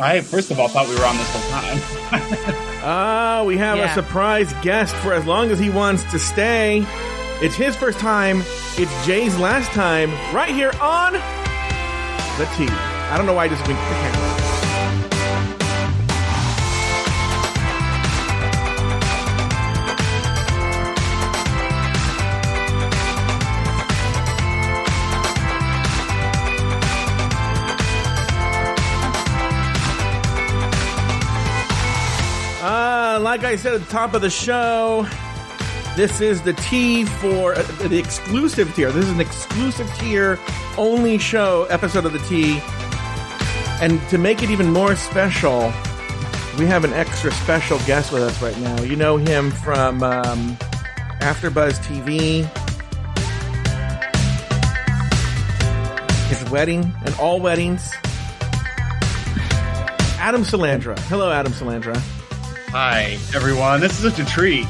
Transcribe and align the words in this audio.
I 0.00 0.20
first 0.22 0.50
of 0.50 0.58
all 0.58 0.68
thought 0.68 0.88
we 0.88 0.94
were 0.96 1.04
on 1.04 1.16
this 1.16 1.30
whole 1.32 1.50
time. 1.50 2.56
Ah, 2.82 3.42
we 3.44 3.58
have 3.58 3.76
Yeah. 3.76 3.90
a 3.90 3.94
surprise 3.94 4.54
guest 4.62 4.94
for 4.96 5.12
as 5.12 5.26
long 5.26 5.50
as 5.50 5.58
he 5.58 5.68
wants 5.68 6.02
to 6.12 6.18
stay. 6.18 6.82
It's 7.42 7.54
his 7.54 7.76
first 7.76 7.98
time. 7.98 8.42
It's 8.78 9.06
Jay's 9.06 9.36
last 9.38 9.70
time. 9.72 10.10
Right 10.34 10.48
here 10.54 10.72
on 10.80 11.12
the 11.12 12.46
Tea. 12.56 12.68
I 12.72 13.16
don't 13.18 13.26
know 13.26 13.34
why 13.34 13.44
I 13.44 13.48
just 13.48 13.66
winked 13.68 13.82
the 13.82 13.94
camera. 13.96 14.29
Like 33.30 33.44
I 33.44 33.54
said 33.54 33.74
at 33.74 33.82
the 33.82 33.92
top 33.92 34.14
of 34.14 34.22
the 34.22 34.28
show, 34.28 35.06
this 35.94 36.20
is 36.20 36.42
the 36.42 36.52
Tea 36.52 37.04
for 37.04 37.54
uh, 37.54 37.62
the 37.86 37.96
exclusive 37.96 38.74
tier. 38.74 38.90
This 38.90 39.04
is 39.04 39.12
an 39.12 39.20
exclusive 39.20 39.88
tier 39.98 40.36
only 40.76 41.16
show 41.16 41.64
episode 41.70 42.06
of 42.06 42.12
the 42.12 42.18
Tea. 42.26 42.60
And 43.80 44.00
to 44.08 44.18
make 44.18 44.42
it 44.42 44.50
even 44.50 44.72
more 44.72 44.96
special, 44.96 45.72
we 46.58 46.66
have 46.66 46.82
an 46.82 46.92
extra 46.92 47.30
special 47.30 47.78
guest 47.86 48.12
with 48.12 48.24
us 48.24 48.42
right 48.42 48.58
now. 48.58 48.82
You 48.82 48.96
know 48.96 49.16
him 49.16 49.52
from 49.52 50.02
um, 50.02 50.56
AfterBuzz 51.20 51.78
TV, 51.84 52.48
his 56.26 56.50
wedding, 56.50 56.92
and 57.04 57.14
all 57.14 57.38
weddings. 57.38 57.92
Adam 60.18 60.42
Salandra. 60.42 60.98
Hello, 61.02 61.30
Adam 61.30 61.52
Salandra. 61.52 62.19
Hi, 62.72 63.18
everyone. 63.34 63.80
This 63.80 64.00
is 64.00 64.12
such 64.12 64.24
a 64.24 64.30
treat. 64.30 64.64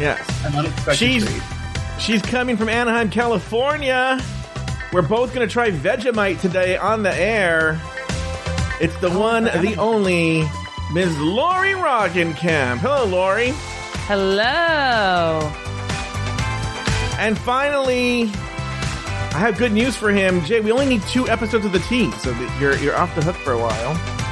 Yes. 0.00 0.44
An 0.44 0.56
unexpected 0.56 0.96
She's 0.96 1.24
treat. 1.24 1.42
she's 2.00 2.20
coming 2.22 2.56
from 2.56 2.68
Anaheim, 2.68 3.08
California. 3.08 4.20
We're 4.92 5.02
both 5.02 5.32
gonna 5.32 5.46
try 5.46 5.70
Vegemite 5.70 6.40
today 6.40 6.76
on 6.76 7.04
the 7.04 7.14
air. 7.14 7.80
It's 8.80 8.96
the 8.96 9.10
oh, 9.10 9.20
one, 9.20 9.44
the 9.44 9.76
only, 9.78 10.44
Ms. 10.92 11.16
Lauri 11.20 11.74
Roggenkamp. 11.74 12.78
Hello, 12.78 13.04
Lauri. 13.04 13.52
Hello. 14.08 15.38
And 17.20 17.38
finally, 17.38 18.24
I 18.24 19.38
have 19.38 19.56
good 19.56 19.70
news 19.70 19.94
for 19.94 20.10
him. 20.10 20.44
Jay, 20.44 20.58
we 20.58 20.72
only 20.72 20.86
need 20.86 21.02
two 21.02 21.28
episodes 21.28 21.64
of 21.64 21.70
the 21.70 21.78
tea, 21.78 22.10
so 22.10 22.32
you're 22.58 22.76
you're 22.78 22.96
off 22.96 23.14
the 23.14 23.22
hook 23.22 23.36
for 23.36 23.52
a 23.52 23.58
while. 23.58 24.23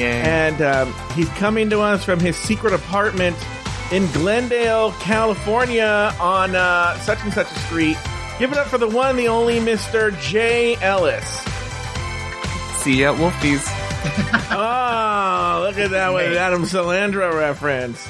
And 0.00 0.60
um, 0.62 0.94
he's 1.14 1.28
coming 1.30 1.70
to 1.70 1.80
us 1.80 2.04
from 2.04 2.18
his 2.20 2.36
secret 2.36 2.72
apartment 2.72 3.36
in 3.92 4.10
Glendale, 4.12 4.92
California, 4.92 6.14
on 6.18 6.54
uh, 6.54 6.98
such 7.00 7.22
and 7.22 7.32
such 7.32 7.50
a 7.50 7.58
street. 7.60 7.96
Give 8.38 8.50
it 8.50 8.58
up 8.58 8.68
for 8.68 8.78
the 8.78 8.88
one, 8.88 9.16
the 9.16 9.28
only 9.28 9.60
Mr. 9.60 10.18
Jay 10.20 10.76
Ellis. 10.76 11.24
See 12.82 13.02
ya, 13.02 13.14
Wolfies. 13.14 13.62
Oh, 14.50 15.64
look 15.68 15.78
at 15.78 15.90
that 15.90 16.12
with 16.12 16.36
Adam 16.36 16.62
Salandra 16.62 17.32
reference. 17.32 18.04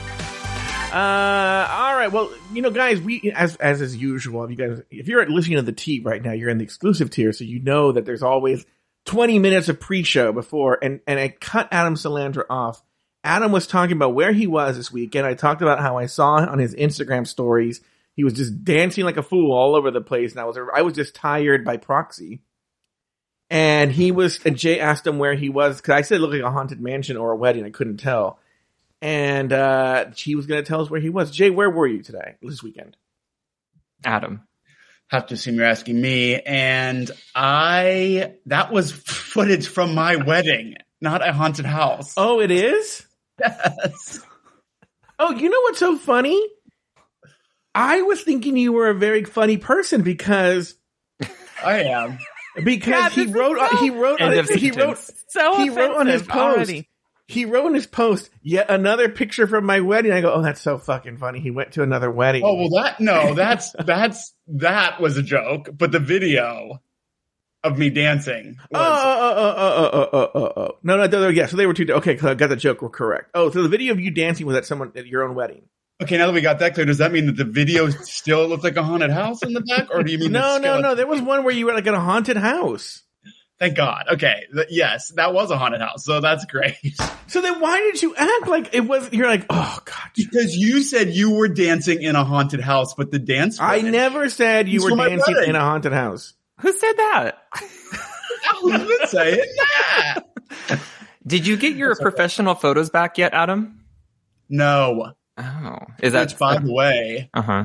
Uh, 0.93 1.69
all 1.71 1.97
right. 1.97 2.13
Well, 2.13 2.33
you 2.53 2.63
know, 2.63 2.71
guys, 2.71 3.01
we 3.01 3.33
as 3.35 3.57
as 3.57 3.81
is 3.81 3.97
usual. 3.97 4.45
If 4.45 4.51
you 4.51 4.57
guys, 4.57 4.83
if 4.91 5.09
you're 5.09 5.23
at 5.23 5.31
listening 5.31 5.57
to 5.57 5.63
the 5.63 5.73
Tea 5.73 6.01
right 6.01 6.23
now, 6.23 6.33
you're 6.33 6.51
in 6.51 6.59
the 6.59 6.65
exclusive 6.65 7.11
tier, 7.11 7.33
so 7.33 7.45
you 7.45 7.61
know 7.61 7.93
that 7.93 8.05
there's 8.05 8.23
always 8.23 8.65
20 9.07 9.39
minutes 9.39 9.69
of 9.69 9.81
pre-show 9.81 10.33
before, 10.33 10.79
and 10.83 11.01
and 11.07 11.19
I 11.19 11.29
cut 11.29 11.69
Adam 11.71 11.95
Salandra 11.95 12.45
off. 12.49 12.83
Adam 13.25 13.53
was 13.53 13.67
talking 13.67 13.97
about 13.97 14.15
where 14.15 14.33
he 14.33 14.47
was 14.47 14.77
this 14.77 14.93
week, 14.93 15.15
and 15.15 15.27
I 15.27 15.35
talked 15.35 15.63
about 15.63 15.81
how 15.81 15.97
I 15.97 16.07
saw 16.07 16.35
on 16.35 16.59
his 16.59 16.75
Instagram 16.75 17.27
stories 17.27 17.81
he 18.15 18.25
was 18.25 18.35
just 18.35 18.65
dancing 18.65 19.05
like 19.05 19.17
a 19.17 19.23
fool 19.23 19.53
all 19.53 19.75
over 19.75 19.91
the 19.91 20.01
place, 20.01 20.33
and 20.33 20.41
I 20.41 20.45
was 20.45 20.59
I 20.75 20.83
was 20.83 20.95
just 20.95 21.15
tired 21.15 21.65
by 21.65 21.77
proxy. 21.79 22.43
And 23.49 23.93
he 23.93 24.13
was, 24.13 24.41
and 24.47 24.57
Jay 24.57 24.81
asked 24.81 25.07
him 25.07 25.19
where 25.19 25.35
he 25.35 25.51
was, 25.51 25.77
because 25.77 25.93
I 25.93 26.03
said 26.03 26.17
it 26.17 26.21
looked 26.21 26.33
like 26.33 26.43
a 26.43 26.51
haunted 26.51 26.81
mansion 26.81 27.19
or 27.19 27.33
a 27.33 27.37
wedding. 27.37 27.65
I 27.65 27.71
couldn't 27.71 27.99
tell. 27.99 28.39
And 29.03 29.53
uh, 29.53 30.07
he 30.17 30.37
was 30.37 30.47
going 30.47 30.63
to 30.63 30.67
tell 30.67 30.81
us 30.81 30.89
where 30.89 31.01
he 31.01 31.11
was. 31.11 31.31
Jay, 31.31 31.51
where 31.51 31.69
were 31.69 31.87
you 31.87 32.03
today, 32.03 32.37
this 32.41 32.63
weekend? 32.63 32.97
Adam. 34.05 34.47
Have 35.13 35.27
to 35.27 35.35
assume 35.35 35.57
you're 35.57 35.67
asking 35.67 36.01
me. 36.01 36.41
And 36.41 37.11
I, 37.35 38.33
that 38.47 38.73
was 38.73 38.91
footage 38.93 39.69
from 39.69 39.95
my 39.95 40.17
wedding, 40.17 40.77
not 41.03 41.27
a 41.27 41.35
haunted 41.35 41.67
house. 41.67 42.15
Oh, 42.17 42.41
it 42.41 42.51
is? 42.51 43.05
yes. 43.39 44.21
Oh, 45.19 45.33
you 45.33 45.51
know 45.51 45.61
what's 45.65 45.79
so 45.81 45.99
funny? 45.99 46.43
I 47.75 48.01
was 48.01 48.23
thinking 48.23 48.57
you 48.57 48.73
were 48.73 48.89
a 48.89 48.95
very 48.95 49.25
funny 49.25 49.59
person 49.59 50.01
because 50.01 50.75
I 51.63 51.83
am. 51.83 52.19
because 52.65 52.89
Yeah, 52.89 53.09
he 53.11 53.27
wrote 53.27 53.59
so- 53.59 53.77
he 53.77 53.91
wrote 53.91 54.19
on 54.21 54.33
End 54.33 54.49
his, 54.49 54.61
he 54.61 54.71
wrote. 54.71 54.99
So 55.29 55.59
he 55.59 55.69
wrote 55.69 55.95
on 55.95 56.07
his 56.07 56.23
offensive 56.23 56.29
post 56.29 56.57
already 56.57 56.89
he 57.33 57.45
wrote 57.45 57.67
in 57.67 57.75
his 57.75 57.87
post 57.87 58.31
yet 58.43 58.71
another 58.71 59.09
picture 59.09 59.47
from 59.47 59.65
my 59.65 59.81
wedding. 59.81 60.13
I 60.13 60.21
go, 60.21 60.33
oh, 60.33 60.43
that's 60.43 60.61
so 60.61 60.79
fucking 60.79 61.17
funny. 61.17 61.41
He 61.41 61.51
went 61.51 61.73
to 61.73 61.83
another 61.83 62.11
wedding. 62.11 62.43
Oh 62.45 62.55
well, 62.55 62.83
that 62.83 63.01
no, 63.01 63.35
that's 63.35 63.73
that's 63.85 64.35
that 64.49 65.01
was 65.01 65.17
a 65.17 65.23
joke. 65.23 65.71
But 65.77 65.93
the 65.93 65.99
video 65.99 66.81
of 67.65 67.79
me 67.79 67.91
dancing. 67.91 68.57
Oh, 68.75 68.79
was... 68.79 69.01
Oh, 69.05 69.19
oh, 69.21 69.35
oh, 69.37 69.55
oh, 69.57 69.91
oh, 69.93 70.09
oh, 70.13 70.31
oh, 70.35 70.53
oh, 70.57 70.63
oh, 70.63 70.79
no, 70.83 70.97
no, 70.97 71.07
no, 71.07 71.29
yeah. 71.29 71.47
So 71.47 71.57
they 71.57 71.67
were 71.67 71.75
two. 71.75 71.87
Okay, 71.91 72.19
I 72.19 72.35
got 72.35 72.49
the 72.49 72.57
joke. 72.57 72.83
We're 72.83 72.91
correct. 72.91 73.31
Oh, 73.35 73.51
so 73.51 73.63
the 73.63 73.69
video 73.69 73.93
of 73.93 74.01
you 74.01 74.11
dancing 74.11 74.47
was 74.47 74.57
at 74.57 74.67
someone 74.67 74.93
at 74.97 75.07
your 75.07 75.23
own 75.23 75.35
wedding. 75.35 75.69
Okay, 76.03 76.19
now 76.19 76.27
that 76.27 76.33
we 76.33 76.41
got 76.41 76.59
that 76.59 76.75
clear, 76.75 76.85
does 76.85 76.99
that 76.99 77.13
mean 77.13 77.27
that 77.27 77.37
the 77.37 77.45
video 77.45 77.89
still 77.89 78.49
looks 78.49 78.65
like 78.65 78.77
a 78.77 78.83
haunted 78.83 79.11
house 79.11 79.43
in 79.43 79.53
the 79.53 79.61
back, 79.61 79.89
or 79.91 80.03
do 80.03 80.11
you 80.11 80.19
mean 80.19 80.33
no, 80.33 80.59
no, 80.59 80.81
no? 80.81 80.95
There 80.95 81.07
was 81.07 81.23
one 81.23 81.45
where 81.45 81.55
you 81.55 81.67
were 81.67 81.75
like 81.75 81.87
in 81.87 81.95
a 81.95 82.01
haunted 82.01 82.37
house. 82.37 83.03
Thank 83.63 83.77
God. 83.77 84.07
Okay. 84.15 84.47
Th- 84.53 84.67
yes, 84.71 85.11
that 85.15 85.33
was 85.33 85.53
a 85.53 85.57
haunted 85.57 85.81
house. 85.81 86.05
So 86.05 86.21
that's 86.21 86.45
great. 86.47 86.77
So 87.29 87.41
then 87.41 87.61
why 87.61 87.79
did 87.81 88.03
you 88.03 88.15
act 88.15 88.47
like 88.47 88.75
it 88.75 88.81
was? 88.81 89.11
You're 89.11 89.27
like, 89.29 89.47
oh 89.49 89.79
god. 89.87 90.11
Because 90.15 90.55
you 90.55 90.83
said 90.83 91.09
you 91.15 91.31
were 91.31 91.49
dancing 91.49 92.03
in 92.03 92.15
a 92.15 92.25
haunted 92.25 92.61
house, 92.61 92.93
but 92.93 93.11
the 93.11 93.19
dance. 93.19 93.59
I 93.59 93.79
footage- 93.79 93.93
never 93.93 94.29
said 94.29 94.69
you 94.69 94.83
were 94.85 94.95
dancing 94.95 95.37
in 95.47 95.57
a 95.57 95.61
haunted 95.61 95.95
house. 95.95 96.35
Who 96.61 96.71
said 96.75 96.93
that? 96.93 97.39
Who's 98.61 98.73
been 98.81 99.07
saying 99.07 99.41
that? 99.57 100.21
Did 101.27 101.47
you 101.47 101.57
get 101.57 101.75
your 101.75 101.97
professional 101.97 102.55
photos 102.55 102.91
back 102.91 103.17
yet, 103.17 103.33
Adam? 103.33 103.81
No. 104.51 105.13
Oh, 105.39 105.79
is 106.03 106.13
that 106.13 106.29
Which, 106.29 106.39
by 106.39 106.59
the 106.59 106.71
way, 106.71 107.31
Uh 107.33 107.41
huh. 107.43 107.65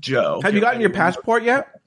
Joe. 0.00 0.40
Have 0.42 0.54
you 0.54 0.60
gotten 0.60 0.82
your 0.82 0.90
passport 0.90 1.44
yet? 1.44 1.79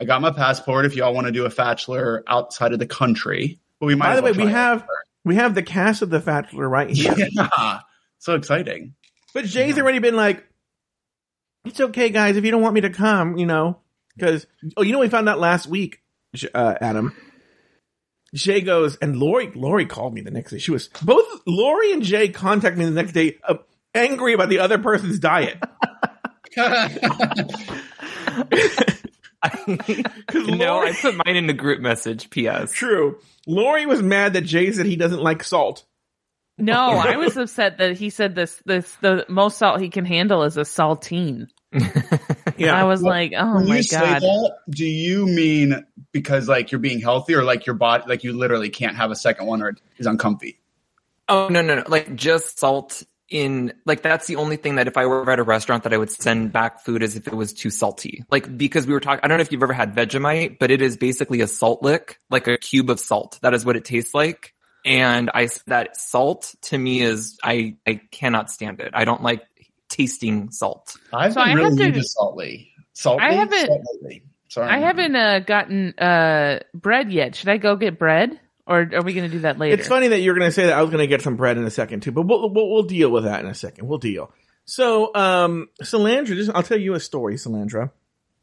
I 0.00 0.04
got 0.04 0.20
my 0.20 0.30
passport. 0.30 0.86
If 0.86 0.96
y'all 0.96 1.14
want 1.14 1.26
to 1.26 1.32
do 1.32 1.44
a 1.44 1.50
bachelor 1.50 2.24
outside 2.26 2.72
of 2.72 2.78
the 2.78 2.86
country, 2.86 3.60
but 3.78 3.86
we 3.86 3.94
might. 3.94 4.08
By 4.08 4.16
the 4.16 4.22
way, 4.22 4.32
we 4.32 4.44
try 4.44 4.46
it. 4.46 4.50
have 4.50 4.86
we 5.24 5.36
have 5.36 5.54
the 5.54 5.62
cast 5.62 6.02
of 6.02 6.10
the 6.10 6.18
Bachelor 6.18 6.68
right 6.68 6.90
here. 6.90 7.14
Yeah. 7.30 7.80
So 8.18 8.34
exciting. 8.34 8.94
But 9.34 9.46
Jay's 9.46 9.78
already 9.78 9.98
been 9.98 10.14
like, 10.14 10.46
it's 11.64 11.80
okay, 11.80 12.10
guys, 12.10 12.36
if 12.36 12.44
you 12.44 12.50
don't 12.50 12.62
want 12.62 12.74
me 12.74 12.82
to 12.82 12.90
come, 12.90 13.36
you 13.36 13.46
know, 13.46 13.78
because 14.16 14.46
oh, 14.76 14.82
you 14.82 14.92
know, 14.92 15.00
we 15.00 15.08
found 15.08 15.28
out 15.28 15.40
last 15.40 15.66
week, 15.66 16.02
uh, 16.54 16.74
Adam. 16.80 17.16
Jay 18.34 18.60
goes, 18.60 18.96
and 18.96 19.18
Lauri, 19.18 19.50
Lauri 19.54 19.86
called 19.86 20.14
me 20.14 20.22
the 20.22 20.30
next 20.30 20.52
day. 20.52 20.58
She 20.58 20.70
was 20.70 20.88
both 21.02 21.26
Lauri 21.46 21.92
and 21.92 22.02
Jay 22.02 22.28
contacted 22.28 22.78
me 22.78 22.84
the 22.84 22.90
next 22.90 23.12
day, 23.12 23.38
uh, 23.46 23.56
angry 23.94 24.32
about 24.32 24.48
the 24.48 24.60
other 24.60 24.78
person's 24.78 25.18
diet. 25.18 25.58
no, 30.34 30.82
I 30.82 30.92
put 30.92 31.16
mine 31.24 31.36
in 31.36 31.46
the 31.46 31.52
group 31.52 31.80
message. 31.80 32.30
P.S. 32.30 32.72
True. 32.72 33.18
Lauri 33.46 33.86
was 33.86 34.02
mad 34.02 34.34
that 34.34 34.42
Jay 34.42 34.70
said 34.72 34.86
he 34.86 34.96
doesn't 34.96 35.22
like 35.22 35.42
salt. 35.42 35.84
No, 36.58 36.74
I 36.90 37.16
was 37.16 37.36
upset 37.36 37.78
that 37.78 37.96
he 37.96 38.10
said 38.10 38.34
this. 38.34 38.60
This 38.64 38.94
the 38.96 39.26
most 39.28 39.58
salt 39.58 39.80
he 39.80 39.88
can 39.88 40.04
handle 40.04 40.44
is 40.44 40.56
a 40.56 40.62
saltine. 40.62 41.48
Yeah. 42.58 42.78
I 42.78 42.84
was 42.84 43.02
like, 43.02 43.32
oh 43.36 43.60
my 43.60 43.76
you 43.76 43.82
say 43.82 43.98
god. 43.98 44.22
that, 44.22 44.52
do 44.70 44.84
you 44.84 45.26
mean 45.26 45.84
because 46.12 46.48
like 46.48 46.70
you're 46.70 46.78
being 46.78 47.00
healthy, 47.00 47.34
or 47.34 47.42
like 47.42 47.66
your 47.66 47.74
body, 47.74 48.04
like 48.06 48.22
you 48.22 48.34
literally 48.34 48.70
can't 48.70 48.94
have 48.94 49.10
a 49.10 49.16
second 49.16 49.46
one, 49.46 49.62
or 49.62 49.70
it 49.70 49.80
is 49.96 50.06
uncomfy? 50.06 50.60
Oh 51.28 51.48
no, 51.48 51.62
no, 51.62 51.76
no! 51.76 51.84
Like 51.88 52.14
just 52.14 52.58
salt 52.58 53.02
in. 53.32 53.72
Like 53.86 54.02
that's 54.02 54.26
the 54.26 54.36
only 54.36 54.56
thing 54.56 54.76
that 54.76 54.86
if 54.86 54.96
I 54.96 55.06
were 55.06 55.28
at 55.30 55.38
a 55.38 55.42
restaurant 55.42 55.84
that 55.84 55.92
I 55.92 55.96
would 55.96 56.10
send 56.10 56.52
back 56.52 56.84
food 56.84 57.02
as 57.02 57.16
if 57.16 57.26
it 57.26 57.34
was 57.34 57.52
too 57.52 57.70
salty. 57.70 58.24
Like 58.30 58.56
because 58.56 58.86
we 58.86 58.92
were 58.92 59.00
talking. 59.00 59.20
I 59.24 59.28
don't 59.28 59.38
know 59.38 59.42
if 59.42 59.50
you've 59.52 59.62
ever 59.62 59.72
had 59.72 59.94
Vegemite, 59.94 60.58
but 60.58 60.70
it 60.70 60.82
is 60.82 60.96
basically 60.96 61.40
a 61.40 61.46
salt 61.46 61.82
lick, 61.82 62.18
like 62.30 62.46
a 62.46 62.58
cube 62.58 62.90
of 62.90 63.00
salt. 63.00 63.38
That 63.42 63.54
is 63.54 63.64
what 63.64 63.76
it 63.76 63.84
tastes 63.84 64.14
like. 64.14 64.54
And 64.84 65.30
I 65.32 65.48
that 65.66 65.96
salt 65.96 66.54
to 66.62 66.78
me 66.78 67.02
is 67.02 67.38
I 67.42 67.76
I 67.86 68.00
cannot 68.10 68.50
stand 68.50 68.80
it. 68.80 68.90
I 68.94 69.04
don't 69.04 69.22
like 69.22 69.42
tasting 69.88 70.50
salt. 70.50 70.96
I've 71.12 71.34
So 71.34 71.40
been 71.40 71.50
I 71.50 71.52
really 71.54 71.68
have 71.70 71.76
to- 71.78 71.84
into 71.84 72.02
salty. 72.04 72.72
Salty. 72.94 73.22
I 73.24 73.32
haven't- 73.32 73.66
Salt 73.66 73.82
lately. 73.94 74.22
Sorry, 74.48 74.68
I 74.68 74.78
haven't 74.80 75.16
uh, 75.16 75.38
gotten 75.40 75.94
uh, 75.98 76.60
bread 76.74 77.10
yet. 77.10 77.34
Should 77.34 77.48
I 77.48 77.56
go 77.56 77.74
get 77.74 77.98
bread 77.98 78.38
Or 78.66 78.88
are 78.94 79.02
we 79.02 79.12
going 79.12 79.28
to 79.28 79.36
do 79.36 79.40
that 79.40 79.58
later? 79.58 79.74
It's 79.74 79.88
funny 79.88 80.08
that 80.08 80.20
you're 80.20 80.34
going 80.34 80.46
to 80.46 80.52
say 80.52 80.66
that. 80.66 80.78
I 80.78 80.82
was 80.82 80.90
going 80.90 81.02
to 81.02 81.08
get 81.08 81.22
some 81.22 81.36
bread 81.36 81.58
in 81.58 81.64
a 81.64 81.70
second 81.70 82.02
too, 82.02 82.12
but 82.12 82.22
we'll, 82.22 82.48
we'll 82.48 82.70
we'll 82.70 82.82
deal 82.84 83.10
with 83.10 83.24
that 83.24 83.40
in 83.40 83.46
a 83.46 83.54
second. 83.54 83.88
We'll 83.88 83.98
deal. 83.98 84.32
So, 84.64 85.12
um, 85.14 85.68
Salandra, 85.82 86.28
just 86.28 86.50
I'll 86.54 86.62
tell 86.62 86.78
you 86.78 86.94
a 86.94 87.00
story, 87.00 87.34
Salandra. 87.34 87.90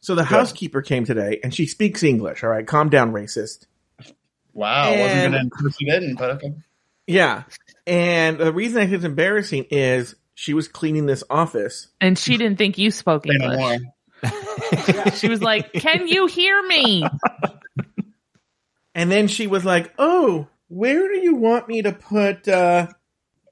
So 0.02 0.16
the 0.16 0.24
housekeeper 0.24 0.82
came 0.82 1.06
today, 1.06 1.40
and 1.44 1.54
she 1.54 1.66
speaks 1.66 2.04
English. 2.04 2.44
All 2.44 2.50
right, 2.50 2.66
calm 2.66 2.90
down, 2.90 3.12
racist. 3.12 3.66
Wow, 4.54 4.84
I 4.84 5.00
wasn't 5.00 5.24
gonna 5.24 5.44
encourage 5.44 5.76
you 5.80 5.92
didn't, 5.92 6.16
but 6.16 6.32
okay. 6.32 6.54
Yeah, 7.08 7.44
and 7.88 8.38
the 8.38 8.54
reason 8.54 8.82
I 8.82 8.86
think 8.86 8.96
it's 8.96 9.06
embarrassing 9.06 9.68
is 9.72 10.16
she 10.36 10.54
was 10.54 10.68
cleaning 10.68 11.06
this 11.06 11.24
office. 11.30 11.88
And 12.00 12.18
she 12.18 12.38
didn't 12.38 12.58
think 12.58 12.78
you 12.78 12.92
spoke 12.92 13.26
Say. 13.26 13.34
English. 13.34 13.82
She 15.16 15.30
was 15.30 15.42
like, 15.42 15.72
"Can 15.74 16.08
you 16.08 16.28
hear 16.28 16.62
me?" 16.64 17.06
And 18.96 19.12
then 19.12 19.28
she 19.28 19.48
was 19.48 19.64
like, 19.66 19.94
"Oh, 19.98 20.48
where 20.68 21.08
do 21.12 21.20
you 21.20 21.36
want 21.36 21.68
me 21.68 21.82
to 21.84 21.92
put 21.92 22.48
uh, 22.48 22.88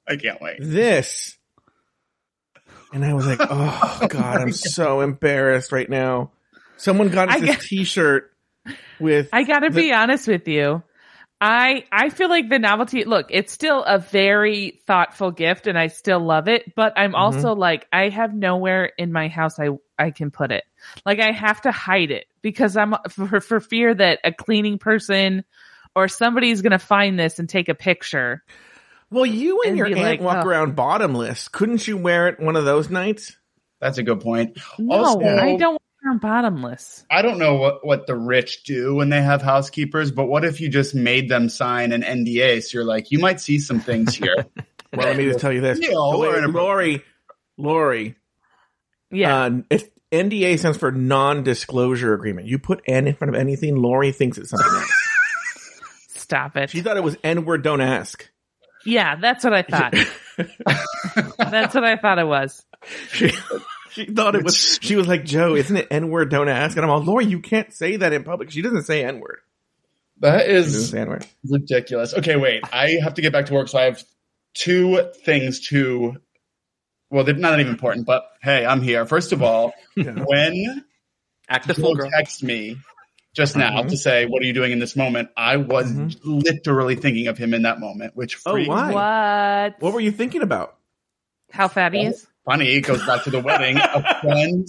I 0.06 0.16
can't 0.16 0.40
wait. 0.40 0.58
this?" 0.60 1.36
And 2.92 3.04
I 3.04 3.12
was 3.14 3.26
like, 3.26 3.38
"Oh 3.40 4.06
God, 4.08 4.40
I'm 4.40 4.52
so 4.52 5.00
embarrassed 5.00 5.72
right 5.72 5.88
now." 5.88 6.30
Someone 6.76 7.08
got 7.08 7.28
us 7.28 7.36
I 7.36 7.40
this 7.40 7.48
got- 7.56 7.60
T-shirt 7.60 8.32
with. 9.00 9.28
I 9.32 9.42
got 9.44 9.60
to 9.60 9.70
The- 9.70 9.80
be 9.80 9.92
honest 9.92 10.28
with 10.28 10.46
you. 10.48 10.82
I 11.40 11.84
I 11.92 12.08
feel 12.10 12.28
like 12.28 12.48
the 12.48 12.58
novelty. 12.58 13.04
Look, 13.04 13.26
it's 13.30 13.52
still 13.52 13.84
a 13.84 13.98
very 14.00 14.80
thoughtful 14.88 15.30
gift, 15.30 15.68
and 15.68 15.78
I 15.78 15.86
still 15.86 16.18
love 16.18 16.48
it. 16.48 16.74
But 16.74 16.94
I'm 16.96 17.14
also 17.14 17.54
like, 17.54 17.86
I 17.92 18.08
have 18.08 18.34
nowhere 18.34 18.86
in 18.98 19.12
my 19.12 19.28
house 19.28 19.56
I 19.60 19.68
I 19.96 20.10
can 20.10 20.32
put 20.32 20.50
it. 20.50 20.64
Like 21.06 21.20
I 21.20 21.30
have 21.30 21.60
to 21.62 21.70
hide 21.70 22.10
it 22.10 22.26
because 22.50 22.76
I'm 22.76 22.94
for 23.10 23.40
for 23.40 23.60
fear 23.60 23.94
that 23.94 24.20
a 24.24 24.32
cleaning 24.32 24.78
person 24.78 25.44
or 25.94 26.08
somebody's 26.08 26.62
gonna 26.62 26.78
find 26.78 27.18
this 27.18 27.38
and 27.38 27.48
take 27.48 27.68
a 27.68 27.74
picture. 27.74 28.42
well, 29.10 29.26
you 29.26 29.62
and, 29.62 29.70
and 29.70 29.78
your 29.78 29.86
aunt 29.86 29.98
like, 29.98 30.20
walk 30.20 30.44
"Oh." 30.44 30.48
around 30.48 30.76
bottomless. 30.76 31.48
Couldn't 31.48 31.86
you 31.86 31.96
wear 31.96 32.28
it 32.28 32.40
one 32.40 32.56
of 32.56 32.64
those 32.64 32.90
nights? 32.90 33.36
That's 33.80 33.98
a 33.98 34.02
good 34.02 34.20
point. 34.20 34.58
No, 34.78 34.96
Also- 35.04 35.20
I 35.20 35.56
don't 35.56 35.72
want 35.72 35.82
I'm 36.10 36.18
bottomless. 36.18 37.04
I 37.10 37.22
don't 37.22 37.38
know 37.38 37.56
what, 37.56 37.84
what 37.84 38.06
the 38.06 38.14
rich 38.14 38.62
do 38.62 38.94
when 38.94 39.08
they 39.10 39.20
have 39.20 39.42
housekeepers, 39.42 40.12
but 40.12 40.26
what 40.26 40.44
if 40.44 40.60
you 40.60 40.68
just 40.68 40.94
made 40.94 41.28
them 41.28 41.48
sign 41.48 41.90
an 41.92 42.02
NDA? 42.02 42.62
So 42.62 42.78
you're 42.78 42.84
like, 42.84 43.10
you 43.10 43.18
might 43.18 43.40
see 43.40 43.58
some 43.58 43.80
things 43.80 44.14
here. 44.14 44.36
Well, 44.96 45.06
let 45.06 45.18
me 45.18 45.24
just 45.26 45.40
tell 45.40 45.52
you 45.52 45.60
this, 45.60 45.78
Yeah, 45.82 45.90
or 45.98 46.18
Wait, 46.18 46.34
in 46.38 46.44
a- 46.44 46.48
Lauri, 46.48 47.04
Lauri. 47.58 48.16
Yeah, 49.10 49.36
Uh, 49.44 49.50
if 49.68 49.88
NDA 50.12 50.58
stands 50.58 50.78
for 50.78 50.90
non-disclosure 50.90 52.14
agreement. 52.14 52.46
You 52.46 52.58
put 52.58 52.80
N 52.86 53.06
in 53.06 53.14
front 53.14 53.34
of 53.34 53.40
anything, 53.40 53.76
Lauri 53.76 54.12
thinks 54.12 54.38
it's 54.38 54.50
something 54.50 54.66
else. 54.72 54.92
stop 56.08 56.56
it. 56.56 56.70
She 56.70 56.80
thought 56.82 56.96
it 56.96 57.02
was 57.02 57.16
N 57.22 57.44
word. 57.44 57.62
Don't 57.62 57.80
ask. 57.80 58.28
Yeah, 58.84 59.16
that's 59.16 59.44
what 59.44 59.52
I 59.52 59.62
thought. 59.62 59.92
that's 61.38 61.74
what 61.74 61.84
I 61.84 61.96
thought 61.96 62.18
it 62.18 62.26
was. 62.26 62.64
She, 63.12 63.30
she 63.90 64.06
thought 64.06 64.34
it 64.34 64.44
was. 64.44 64.78
She 64.80 64.96
was 64.96 65.06
like, 65.08 65.24
Joe, 65.24 65.54
isn't 65.56 65.76
it 65.76 65.88
N 65.90 66.10
word? 66.10 66.30
Don't 66.30 66.48
ask. 66.48 66.76
And 66.76 66.84
I'm 66.84 66.90
all, 66.90 67.02
Lauri, 67.02 67.26
you 67.26 67.40
can't 67.40 67.72
say 67.72 67.96
that 67.96 68.12
in 68.12 68.24
public. 68.24 68.50
She 68.50 68.62
doesn't 68.62 68.84
say 68.84 69.04
N 69.04 69.20
word. 69.20 69.40
that 70.20 70.46
She 70.46 70.52
doesn't 70.52 70.80
is 70.80 70.90
say 70.90 71.00
N 71.00 71.08
word. 71.08 71.26
ridiculous. 71.48 72.14
Okay, 72.14 72.36
wait. 72.36 72.62
I 72.72 72.98
have 73.02 73.14
to 73.14 73.22
get 73.22 73.32
back 73.32 73.46
to 73.46 73.54
work, 73.54 73.68
so 73.68 73.78
I 73.78 73.84
have 73.84 74.02
two 74.54 75.10
things 75.24 75.68
to. 75.68 76.16
Well, 77.10 77.24
they're 77.24 77.34
not 77.34 77.58
even 77.58 77.72
important, 77.72 78.06
but 78.06 78.24
hey, 78.42 78.66
I'm 78.66 78.82
here. 78.82 79.06
First 79.06 79.32
of 79.32 79.42
all, 79.42 79.72
when 79.96 80.84
Act 81.48 81.66
the 81.68 81.74
Joe 81.74 81.94
girl. 81.94 82.10
text 82.10 82.42
me 82.42 82.76
just 83.34 83.56
now 83.56 83.82
Mhm. 83.82 83.88
to 83.90 83.96
say, 83.96 84.26
"What 84.26 84.42
are 84.42 84.44
you 84.46 84.52
doing 84.52 84.72
in 84.72 84.78
this 84.78 84.94
moment?" 84.94 85.30
I 85.36 85.56
was 85.56 85.90
Mhm. 85.90 86.18
literally 86.24 86.96
thinking 86.96 87.28
of 87.28 87.38
him 87.38 87.54
in 87.54 87.62
that 87.62 87.80
moment, 87.80 88.14
which 88.14 88.36
Oh, 88.44 88.52
freaked 88.52 88.68
why? 88.68 88.92
What? 88.92 89.80
What 89.82 89.94
were 89.94 90.00
you 90.00 90.12
thinking 90.12 90.42
about? 90.42 90.76
How 91.50 91.68
fat 91.68 91.94
he 91.94 92.04
is? 92.04 92.26
funny. 92.44 92.68
It 92.76 92.82
goes 92.82 93.04
back 93.06 93.24
to 93.24 93.30
the 93.30 93.40
wedding. 93.40 93.78
A 93.78 94.02
friend 94.20 94.68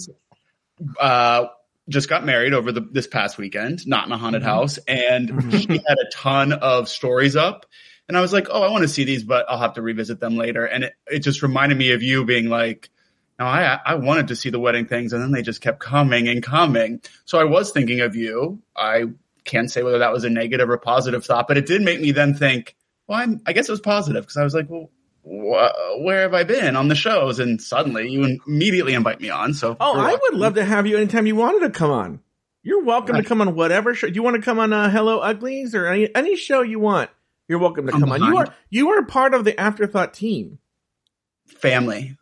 uh, 0.98 1.46
just 1.90 2.08
got 2.08 2.24
married 2.24 2.54
over 2.54 2.72
the 2.72 2.80
this 2.80 3.06
past 3.06 3.36
weekend, 3.36 3.86
not 3.86 4.06
in 4.06 4.12
a 4.12 4.16
haunted 4.16 4.40
Mhm. 4.42 4.46
house, 4.46 4.78
and 4.88 5.28
Mhm. 5.28 5.52
he 5.72 5.82
had 5.86 5.98
a 5.98 6.08
ton 6.10 6.54
of 6.54 6.88
stories 6.88 7.36
up. 7.36 7.66
And 8.10 8.18
I 8.18 8.22
was 8.22 8.32
like, 8.32 8.48
"Oh, 8.50 8.60
I 8.60 8.70
want 8.72 8.82
to 8.82 8.88
see 8.88 9.04
these, 9.04 9.22
but 9.22 9.46
I'll 9.48 9.60
have 9.60 9.74
to 9.74 9.82
revisit 9.82 10.18
them 10.18 10.36
later." 10.36 10.64
And 10.64 10.82
it, 10.82 10.94
it 11.06 11.18
just 11.20 11.42
reminded 11.44 11.78
me 11.78 11.92
of 11.92 12.02
you 12.02 12.24
being 12.24 12.48
like, 12.48 12.90
"No, 13.38 13.44
I 13.46 13.78
I 13.86 13.94
wanted 13.94 14.26
to 14.28 14.34
see 14.36 14.50
the 14.50 14.58
wedding 14.58 14.86
things, 14.86 15.12
and 15.12 15.22
then 15.22 15.30
they 15.30 15.42
just 15.42 15.60
kept 15.60 15.78
coming 15.78 16.26
and 16.26 16.42
coming." 16.42 17.02
So 17.24 17.38
I 17.38 17.44
was 17.44 17.70
thinking 17.70 18.00
of 18.00 18.16
you. 18.16 18.60
I 18.76 19.04
can't 19.44 19.70
say 19.70 19.84
whether 19.84 19.98
that 20.00 20.12
was 20.12 20.24
a 20.24 20.28
negative 20.30 20.68
or 20.68 20.76
positive 20.78 21.24
thought, 21.24 21.46
but 21.46 21.56
it 21.56 21.66
did 21.66 21.82
make 21.82 22.00
me 22.00 22.10
then 22.10 22.34
think. 22.34 22.74
Well, 23.06 23.20
I'm, 23.20 23.40
I 23.46 23.52
guess 23.52 23.68
it 23.68 23.72
was 23.72 23.80
positive 23.80 24.24
because 24.24 24.36
I 24.38 24.42
was 24.42 24.54
like, 24.54 24.66
"Well, 24.68 24.90
wh- 25.22 26.04
where 26.04 26.22
have 26.22 26.34
I 26.34 26.42
been 26.42 26.74
on 26.74 26.88
the 26.88 26.96
shows?" 26.96 27.38
And 27.38 27.62
suddenly, 27.62 28.08
you 28.10 28.38
immediately 28.44 28.94
invite 28.94 29.20
me 29.20 29.30
on. 29.30 29.54
So, 29.54 29.76
Oh, 29.78 30.00
I 30.00 30.16
would 30.20 30.34
love 30.34 30.54
to 30.56 30.64
have 30.64 30.88
you 30.88 30.96
anytime 30.96 31.28
you 31.28 31.36
wanted 31.36 31.60
to 31.60 31.70
come 31.70 31.92
on. 31.92 32.18
You're 32.64 32.82
welcome 32.82 33.14
to 33.14 33.22
come 33.22 33.40
on 33.40 33.54
whatever 33.54 33.94
show. 33.94 34.08
Do 34.08 34.14
you 34.14 34.24
want 34.24 34.34
to 34.34 34.42
come 34.42 34.58
on 34.58 34.72
uh, 34.72 34.90
Hello 34.90 35.20
Uglies 35.20 35.76
or 35.76 35.86
any 35.86 36.12
any 36.12 36.34
show 36.34 36.60
you 36.62 36.80
want? 36.80 37.08
You're 37.50 37.58
welcome 37.58 37.88
to 37.88 37.92
I'm 37.94 37.98
come 38.00 38.12
on. 38.12 38.22
You 38.22 38.36
are 38.36 38.54
you 38.68 38.90
are 38.90 39.02
part 39.04 39.34
of 39.34 39.44
the 39.44 39.58
Afterthought 39.58 40.14
team. 40.14 40.60
family. 41.48 42.16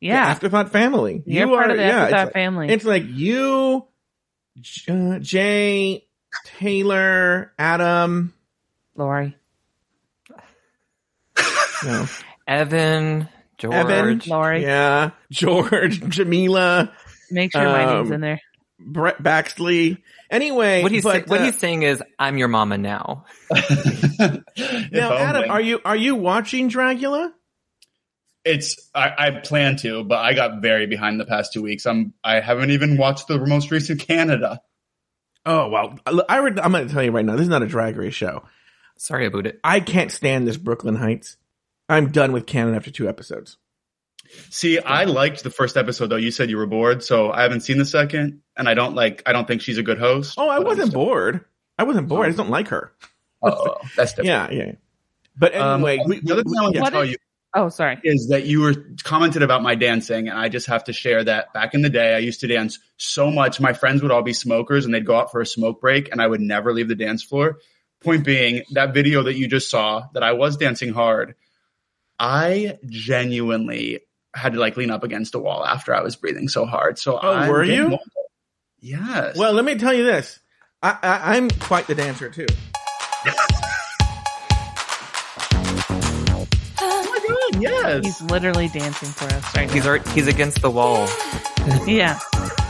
The 0.00 0.06
Yeah. 0.06 0.24
Afterthought 0.24 0.70
family. 0.70 1.20
You're 1.26 1.48
you 1.48 1.52
part 1.56 1.66
are, 1.66 1.70
of 1.72 1.76
the 1.78 1.82
yeah, 1.82 1.88
Afterthought 1.88 2.12
it's 2.20 2.24
like, 2.26 2.32
family. 2.32 2.68
It's 2.68 2.84
like 2.84 3.02
you, 3.08 3.86
uh, 4.88 5.18
Jay, 5.18 6.06
Taylor, 6.44 7.52
Adam. 7.58 8.32
Lauri. 8.94 9.36
No, 11.84 12.06
Evan, 12.46 13.28
George. 13.58 13.74
Evan. 13.74 14.22
Lauri. 14.28 14.62
yeah, 14.62 15.10
George, 15.32 16.00
Jamila, 16.08 16.92
Make 17.32 17.50
sure 17.52 17.64
my 17.64 17.84
name's 17.84 18.08
Um, 18.10 18.12
in 18.14 18.20
there. 18.20 18.40
Brett 18.78 19.20
Baxley. 19.22 19.98
Anyway, 20.30 20.82
What 20.82 20.92
he's 20.92 21.04
but, 21.04 21.26
what 21.26 21.40
uh, 21.40 21.44
he's 21.44 21.58
saying 21.58 21.82
is, 21.82 22.02
I'm 22.18 22.36
your 22.36 22.48
mama 22.48 22.78
now. 22.78 23.24
If 24.60 24.92
now, 24.92 25.12
Adam, 25.12 25.42
only. 25.42 25.48
are 25.48 25.60
you 25.60 25.80
are 25.84 25.96
you 25.96 26.16
watching 26.16 26.68
Dragula? 26.68 27.30
It's 28.44 28.90
I, 28.94 29.12
I 29.18 29.30
plan 29.30 29.76
to, 29.78 30.02
but 30.04 30.18
I 30.18 30.34
got 30.34 30.60
very 30.62 30.86
behind 30.86 31.20
the 31.20 31.24
past 31.24 31.52
two 31.52 31.62
weeks. 31.62 31.86
I'm 31.86 32.14
I 32.24 32.40
haven't 32.40 32.70
even 32.72 32.96
watched 32.96 33.28
the 33.28 33.38
most 33.38 33.70
recent 33.70 34.00
Canada. 34.00 34.60
Oh 35.46 35.68
well, 35.68 35.98
I 36.28 36.40
would, 36.40 36.58
I'm 36.58 36.72
going 36.72 36.88
to 36.88 36.92
tell 36.92 37.02
you 37.02 37.10
right 37.12 37.24
now. 37.24 37.32
This 37.34 37.42
is 37.42 37.48
not 37.48 37.62
a 37.62 37.66
drag 37.66 37.96
race 37.96 38.14
show. 38.14 38.42
Sorry 38.96 39.26
about 39.26 39.46
it. 39.46 39.60
I 39.62 39.80
can't 39.80 40.10
stand 40.10 40.46
this 40.46 40.56
Brooke 40.56 40.84
Lynn 40.84 40.96
Hytes. 40.96 41.36
I'm 41.88 42.10
done 42.10 42.32
with 42.32 42.46
Canon 42.46 42.74
after 42.74 42.90
two 42.90 43.08
episodes. 43.08 43.56
See, 44.50 44.78
I 44.78 45.04
liked 45.04 45.42
the 45.42 45.50
first 45.50 45.76
episode 45.76 46.08
though. 46.08 46.16
You 46.16 46.30
said 46.30 46.50
you 46.50 46.56
were 46.58 46.66
bored, 46.66 47.02
so 47.02 47.30
I 47.32 47.42
haven't 47.42 47.60
seen 47.60 47.78
the 47.78 47.84
second, 47.84 48.40
and 48.56 48.68
I 48.68 48.74
don't 48.74 48.94
like. 48.94 49.22
I 49.26 49.32
don't 49.32 49.46
think 49.48 49.62
she's 49.62 49.78
a 49.78 49.82
good 49.82 49.98
host. 49.98 50.34
Oh, 50.38 50.48
I 50.48 50.58
wasn't 50.58 50.88
still- 50.88 51.04
bored. 51.04 51.44
I 51.78 51.84
wasn't 51.84 52.08
bored. 52.08 52.26
I 52.26 52.28
just 52.30 52.38
don't 52.38 52.50
like 52.50 52.68
her. 52.68 52.92
Oh, 53.42 53.76
that's 53.96 54.12
different. 54.14 54.26
Yeah, 54.26 54.50
yeah. 54.50 54.72
But 55.36 55.54
Um, 55.54 55.74
anyway, 55.84 56.04
we, 56.06 56.20
the 56.20 56.32
other 56.32 56.42
thing 56.42 56.58
I 56.58 56.62
want 56.62 56.74
to 56.74 56.90
tell 56.90 57.02
is- 57.02 57.10
you 57.12 57.16
Oh, 57.54 57.68
sorry. 57.70 57.98
is 58.04 58.28
that 58.28 58.44
you 58.44 58.60
were 58.60 58.74
commented 59.04 59.42
about 59.42 59.62
my 59.62 59.74
dancing, 59.74 60.28
and 60.28 60.38
I 60.38 60.48
just 60.50 60.66
have 60.66 60.84
to 60.84 60.92
share 60.92 61.24
that 61.24 61.52
back 61.54 61.72
in 61.72 61.80
the 61.82 61.88
day, 61.88 62.14
I 62.14 62.18
used 62.18 62.40
to 62.40 62.46
dance 62.46 62.78
so 62.98 63.30
much. 63.30 63.58
My 63.60 63.72
friends 63.72 64.02
would 64.02 64.10
all 64.10 64.22
be 64.22 64.34
smokers, 64.34 64.84
and 64.84 64.92
they'd 64.92 65.06
go 65.06 65.16
out 65.16 65.32
for 65.32 65.40
a 65.40 65.46
smoke 65.46 65.80
break, 65.80 66.10
and 66.12 66.20
I 66.20 66.26
would 66.26 66.40
never 66.42 66.74
leave 66.74 66.88
the 66.88 66.94
dance 66.94 67.22
floor. 67.22 67.58
Point 68.00 68.24
being, 68.24 68.64
that 68.72 68.92
video 68.92 69.22
that 69.22 69.34
you 69.36 69.48
just 69.48 69.70
saw, 69.70 70.08
that 70.12 70.22
I 70.22 70.32
was 70.32 70.56
dancing 70.58 70.92
hard, 70.92 71.36
I 72.18 72.78
genuinely 72.86 74.00
had 74.38 74.52
to 74.54 74.58
like 74.60 74.76
lean 74.76 74.90
up 74.90 75.02
against 75.04 75.34
a 75.34 75.38
wall 75.38 75.64
after 75.64 75.94
I 75.94 76.00
was 76.02 76.16
breathing 76.16 76.48
so 76.48 76.64
hard. 76.66 76.98
So, 76.98 77.18
Oh, 77.22 77.32
I'm 77.32 77.48
were 77.50 77.64
you? 77.64 77.84
older. 77.84 77.98
Yes. 78.80 79.36
well, 79.36 79.52
let 79.52 79.64
me 79.64 79.74
tell 79.76 79.92
you 79.92 80.04
this. 80.04 80.38
I, 80.82 80.96
I, 81.02 81.36
I'm 81.36 81.50
quite 81.50 81.86
the 81.88 81.94
dancer 81.96 82.30
too. 82.30 82.46
oh 86.80 87.04
my 87.10 87.18
god, 87.28 87.62
yes. 87.62 88.04
He's 88.04 88.20
literally 88.30 88.68
dancing 88.68 89.08
for 89.08 89.24
us 89.34 89.56
right 89.56 89.70
He's 89.70 89.86
art, 89.86 90.06
he's 90.10 90.26
against 90.28 90.62
the 90.62 90.70
wall. 90.70 91.08
Yeah. 91.86 92.18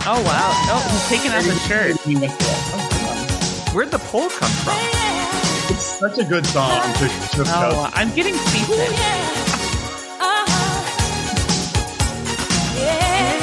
Oh 0.07 0.21
wow. 0.25 0.51
Oh, 0.71 0.89
he's 0.91 1.09
taking 1.21 1.31
off 1.31 1.45
his 1.45 1.63
shirt. 1.67 2.01
He 2.01 2.17
went 2.17 2.33
to- 2.33 2.47
oh, 2.49 3.71
Where'd 3.73 3.93
the 3.93 3.99
pole 3.99 4.29
come 4.29 4.51
from? 4.51 4.75
It's 5.71 5.85
such 6.01 6.19
a 6.19 6.25
good 6.25 6.45
song 6.47 6.81
to, 6.95 7.09
to 7.37 7.45
Oh, 7.47 7.91
I'm 7.95 8.13
getting 8.15 8.35
seasick. 8.35 9.48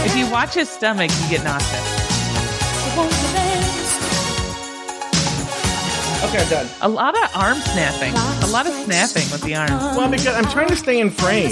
If 0.06 0.16
you 0.16 0.30
watch 0.32 0.54
his 0.54 0.70
stomach, 0.70 1.10
you 1.24 1.30
get 1.30 1.44
nauseous. 1.44 2.06
Okay, 6.24 6.40
I'm 6.42 6.50
done. 6.50 6.68
A 6.82 6.90
lot 6.90 7.16
of 7.16 7.36
arm 7.36 7.58
snapping. 7.58 8.14
A 8.44 8.48
lot 8.52 8.66
of 8.68 8.74
snapping 8.74 9.30
with 9.32 9.42
the 9.42 9.56
arms. 9.56 9.72
Well, 9.98 10.10
because 10.10 10.28
I'm 10.36 10.46
trying 10.46 10.70
to 10.70 10.76
stay 10.76 11.00
in 11.00 11.10
frame. 11.12 11.52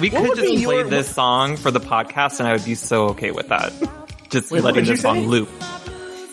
We 0.00 0.10
What 0.10 0.20
could 0.20 0.28
would 0.28 0.38
just 0.38 0.64
play 0.64 0.76
your- 0.76 0.84
this 0.84 1.08
song 1.12 1.56
for 1.56 1.70
the 1.72 1.80
podcast, 1.80 2.38
and 2.38 2.48
I 2.48 2.52
would 2.52 2.64
be 2.64 2.74
so 2.76 3.08
okay 3.10 3.30
with 3.32 3.48
that. 3.48 3.72
Just 4.30 4.50
Wait, 4.52 4.62
what 4.62 4.74
letting 4.74 4.84
did 4.84 4.88
you 4.90 4.94
this 4.94 5.02
song 5.02 5.20
say? 5.22 5.26
loop. 5.26 5.48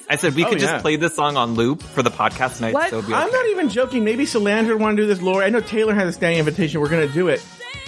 I 0.09 0.17
said 0.17 0.35
we 0.35 0.43
Oh, 0.45 0.49
could 0.49 0.61
yeah. 0.61 0.67
just 0.73 0.81
play 0.83 0.97
this 0.97 1.15
song 1.15 1.37
on 1.37 1.55
loop 1.55 1.81
for 1.81 2.03
the 2.03 2.11
podcast 2.11 2.57
tonight. 2.57 2.73
What? 2.73 2.89
So 2.89 2.97
it'll 2.99 3.07
be 3.07 3.13
I'm 3.15 3.31
not 3.31 3.45
even 3.47 3.69
joking. 3.69 4.03
Maybe 4.03 4.25
Salandra 4.25 4.67
would 4.73 4.81
want 4.81 4.97
to 4.97 5.03
do 5.03 5.07
this, 5.07 5.21
Lauri. 5.21 5.45
I 5.45 5.49
know 5.49 5.61
Taylor 5.61 5.93
has 5.95 6.09
a 6.09 6.11
standing 6.11 6.37
invitation. 6.39 6.81
We're 6.81 6.89
going 6.89 7.07
to 7.07 7.13
do 7.13 7.29
it. 7.29 7.41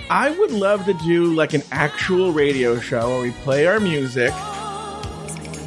I 0.09 0.29
would 0.37 0.51
love 0.51 0.85
to 0.85 0.93
do 0.93 1.33
like 1.33 1.53
an 1.53 1.63
actual 1.71 2.31
radio 2.31 2.79
show 2.79 3.09
where 3.09 3.21
we 3.21 3.31
play 3.31 3.65
our 3.67 3.79
music, 3.79 4.31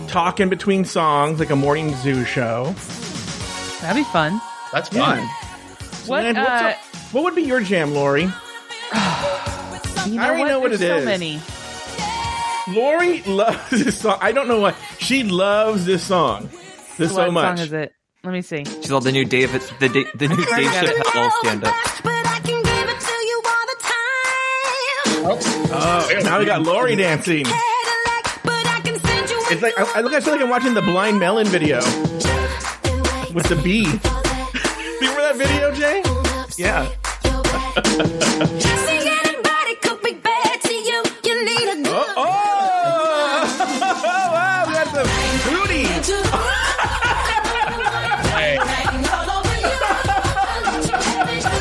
talk 0.08 0.40
in 0.40 0.48
between 0.48 0.84
songs, 0.84 1.38
like 1.38 1.50
a 1.50 1.56
morning 1.56 1.94
zoo 1.96 2.24
show. 2.24 2.74
That'd 3.82 3.96
be 4.02 4.10
fun. 4.10 4.40
That's 4.72 4.88
fun. 4.88 5.18
What? 6.06 6.24
Salandra, 6.24 6.36
what's 6.36 6.38
Uh, 6.38 6.68
up- 6.68 6.76
what 7.12 7.24
would 7.24 7.34
be 7.34 7.42
your 7.42 7.60
jam, 7.60 7.92
Lauri? 7.94 8.22
you 8.22 8.30
I 8.92 10.28
already 10.28 10.44
know 10.44 10.60
what 10.60 10.70
There's 10.70 10.80
it 10.80 10.88
so 10.88 10.96
is. 10.98 11.04
many. 11.04 11.40
Lauri 12.68 13.22
loves 13.24 13.70
this 13.70 13.98
song. 14.00 14.18
I 14.22 14.32
don't 14.32 14.48
know 14.48 14.60
why. 14.60 14.74
She 14.98 15.22
loves 15.24 15.84
this 15.86 16.02
song. 16.04 16.48
This 16.98 17.12
what 17.12 17.26
so 17.26 17.30
much. 17.30 17.58
song 17.58 17.66
is 17.66 17.72
it? 17.72 17.92
Let 18.22 18.32
me 18.32 18.42
see. 18.42 18.64
She's 18.64 18.92
all 18.92 19.00
the 19.00 19.12
new 19.12 19.24
David, 19.24 19.62
the 19.80 19.88
Da- 19.88 20.10
the 20.14 20.28
new 20.28 20.36
Dave 20.36 20.46
got 20.72 20.84
it. 20.84 20.96
Chappelle 21.04 21.30
stand 21.40 21.64
up. 21.64 21.74
Oh, 25.72 26.20
now 26.24 26.38
we 26.38 26.44
got 26.44 26.62
Lauri 26.62 26.96
dancing. 26.96 27.44
It's 29.52 29.62
like 29.62 29.78
I, 29.78 29.92
I 29.96 30.00
look. 30.00 30.12
I 30.12 30.20
feel 30.20 30.34
like 30.34 30.42
I'm 30.42 30.48
watching 30.50 30.74
the 30.74 30.82
Blind 30.82 31.18
Melon 31.18 31.46
video 31.46 31.78
with 33.32 33.48
the 33.48 33.56
bee. 33.62 33.84
Do 33.84 33.90
you 35.04 35.10
remember 35.10 35.22
that 35.22 35.36
video, 35.36 35.72
Jay? 35.74 36.02
Yeah. 36.56 36.88
Oh, 41.92 42.14
oh! 42.16 42.22
wow, 44.32 44.64
we 44.66 44.72
got 44.74 44.86
some 44.88 45.08
booty. 45.52 45.84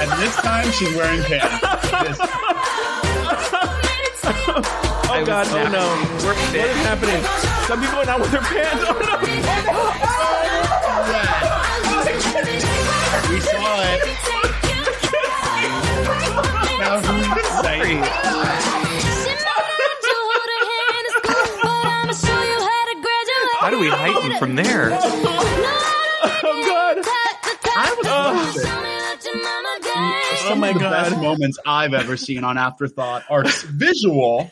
And 0.02 0.12
this 0.22 0.36
time 0.38 0.72
she's 0.72 0.96
wearing 0.96 1.24
pants. 1.24 2.89
This- 5.20 5.28
Oh 5.28 5.44
God! 5.44 5.48
Oh 5.52 5.72
no! 5.72 5.86
We're 6.26 6.34
What 6.34 6.56
is 6.56 6.78
happening? 6.86 7.22
Some 7.68 7.82
people 7.82 8.00
are 8.00 8.06
not 8.06 8.20
with 8.22 8.32
their 8.32 8.42
pants. 8.42 8.84
Oh 8.88 8.94
no! 9.00 9.20
we 13.30 13.40
saw 13.42 13.82
it. 13.84 14.00
Now 16.80 17.00
who's 17.02 17.28
to 17.36 17.44
say? 17.64 18.00
How 23.60 23.70
do 23.70 23.80
we 23.80 23.90
heighten 23.90 24.38
from 24.40 24.56
there? 24.56 24.90
Oh 24.92 26.64
God! 26.66 26.98
Oh 30.52 30.56
my 30.56 30.70
of 30.70 30.76
the 30.76 30.80
best 30.80 31.18
moments 31.18 31.60
I've 31.66 31.94
ever 31.94 32.18
seen 32.18 32.44
on 32.44 32.58
Afterthought 32.58 33.24
are 33.30 33.44
visual, 33.46 34.52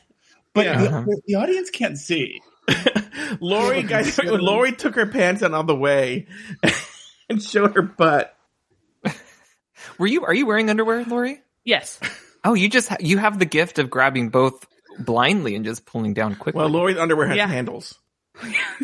but 0.58 0.66
Yeah. 0.66 0.82
the, 1.06 1.22
the 1.28 1.36
audience 1.36 1.70
can't 1.70 1.98
see. 1.98 2.42
Lauri, 3.40 3.84
guys, 3.84 4.18
Lauri 4.24 4.72
took 4.74 4.96
her 4.96 5.06
pants 5.06 5.42
out 5.44 5.54
on 5.54 5.66
the 5.68 5.76
way 5.76 6.28
and 7.30 7.42
showed 7.42 7.76
her 7.76 7.82
butt. 7.82 8.36
Were 9.98 10.08
you? 10.08 10.26
Are 10.26 10.34
you 10.34 10.46
wearing 10.46 10.70
underwear, 10.70 11.04
Lauri? 11.06 11.42
Yes. 11.64 12.00
Oh, 12.44 12.54
you 12.54 12.70
just 12.70 12.90
ha- 12.90 12.98
you 13.00 13.18
have 13.18 13.40
the 13.40 13.46
gift 13.46 13.80
of 13.80 13.90
grabbing 13.90 14.30
both 14.30 14.66
blindly 15.00 15.56
and 15.56 15.64
just 15.66 15.86
pulling 15.86 16.14
down 16.14 16.36
quickly. 16.36 16.60
Well, 16.60 16.70
Lauri's 16.70 16.98
underwear 16.98 17.28
has 17.28 17.38
Yeah. 17.38 17.48
handles. 17.48 17.98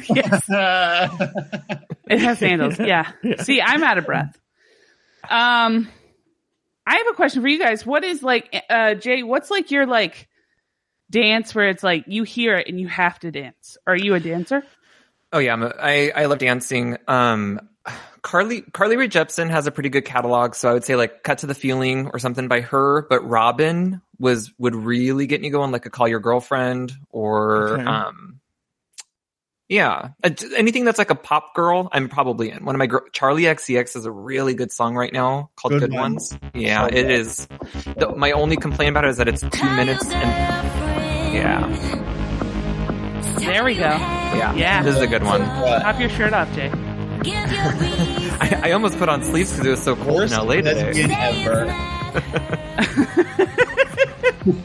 yes. 0.09 0.49
Uh, 0.49 1.07
It 2.09 2.19
has 2.19 2.39
handles. 2.39 2.79
Yeah. 2.79 3.11
See, 3.41 3.61
I'm 3.61 3.83
out 3.83 3.97
of 3.97 4.05
breath. 4.05 4.37
Um, 5.29 5.87
I 6.85 6.97
have 6.97 7.07
a 7.11 7.13
question 7.13 7.41
for 7.41 7.47
you 7.47 7.59
guys. 7.59 7.85
What 7.85 8.03
is 8.03 8.21
like, 8.23 8.53
uh, 8.69 8.95
Jay? 8.95 9.23
What's 9.23 9.49
like 9.51 9.71
your 9.71 9.85
like 9.85 10.27
dance 11.13 11.53
where 11.55 11.69
it's 11.69 11.83
like 11.83 12.05
you 12.07 12.23
hear 12.23 12.57
it 12.57 12.67
and 12.67 12.79
you 12.81 12.87
have 12.87 13.17
to 13.19 13.31
dance? 13.31 13.77
Are 13.87 13.95
you 13.95 14.15
a 14.15 14.19
dancer? 14.19 14.63
Oh 15.31 15.39
yeah, 15.39 15.53
I'm 15.53 15.63
a, 15.63 15.73
I 15.79 16.11
I 16.15 16.25
love 16.25 16.39
dancing. 16.39 16.97
Um, 17.07 17.59
Carly 18.21 18.61
Carly 18.61 18.97
Rae 18.97 19.07
Jepsen 19.07 19.49
has 19.49 19.67
a 19.67 19.71
pretty 19.71 19.89
good 19.89 20.05
catalog, 20.05 20.55
so 20.55 20.69
I 20.69 20.73
would 20.73 20.83
say 20.83 20.95
like 20.95 21.23
"Cut 21.23 21.39
to 21.39 21.47
the 21.47 21.53
Feeling" 21.55 22.07
or 22.07 22.19
something 22.19 22.47
by 22.47 22.61
her. 22.61 23.05
But 23.09 23.27
Robyn 23.27 24.01
was 24.19 24.51
would 24.57 24.75
really 24.75 25.27
get 25.27 25.41
me 25.41 25.49
going, 25.49 25.71
like 25.71 25.85
a 25.85 25.89
"Call 25.89 26.07
Your 26.07 26.19
Girlfriend" 26.19 26.93
or 27.09 27.73
Okay. 27.73 27.83
um, 27.83 28.39
yeah, 29.69 30.09
anything 30.55 30.85
that's 30.85 30.99
like 30.99 31.09
a 31.09 31.15
pop 31.15 31.55
girl. 31.55 31.89
I'm 31.91 32.09
probably 32.09 32.51
in. 32.51 32.63
One 32.63 32.75
of 32.75 32.79
my 32.79 32.87
girl, 32.87 33.01
Charli 33.11 33.43
XCX 33.51 33.95
is 33.95 34.05
a 34.05 34.11
really 34.11 34.53
good 34.53 34.71
song 34.71 34.95
right 34.95 35.11
now 35.11 35.49
called 35.55 35.73
Good 35.73 35.79
"Good, 35.89 35.91
one. 35.93 36.13
Ones." 36.13 36.37
Yeah, 36.53 36.81
So 36.81 36.87
it 36.87 36.91
good. 36.93 37.11
is. 37.11 37.47
The, 37.97 38.13
my 38.15 38.31
only 38.31 38.55
complaint 38.57 38.91
about 38.91 39.05
it 39.05 39.09
is 39.09 39.17
that 39.17 39.27
it's 39.27 39.41
two 39.41 39.69
minutes 39.75 40.05
and 40.11 40.82
yeah, 41.33 41.67
There 43.39 43.63
we 43.63 43.73
go. 43.75 43.81
yeah, 43.81 44.53
Yeah. 44.55 44.83
This 44.83 44.95
is 44.95 45.01
a 45.01 45.07
good 45.07 45.23
one. 45.23 45.41
Pop 45.41 45.99
your 45.99 46.09
shirt 46.09 46.33
off, 46.33 46.53
Jay. 46.53 46.71
I, 47.25 48.59
I 48.65 48.71
almost 48.73 48.97
put 48.97 49.07
on 49.09 49.23
sleeves 49.23 49.51
because 49.51 49.65
it 49.65 49.69
was 49.71 49.81
so 49.83 49.95
cold 49.95 50.15
Worst 50.17 50.33
in 50.33 50.39
LA 50.45 50.55
today. 50.55 51.03
ever. 51.09 51.65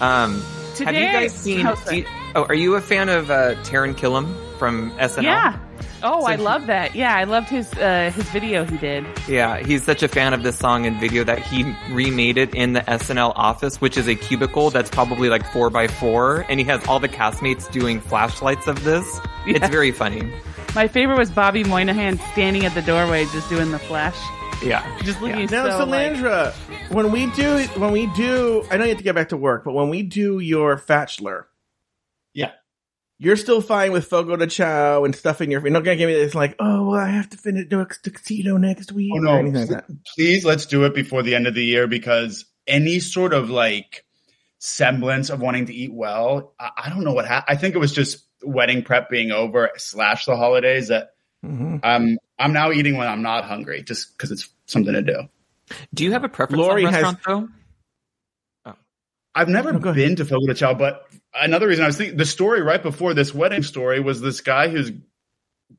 Um, 0.00 0.42
Today, 0.76 0.92
have 0.92 0.94
you 0.94 1.20
guys 1.20 1.34
seen? 1.34 1.66
Oh, 1.66 1.90
you- 1.90 2.06
oh, 2.34 2.44
are 2.44 2.54
you 2.54 2.74
a 2.76 2.80
fan 2.80 3.10
of 3.10 3.30
uh, 3.30 3.54
Taran 3.64 3.94
Killam 3.94 4.34
from 4.58 4.92
SNL? 4.92 5.22
yeah. 5.24 5.58
Oh, 6.02 6.20
So 6.20 6.26
I 6.26 6.36
he- 6.36 6.42
love 6.42 6.66
that. 6.66 6.94
Yeah, 6.94 7.14
I 7.16 7.24
loved 7.24 7.48
his 7.48 7.72
uh 7.74 8.10
his 8.14 8.24
video 8.30 8.64
he 8.64 8.76
did. 8.78 9.04
yeah. 9.28 9.58
He's 9.58 9.82
such 9.84 10.02
a 10.02 10.08
fan 10.08 10.32
of 10.34 10.42
this 10.42 10.58
song 10.58 10.86
and 10.86 10.98
video 11.00 11.24
that 11.24 11.38
he 11.40 11.64
remade 11.90 12.38
it 12.38 12.54
in 12.54 12.72
the 12.72 12.80
SNL 12.82 13.32
office, 13.36 13.80
which 13.80 13.96
is 13.96 14.08
a 14.08 14.14
cubicle 14.14 14.70
that's 14.70 14.90
probably 14.90 15.28
like 15.28 15.44
four 15.52 15.70
by 15.70 15.86
four, 15.88 16.44
and 16.48 16.58
he 16.60 16.66
has 16.66 16.84
all 16.86 16.98
the 17.00 17.08
castmates 17.08 17.70
doing 17.70 18.00
flashlights 18.00 18.66
of 18.66 18.82
this. 18.84 19.06
Yeah. 19.46 19.56
It's 19.56 19.68
very 19.68 19.90
funny. 19.92 20.30
My 20.74 20.86
favorite 20.86 21.18
was 21.18 21.30
Bobby 21.30 21.64
Moynihan 21.64 22.18
standing 22.32 22.64
at 22.64 22.74
the 22.74 22.82
doorway 22.82 23.24
just 23.26 23.48
doing 23.48 23.70
the 23.70 23.78
flash. 23.78 24.16
Yeah, 24.62 24.84
Just 25.02 25.22
looking 25.22 25.46
Now, 25.46 25.70
so 25.78 25.84
like, 25.86 26.12
Salandra, 26.12 26.52
when 26.92 27.10
we 27.10 27.26
do, 27.30 27.64
when 27.80 27.92
we 27.92 28.04
do, 28.14 28.62
I 28.70 28.76
know 28.76 28.84
you 28.84 28.90
have 28.90 28.98
to 28.98 29.04
get 29.04 29.14
back 29.14 29.30
to 29.30 29.38
work, 29.38 29.64
but 29.64 29.72
when 29.72 29.88
we 29.88 30.02
do 30.02 30.38
your 30.38 30.76
bachelor, 30.76 31.46
Yeah. 31.46 31.49
You're 33.22 33.36
still 33.36 33.60
fine 33.60 33.92
with 33.92 34.06
Fogo 34.06 34.34
de 34.36 34.46
Chao 34.46 35.04
and 35.04 35.14
stuff 35.14 35.42
in 35.42 35.50
your. 35.50 35.60
You're 35.60 35.70
not 35.72 35.84
gonna 35.84 35.98
give 35.98 36.08
me 36.08 36.14
this 36.14 36.34
like, 36.34 36.56
oh, 36.58 36.88
well, 36.88 36.98
I 37.00 37.10
have 37.10 37.28
to 37.30 37.36
finish 37.36 37.68
do 37.68 37.80
a 37.80 37.86
tuxedo 37.86 38.56
next 38.56 38.92
week 38.92 39.12
Oh 39.14 39.18
or 39.18 39.20
no! 39.20 39.34
anything 39.34 39.60
like 39.60 39.68
that. 39.68 39.84
Please, 40.16 40.42
let's 40.42 40.64
do 40.64 40.84
it 40.84 40.94
before 40.94 41.22
the 41.22 41.34
end 41.34 41.46
of 41.46 41.54
the 41.54 41.62
year 41.62 41.86
because 41.86 42.46
any 42.66 42.98
sort 42.98 43.34
of 43.34 43.50
like 43.50 44.06
semblance 44.58 45.28
of 45.28 45.40
wanting 45.40 45.66
to 45.66 45.74
eat 45.74 45.92
well, 45.92 46.54
I, 46.58 46.70
I 46.84 46.88
don't 46.88 47.04
know 47.04 47.12
what 47.12 47.26
happened. 47.28 47.54
I 47.54 47.60
think 47.60 47.74
it 47.74 47.78
was 47.78 47.92
just 47.92 48.24
wedding 48.42 48.82
prep 48.82 49.10
being 49.10 49.32
over 49.32 49.68
slash 49.76 50.24
the 50.24 50.34
holidays 50.34 50.88
that 50.88 51.10
mm-hmm. 51.44 51.76
um 51.82 52.16
I'm 52.38 52.54
now 52.54 52.72
eating 52.72 52.96
when 52.96 53.06
I'm 53.06 53.20
not 53.20 53.44
hungry 53.44 53.82
just 53.82 54.16
because 54.16 54.30
it's 54.32 54.48
something 54.64 54.94
to 54.94 55.02
do. 55.02 55.28
Do 55.92 56.04
you 56.04 56.12
have 56.12 56.24
a 56.24 56.28
preference 56.30 56.58
Lauri 56.58 56.86
on 56.86 56.92
has- 56.94 57.02
restaurant 57.02 57.50
though? 58.64 58.72
I've 59.34 59.48
never 59.48 59.72
No, 59.72 59.78
go 59.78 59.90
ahead. 59.90 59.96
been 59.96 60.16
to 60.16 60.24
Fogo 60.24 60.46
de 60.46 60.54
Chao, 60.54 60.74
but 60.74 61.06
another 61.34 61.66
reason 61.68 61.84
I 61.84 61.88
was 61.88 61.96
thinking 61.96 62.16
the 62.16 62.24
story 62.26 62.62
right 62.62 62.82
before 62.82 63.14
this 63.14 63.34
wedding 63.34 63.62
story 63.62 64.00
was 64.00 64.20
this 64.20 64.40
guy 64.40 64.68
who's 64.68 64.92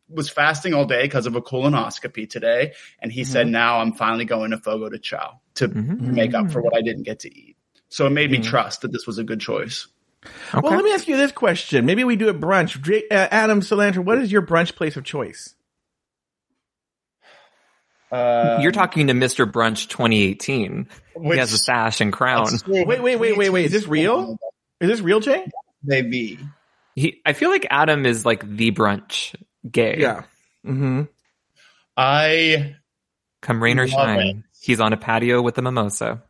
was 0.10 0.30
fasting 0.30 0.74
all 0.74 0.86
day 0.86 1.04
because 1.04 1.26
of 1.26 1.36
a 1.36 1.42
colonoscopy 1.42 2.30
today, 2.30 2.74
and 3.02 3.12
he 3.12 3.24
said, 3.24 3.48
"Now 3.48 3.80
I'm 3.80 3.94
finally 3.94 4.26
going 4.26 4.52
to 4.52 4.58
Fogo 4.58 4.90
de 4.90 5.00
Chao 5.00 5.40
to 5.56 5.68
Mhm. 5.70 6.00
make 6.14 6.34
up 6.34 6.52
for 6.52 6.62
what 6.62 6.76
I 6.76 6.82
didn't 6.82 7.04
get 7.04 7.20
to 7.22 7.30
eat." 7.38 7.56
So 7.90 8.06
it 8.08 8.12
made 8.12 8.32
me 8.32 8.40
Mhm. 8.40 8.44
trust 8.46 8.82
that 8.82 8.92
this 8.92 9.06
was 9.08 9.18
a 9.18 9.24
good 9.24 9.40
choice. 9.40 9.88
Okay. 10.54 10.60
Well, 10.62 10.74
let 10.76 10.84
me 10.84 10.94
ask 10.94 11.08
you 11.08 11.18
this 11.18 11.32
question. 11.32 11.86
Maybe 11.86 12.04
we 12.04 12.16
do 12.16 12.30
a 12.30 12.34
brunch. 12.34 12.78
Uh, 13.12 13.28
Adam 13.32 13.62
Salandra, 13.62 14.04
what 14.04 14.18
is 14.20 14.32
your 14.32 14.42
brunch 14.42 14.76
place 14.76 14.96
of 14.96 15.04
choice? 15.04 15.56
Uh, 18.12 18.60
You're 18.62 18.72
talking 18.74 19.08
to 19.08 19.14
Mr. 19.14 19.50
Brunch 19.50 19.88
2018. 19.88 20.88
which- 21.16 21.34
he 21.36 21.40
has 21.40 21.54
a 21.54 21.58
sash 21.58 22.02
and 22.02 22.12
crown. 22.12 22.48
Wait, 22.68 22.88
wait, 22.88 23.02
wait, 23.02 23.38
wait, 23.38 23.50
wait. 23.50 23.66
Is 23.66 23.72
this 23.72 23.88
real? 23.88 24.38
Is 24.82 24.90
this 24.90 25.02
real, 25.02 25.20
Jay? 25.20 25.48
Maybe. 25.84 26.40
He, 26.96 27.22
I 27.26 27.34
feel 27.34 27.50
like 27.50 27.68
Adam 27.70 28.06
is 28.06 28.26
like 28.26 28.44
the 28.46 28.72
brunch 28.72 29.36
gay. 29.70 29.98
Yeah. 30.00 30.24
Mm-hmm. 30.66 31.04
I. 31.96 32.76
Come 33.42 33.64
rain 33.64 33.80
or 33.80 33.88
shine, 33.88 34.20
it. 34.20 34.36
he's 34.60 34.80
on 34.80 34.94
a 34.94 34.98
patio 34.98 35.42
with 35.42 35.58
a 35.58 35.62
mimosa. 35.62 36.24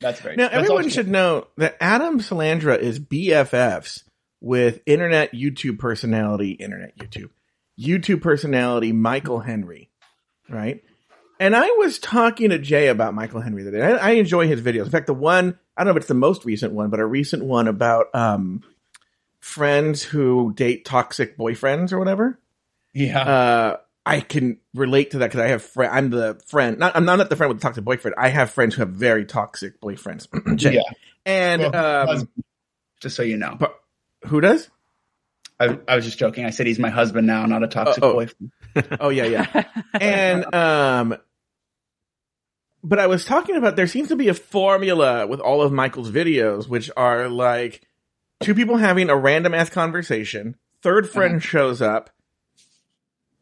That's 0.00 0.20
great. 0.20 0.36
Now, 0.36 0.48
that's 0.48 0.56
everyone 0.56 0.88
should 0.88 1.08
know 1.08 1.46
that 1.56 1.76
Adam 1.80 2.20
Salandra 2.20 2.78
is 2.78 3.00
BFFs 3.00 4.02
with 4.40 4.80
internet 4.86 5.32
YouTube 5.32 5.78
personality, 5.78 6.50
internet 6.52 6.98
YouTube, 6.98 7.30
YouTube 7.78 8.20
personality 8.20 8.92
Michael 8.92 9.40
Henry, 9.40 9.90
right? 10.48 10.82
And 11.42 11.56
I 11.56 11.66
was 11.78 11.98
talking 11.98 12.50
to 12.50 12.58
Jay 12.58 12.86
about 12.86 13.14
Michael 13.14 13.40
Henry 13.40 13.64
the 13.64 13.70
other 13.70 13.78
day. 13.78 13.84
I, 14.00 14.10
I 14.10 14.10
enjoy 14.12 14.46
his 14.46 14.60
videos. 14.60 14.84
In 14.84 14.90
fact, 14.90 15.08
the 15.08 15.14
one, 15.14 15.58
I 15.76 15.82
don't 15.82 15.86
know 15.86 15.96
if 15.96 16.02
it's 16.02 16.06
the 16.06 16.14
most 16.14 16.44
recent 16.44 16.72
one, 16.72 16.88
but 16.88 17.00
a 17.00 17.04
recent 17.04 17.44
one 17.44 17.66
about 17.66 18.06
um, 18.14 18.62
friends 19.40 20.04
who 20.04 20.52
date 20.54 20.84
toxic 20.84 21.36
boyfriends 21.36 21.92
or 21.92 21.98
whatever. 21.98 22.38
Yeah. 22.94 23.20
uh, 23.22 23.76
I 24.06 24.20
can 24.20 24.58
relate 24.72 25.10
to 25.12 25.18
that 25.18 25.30
because 25.30 25.40
I 25.40 25.48
have 25.48 25.62
friend. 25.64 25.92
I'm 25.92 26.10
the 26.10 26.40
friend. 26.46 26.78
Not 26.78 26.94
I'm 26.94 27.04
not 27.04 27.28
the 27.28 27.34
friend 27.34 27.48
with 27.52 27.58
the 27.60 27.62
toxic 27.66 27.84
boyfriend. 27.84 28.14
I 28.18 28.28
have 28.28 28.52
friends 28.52 28.76
who 28.76 28.82
have 28.82 28.90
very 28.90 29.24
toxic 29.24 29.80
boyfriends. 29.80 30.28
Yeah. 30.72 30.82
And 31.26 31.62
Well, 31.62 32.10
um, 32.10 32.28
just 33.00 33.16
so 33.16 33.22
you 33.24 33.36
know. 33.36 33.56
but 33.58 33.74
who 34.26 34.40
does? 34.40 34.70
I, 35.58 35.76
I 35.88 35.96
was 35.96 36.04
just 36.04 36.18
joking. 36.18 36.44
I 36.44 36.50
said 36.50 36.66
he's 36.68 36.78
my 36.78 36.90
husband 36.90 37.26
now, 37.26 37.46
not 37.46 37.62
a 37.64 37.68
toxic 37.68 38.02
Oh, 38.04 38.10
oh. 38.10 38.14
boyfriend. 38.14 38.52
Oh 39.00 39.08
yeah, 39.08 39.24
yeah. 39.24 39.64
and 40.00 40.54
um, 40.54 41.16
but 42.82 42.98
I 42.98 43.06
was 43.06 43.24
talking 43.24 43.56
about 43.56 43.76
there 43.76 43.86
seems 43.86 44.08
to 44.08 44.16
be 44.16 44.28
a 44.28 44.34
formula 44.34 45.26
with 45.26 45.40
all 45.40 45.62
of 45.62 45.72
Michael's 45.72 46.10
videos, 46.10 46.68
which 46.68 46.90
are 46.96 47.28
like 47.28 47.82
two 48.42 48.54
people 48.54 48.76
having 48.76 49.08
a 49.08 49.16
random 49.16 49.54
ass 49.54 49.70
conversation. 49.70 50.56
Third 50.82 51.08
friend 51.08 51.42
shows 51.42 51.80
up, 51.80 52.10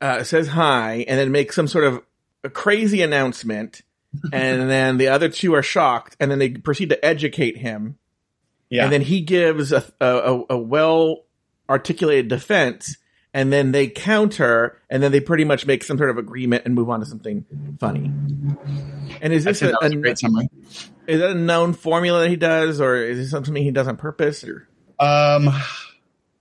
uh, 0.00 0.22
says 0.24 0.48
hi, 0.48 1.04
and 1.08 1.18
then 1.18 1.32
makes 1.32 1.56
some 1.56 1.68
sort 1.68 1.84
of 1.84 2.02
a 2.44 2.50
crazy 2.50 3.02
announcement. 3.02 3.82
and 4.32 4.68
then 4.68 4.98
the 4.98 5.08
other 5.08 5.28
two 5.28 5.54
are 5.54 5.62
shocked, 5.62 6.16
and 6.18 6.30
then 6.30 6.40
they 6.40 6.50
proceed 6.50 6.88
to 6.88 7.04
educate 7.04 7.56
him. 7.56 7.96
Yeah. 8.68 8.84
And 8.84 8.92
then 8.92 9.02
he 9.02 9.20
gives 9.20 9.72
a, 9.72 9.84
a, 10.00 10.42
a 10.50 10.58
well 10.58 11.24
articulated 11.68 12.28
defense, 12.28 12.96
and 13.32 13.52
then 13.52 13.72
they 13.72 13.88
counter, 13.88 14.78
and 14.90 15.02
then 15.02 15.12
they 15.12 15.20
pretty 15.20 15.44
much 15.44 15.66
make 15.66 15.84
some 15.84 15.96
sort 15.98 16.10
of 16.10 16.18
agreement 16.18 16.64
and 16.66 16.74
move 16.74 16.90
on 16.90 17.00
to 17.00 17.06
something 17.06 17.44
funny. 17.78 18.10
And 19.20 19.32
is 19.32 19.44
this 19.44 19.62
a, 19.62 19.70
a 19.80 19.86
a- 19.86 19.96
great 19.96 20.18
summary. 20.18 20.48
is 21.06 21.20
that 21.20 21.30
a 21.30 21.34
known 21.34 21.72
formula 21.72 22.20
that 22.22 22.28
he 22.30 22.36
does, 22.36 22.80
or 22.80 22.96
is 22.96 23.18
this 23.18 23.30
something 23.30 23.54
he 23.56 23.70
does 23.70 23.88
on 23.88 23.96
purpose? 23.96 24.44
Or 24.44 24.66
Um, 24.98 25.50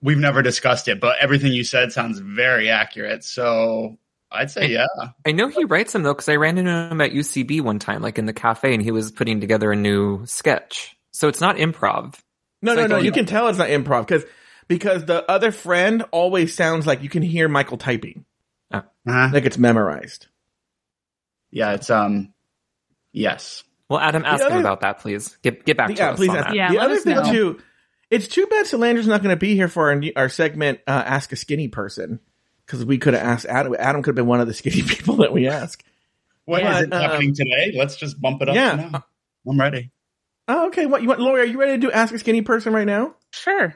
we've 0.01 0.17
never 0.17 0.41
discussed 0.41 0.87
it, 0.87 0.99
but 0.99 1.17
everything 1.19 1.51
you 1.51 1.63
said 1.63 1.91
sounds 1.91 2.19
very 2.19 2.69
accurate. 2.69 3.23
So 3.23 3.97
I'd 4.31 4.51
say 4.51 4.67
yeah. 4.69 4.87
I 5.25 5.31
know 5.31 5.47
he 5.47 5.65
writes 5.65 5.93
them 5.93 6.03
though, 6.03 6.13
because 6.13 6.29
I 6.29 6.35
ran 6.35 6.57
into 6.57 6.71
him 6.71 7.01
at 7.01 7.11
UCB 7.11 7.61
one 7.61 7.79
time, 7.79 8.01
like 8.01 8.17
in 8.19 8.25
the 8.25 8.33
cafe, 8.33 8.73
and 8.73 8.81
he 8.83 8.91
was 8.91 9.11
putting 9.11 9.41
together 9.41 9.71
a 9.71 9.75
new 9.75 10.25
sketch. 10.25 10.95
So 11.11 11.27
it's 11.27 11.41
not 11.41 11.57
improv. 11.57 12.15
no, 12.61 12.71
It's 12.71 12.75
no, 12.77 12.81
like, 12.81 12.89
no, 12.89 12.95
oh, 12.95 12.99
you 12.99 13.05
yeah. 13.05 13.11
can 13.11 13.25
tell 13.25 13.47
it's 13.49 13.57
not 13.57 13.69
improv 13.69 14.07
because 14.07 14.23
because 14.69 15.03
the 15.03 15.29
other 15.29 15.51
friend 15.51 16.03
always 16.11 16.55
sounds 16.55 16.87
like 16.87 17.03
you 17.03 17.09
can 17.09 17.21
hear 17.23 17.49
Michael 17.49 17.77
typing, 17.77 18.23
Uh-huh. 18.71 19.29
like 19.33 19.45
it's 19.45 19.57
memorized. 19.57 20.27
Yeah, 21.51 21.73
it's 21.73 21.89
um, 21.89 22.33
yes. 23.11 23.63
Well, 23.89 23.99
Adam, 23.99 24.23
ask 24.23 24.43
other- 24.45 24.53
him 24.55 24.59
about 24.61 24.81
that, 24.81 24.99
please. 24.99 25.35
Get 25.41 25.65
get 25.65 25.75
back 25.75 25.87
to 25.89 25.93
yeah, 25.95 26.11
us 26.11 26.17
please 26.17 26.29
on 26.29 26.37
ask. 26.37 26.47
that. 26.47 26.55
Yeah, 26.55 26.71
the 26.71 26.77
other 26.79 26.97
thing 26.99 27.15
know. 27.15 27.31
too, 27.31 27.59
it's 28.09 28.27
too 28.27 28.45
bad 28.47 28.65
Salandra's 28.67 29.07
not 29.07 29.21
going 29.23 29.33
to 29.35 29.39
be 29.39 29.55
here 29.55 29.67
for 29.67 29.91
our, 29.91 30.01
our 30.15 30.29
segment. 30.29 30.79
Uh, 30.87 30.91
ask 31.05 31.31
a 31.31 31.35
skinny 31.35 31.67
person 31.67 32.19
because 32.65 32.85
we 32.85 32.99
could 32.99 33.15
have 33.15 33.23
asked 33.23 33.45
Adam. 33.47 33.75
Adam 33.77 34.03
could 34.03 34.11
have 34.11 34.15
been 34.15 34.27
one 34.27 34.39
of 34.41 34.47
the 34.47 34.53
skinny 34.53 34.81
people 34.87 35.15
that 35.17 35.33
we 35.33 35.47
ask. 35.47 35.83
What 36.45 36.61
is 36.61 36.67
Yeah, 36.67 36.79
it 36.81 36.93
um, 36.93 37.01
happening 37.01 37.33
today? 37.33 37.73
Let's 37.75 37.95
just 37.95 38.21
bump 38.21 38.41
it 38.43 38.49
up. 38.49 38.55
yeah. 38.55 38.89
now. 38.91 39.05
I'm 39.47 39.59
ready. 39.59 39.91
Oh, 40.47 40.67
okay. 40.67 40.85
What 40.85 41.01
you 41.01 41.07
want, 41.07 41.19
Lauri? 41.19 41.41
Are 41.41 41.45
you 41.45 41.59
ready 41.59 41.73
to 41.73 41.77
do 41.77 41.91
ask 41.91 42.13
a 42.13 42.19
skinny 42.19 42.41
person 42.43 42.73
right 42.73 42.85
now? 42.87 43.15
Sure. 43.31 43.75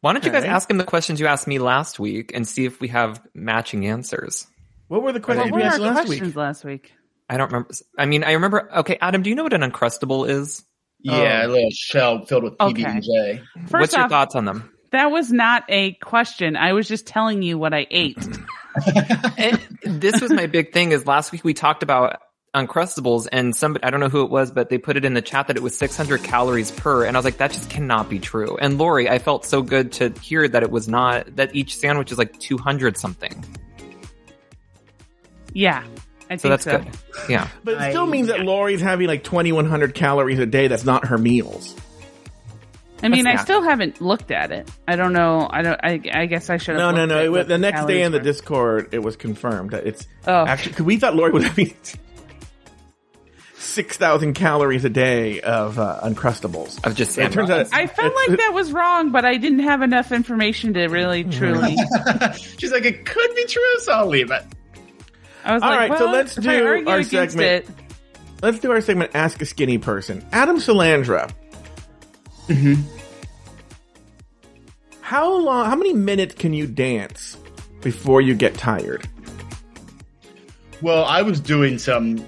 Why 0.00 0.12
don't 0.12 0.24
you 0.24 0.30
guys 0.32 0.42
Okay. 0.42 0.52
ask 0.52 0.70
him 0.70 0.76
the 0.78 0.84
questions 0.84 1.18
you 1.20 1.26
asked 1.26 1.46
me 1.46 1.58
last 1.58 1.98
week 1.98 2.32
and 2.34 2.46
see 2.46 2.64
if 2.64 2.80
we 2.80 2.88
have 2.88 3.22
matching 3.34 3.86
answers? 3.86 4.46
What 4.88 5.02
were 5.02 5.12
the 5.12 5.18
What 5.18 5.24
questions 5.24 5.50
were 5.52 5.56
we 5.56 5.62
our 5.62 5.68
asked 5.70 5.80
last 5.80 5.94
questions 6.06 6.20
week? 6.28 6.36
last 6.36 6.64
week? 6.64 6.92
I 7.30 7.36
don't 7.38 7.46
remember. 7.50 7.70
I 7.98 8.04
mean, 8.06 8.24
I 8.24 8.32
remember. 8.32 8.70
Okay, 8.78 8.98
Adam, 9.00 9.22
do 9.22 9.30
you 9.30 9.36
know 9.36 9.44
what 9.44 9.54
an 9.54 9.62
uncrustable 9.62 10.28
is? 10.28 10.64
Yeah, 11.00 11.42
Oh. 11.44 11.46
a 11.46 11.48
little 11.48 11.70
shell 11.72 12.24
filled 12.26 12.44
with 12.44 12.58
PB 12.58 12.84
and 12.84 13.02
J. 13.02 13.42
First 13.68 13.72
What's 13.72 13.92
your 13.94 14.02
off, 14.04 14.10
thoughts 14.10 14.34
on 14.34 14.44
them? 14.44 14.70
that 14.90 15.10
was 15.10 15.32
not 15.32 15.64
a 15.70 15.92
question. 15.94 16.54
I 16.56 16.74
was 16.74 16.86
just 16.86 17.06
telling 17.06 17.42
you 17.42 17.56
what 17.58 17.72
I 17.72 17.86
ate. 17.90 18.18
And 19.36 19.58
this 19.84 20.20
was 20.20 20.30
my 20.32 20.46
big 20.46 20.72
thing. 20.72 20.92
Is 20.92 21.06
last 21.06 21.32
week 21.32 21.44
we 21.44 21.52
talked 21.54 21.82
about 21.82 22.18
uncrustables, 22.54 23.26
and 23.32 23.54
somebody 23.56 23.84
I 23.84 23.90
don't 23.90 24.00
know 24.00 24.08
who 24.08 24.22
it 24.24 24.30
was, 24.30 24.50
but 24.50 24.68
they 24.68 24.78
put 24.78 24.96
it 24.96 25.04
in 25.04 25.14
the 25.14 25.22
chat 25.22 25.46
that 25.48 25.56
it 25.56 25.62
was 25.62 25.76
600 25.76 26.22
calories 26.22 26.70
per, 26.70 27.04
and 27.04 27.16
I 27.16 27.18
was 27.18 27.24
like, 27.24 27.38
that 27.38 27.52
just 27.52 27.70
cannot 27.70 28.08
be 28.10 28.18
true. 28.18 28.56
And 28.60 28.78
Lauri, 28.78 29.08
I 29.08 29.18
felt 29.18 29.44
so 29.44 29.62
good 29.62 29.92
to 29.92 30.10
hear 30.20 30.46
that 30.46 30.62
it 30.62 30.70
was 30.70 30.88
not. 30.88 31.36
That 31.36 31.54
each 31.54 31.76
sandwich 31.76 32.12
is 32.12 32.18
like 32.18 32.38
200 32.38 32.96
something. 32.96 33.44
Yeah, 35.54 35.84
I 36.30 36.36
So 36.36 36.48
think 36.48 36.52
that's 36.52 36.64
so. 36.64 36.78
good. 36.78 36.88
Yeah. 37.30 37.48
But 37.64 37.74
it 37.74 37.90
still 37.90 38.04
I- 38.04 38.10
means 38.10 38.28
that 38.28 38.40
Lauri's 38.40 38.80
having 38.80 39.06
like 39.06 39.24
2,100 39.24 39.94
calories 39.94 40.38
a 40.38 40.46
day. 40.46 40.68
That's 40.68 40.84
not 40.84 41.06
her 41.08 41.18
meals. 41.18 41.74
I 43.04 43.08
mean, 43.08 43.26
I 43.26 43.34
still 43.34 43.62
haven't 43.62 44.00
looked 44.00 44.30
at 44.30 44.52
it. 44.52 44.70
I 44.86 44.94
don't 44.94 45.12
know. 45.12 45.48
I 45.50 45.62
don't. 45.62 45.80
I, 45.82 46.00
I 46.12 46.26
guess 46.26 46.48
I 46.48 46.56
should. 46.58 46.76
No, 46.76 46.86
have 46.86 46.94
no, 46.94 47.00
looked 47.00 47.10
no. 47.10 47.24
It 47.24 47.28
was, 47.32 47.46
the 47.48 47.58
next 47.58 47.86
day 47.86 48.02
in 48.02 48.12
the. 48.12 48.20
Discord, 48.20 48.90
it 48.94 49.00
was 49.00 49.16
confirmed 49.16 49.72
that 49.72 49.86
it's 49.88 50.06
Oh. 50.24 50.46
actually 50.46 50.70
because 50.72 50.84
we 50.86 50.98
thought 50.98 51.16
Lauri 51.16 51.32
was 51.32 51.42
having 51.42 51.74
6,000 53.62 54.34
calories 54.34 54.84
a 54.84 54.90
day 54.90 55.40
of 55.40 55.78
uh, 55.78 56.00
Uncrustables. 56.02 56.84
Of 56.84 56.94
just 56.94 57.16
It 57.16 57.32
turns 57.32 57.48
out 57.50 57.68
I 57.72 57.86
felt 57.86 58.14
like 58.14 58.38
that 58.38 58.52
was 58.52 58.72
wrong, 58.72 59.10
but 59.12 59.24
I 59.24 59.36
didn't 59.36 59.60
have 59.60 59.82
enough 59.82 60.12
information 60.12 60.74
to 60.74 60.86
really, 60.88 61.24
truly. 61.24 61.76
She's 62.58 62.72
like, 62.72 62.84
it 62.84 63.06
could 63.06 63.34
be 63.34 63.44
true, 63.46 63.78
so 63.80 63.92
I'll 63.92 64.06
leave 64.06 64.30
it. 64.30 64.42
I 65.44 65.54
was 65.54 65.62
All 65.62 65.70
like, 65.70 65.90
right, 65.90 65.98
so 65.98 66.10
let's 66.10 66.38
if 66.38 66.46
I 66.46 66.56
do 66.58 66.66
argue 66.66 66.88
our 66.88 66.98
against 66.98 67.10
segment. 67.36 67.68
it- 67.68 67.68
Let's 68.42 68.58
do 68.58 68.72
our 68.72 68.80
segment 68.80 69.12
Ask 69.14 69.40
a 69.40 69.46
Skinny 69.46 69.78
Person. 69.78 70.26
Adam 70.32 70.56
Salandra. 70.56 71.32
Mm-hmm. 72.48 72.82
How 75.00 75.32
long, 75.36 75.66
how 75.66 75.76
many 75.76 75.92
minutes 75.92 76.34
can 76.34 76.52
you 76.52 76.66
dance 76.66 77.36
before 77.82 78.20
you 78.20 78.34
get 78.34 78.54
tired? 78.54 79.08
Well, 80.80 81.04
I 81.04 81.22
was 81.22 81.38
doing 81.38 81.78
some 81.78 82.26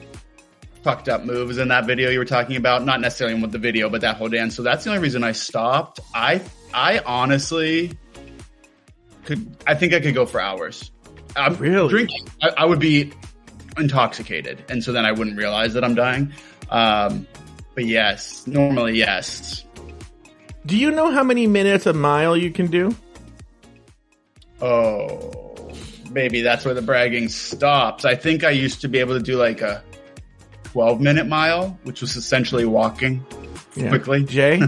fucked 0.85 1.09
up 1.09 1.25
moves 1.25 1.57
in 1.59 1.68
that 1.68 1.87
video 1.87 2.11
you 2.11 2.18
were 2.18 2.25
talking 2.27 2.57
about, 2.57 2.85
not 2.85 3.01
necessarily 3.01 3.40
with 3.40 3.51
the 3.53 3.59
video, 3.59 3.88
but 3.88 4.03
that 4.03 4.16
whole 4.18 4.29
dance. 4.29 4.55
So 4.55 4.62
that's 4.62 4.85
the 4.85 4.90
only 4.90 5.03
reason 5.03 5.25
I 5.25 5.33
stopped. 5.33 5.99
I 6.14 6.42
I 6.73 6.99
honestly 7.01 7.99
could 9.25 9.57
I 9.66 9.75
think 9.75 9.94
I 9.94 10.01
could 10.01 10.14
go 10.14 10.27
for 10.27 10.40
hours. 10.40 10.92
I'm 11.35 11.57
Really? 11.57 11.88
drinking. 11.88 12.29
I, 12.42 12.51
I 12.59 12.64
would 12.66 12.79
be 12.79 13.12
intoxicated, 13.77 14.62
and 14.68 14.85
so 14.85 14.92
then 14.92 15.05
I 15.05 15.11
wouldn't 15.12 15.37
realize 15.37 15.75
that 15.75 15.83
I'm 15.83 15.94
dying. 15.97 16.33
Um, 16.70 17.27
but 17.75 17.87
yes, 17.87 18.47
normally 18.47 18.97
yes. 18.97 19.64
Do 20.66 20.77
you 20.77 20.90
know 20.90 21.11
how 21.11 21.25
many 21.25 21.47
minutes 21.47 21.87
a 21.87 21.92
mile 21.92 22.37
you 22.37 22.51
can 22.51 22.68
do? 22.68 22.94
Oh, 24.61 25.73
maybe 26.11 26.42
that's 26.42 26.64
where 26.64 26.75
the 26.75 26.83
bragging 26.83 27.29
stops. 27.29 28.05
I 28.05 28.14
think 28.14 28.44
I 28.44 28.51
used 28.51 28.81
to 28.83 28.88
be 28.88 28.99
able 28.99 29.14
to 29.14 29.23
do 29.23 29.37
like 29.37 29.61
a 29.61 29.83
12 30.75 31.01
minute 31.01 31.29
mile, 31.29 31.79
which 31.85 32.01
was 32.01 32.17
essentially 32.17 32.65
walking 32.65 33.25
Yeah. 33.77 33.91
quickly. 33.91 34.25
Jay? 34.25 34.61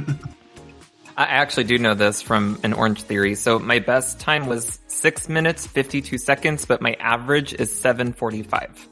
I 1.16 1.24
actually 1.24 1.64
do 1.64 1.78
know 1.78 1.94
this 1.94 2.22
from 2.22 2.60
an 2.62 2.72
Orange 2.74 3.02
Theory. 3.02 3.34
So 3.34 3.58
my 3.58 3.80
best 3.80 4.20
time 4.20 4.46
was 4.46 4.78
six 4.86 5.28
minutes, 5.28 5.66
52 5.66 6.16
seconds, 6.18 6.64
but 6.64 6.80
my 6.80 6.94
average 7.00 7.54
is 7.54 7.76
745. 7.76 8.88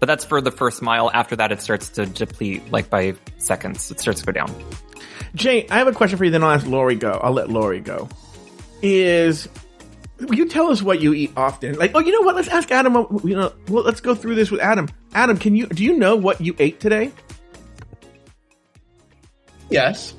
But 0.00 0.06
that's 0.06 0.24
for 0.24 0.40
the 0.40 0.50
first 0.50 0.82
mile. 0.82 1.12
After 1.14 1.36
that, 1.36 1.52
it 1.52 1.62
starts 1.62 1.90
to 1.90 2.06
deplete 2.06 2.72
like 2.72 2.90
by 2.90 3.14
seconds. 3.38 3.88
It 3.92 4.00
starts 4.00 4.18
to 4.18 4.26
go 4.26 4.32
down. 4.32 4.52
Jay, 5.36 5.68
I 5.70 5.78
have 5.78 5.86
a 5.86 5.92
question 5.92 6.18
for 6.18 6.24
you, 6.24 6.32
then 6.32 6.42
I'll 6.42 6.50
ask 6.50 6.66
Lauri 6.66 6.96
go. 6.96 7.20
I'll 7.22 7.32
let 7.34 7.50
Lauri 7.50 7.78
go. 7.78 8.08
Is 8.82 9.46
will 9.46 9.61
you 10.30 10.48
tell 10.48 10.68
us 10.68 10.82
what 10.82 11.00
you 11.00 11.14
eat 11.14 11.32
often? 11.36 11.74
Like, 11.76 11.92
oh, 11.94 12.00
you 12.00 12.12
know 12.12 12.20
what? 12.22 12.36
Let's 12.36 12.48
ask 12.48 12.70
Adam. 12.70 12.94
You 13.24 13.36
know, 13.36 13.52
well, 13.68 13.84
let's 13.84 14.00
go 14.00 14.14
through 14.14 14.34
this 14.34 14.50
with 14.50 14.60
Adam. 14.60 14.88
Adam, 15.14 15.36
can 15.38 15.56
you 15.56 15.66
do 15.66 15.84
you 15.84 15.96
know 15.96 16.16
what 16.16 16.40
you 16.40 16.54
ate 16.58 16.80
today? 16.80 17.12
Yes. 19.70 20.14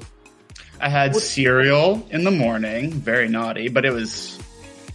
I 0.79 0.89
had 0.89 1.15
cereal 1.15 2.05
in 2.09 2.23
the 2.25 2.31
morning, 2.31 2.91
very 2.91 3.29
naughty, 3.29 3.69
but 3.69 3.85
it 3.85 3.91
was 3.91 4.37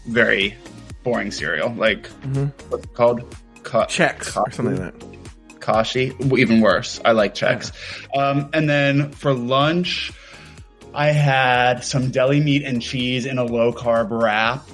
very 0.07 0.55
boring 1.03 1.31
cereal. 1.31 1.73
Like, 1.73 2.07
what's 2.69 2.85
it 2.85 2.95
called? 2.95 3.37
Ka- 3.63 3.87
Chex 3.87 4.37
or 4.37 4.51
something 4.51 4.77
like 4.77 4.99
that. 4.99 5.61
Kashi, 5.61 6.15
even 6.21 6.61
worse. 6.61 7.01
I 7.05 7.13
like 7.13 7.35
Chex. 7.35 7.73
Um, 8.17 8.51
and 8.53 8.69
then 8.69 9.13
for 9.13 9.33
lunch, 9.33 10.13
I 10.95 11.09
had 11.09 11.85
some 11.85 12.11
deli 12.11 12.41
meat 12.41 12.65
and 12.65 12.83
cheese 12.83 13.27
in 13.27 13.39
a 13.39 13.45
low 13.45 13.73
carb 13.73 14.09
wrap 14.11 14.67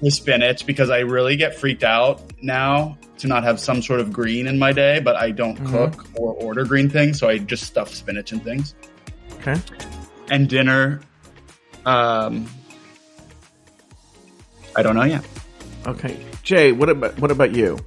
with 0.00 0.12
spinach 0.12 0.66
because 0.66 0.90
I 0.90 1.00
really 1.00 1.36
get 1.36 1.54
freaked 1.54 1.84
out 1.84 2.22
now 2.42 2.98
to 3.18 3.26
not 3.26 3.44
have 3.44 3.58
some 3.60 3.82
sort 3.82 4.00
of 4.00 4.12
green 4.12 4.46
in 4.46 4.58
my 4.58 4.72
day, 4.72 5.00
but 5.00 5.16
I 5.16 5.30
don't 5.30 5.56
cook 5.66 6.06
or 6.14 6.32
order 6.34 6.64
green 6.64 6.90
things, 6.90 7.18
so 7.18 7.28
I 7.28 7.38
just 7.38 7.64
stuff 7.64 7.94
spinach 7.94 8.32
and 8.32 8.42
things. 8.42 8.74
Okay. 9.40 9.60
And 10.30 10.48
dinner, 10.48 11.00
um, 11.84 12.46
I 14.74 14.82
don't 14.82 14.96
know 14.96 15.04
yet. 15.04 15.24
Okay. 15.86 16.16
Jay, 16.42 16.72
what 16.72 16.88
about 16.88 17.18
what 17.18 17.30
about 17.30 17.54
you? 17.54 17.78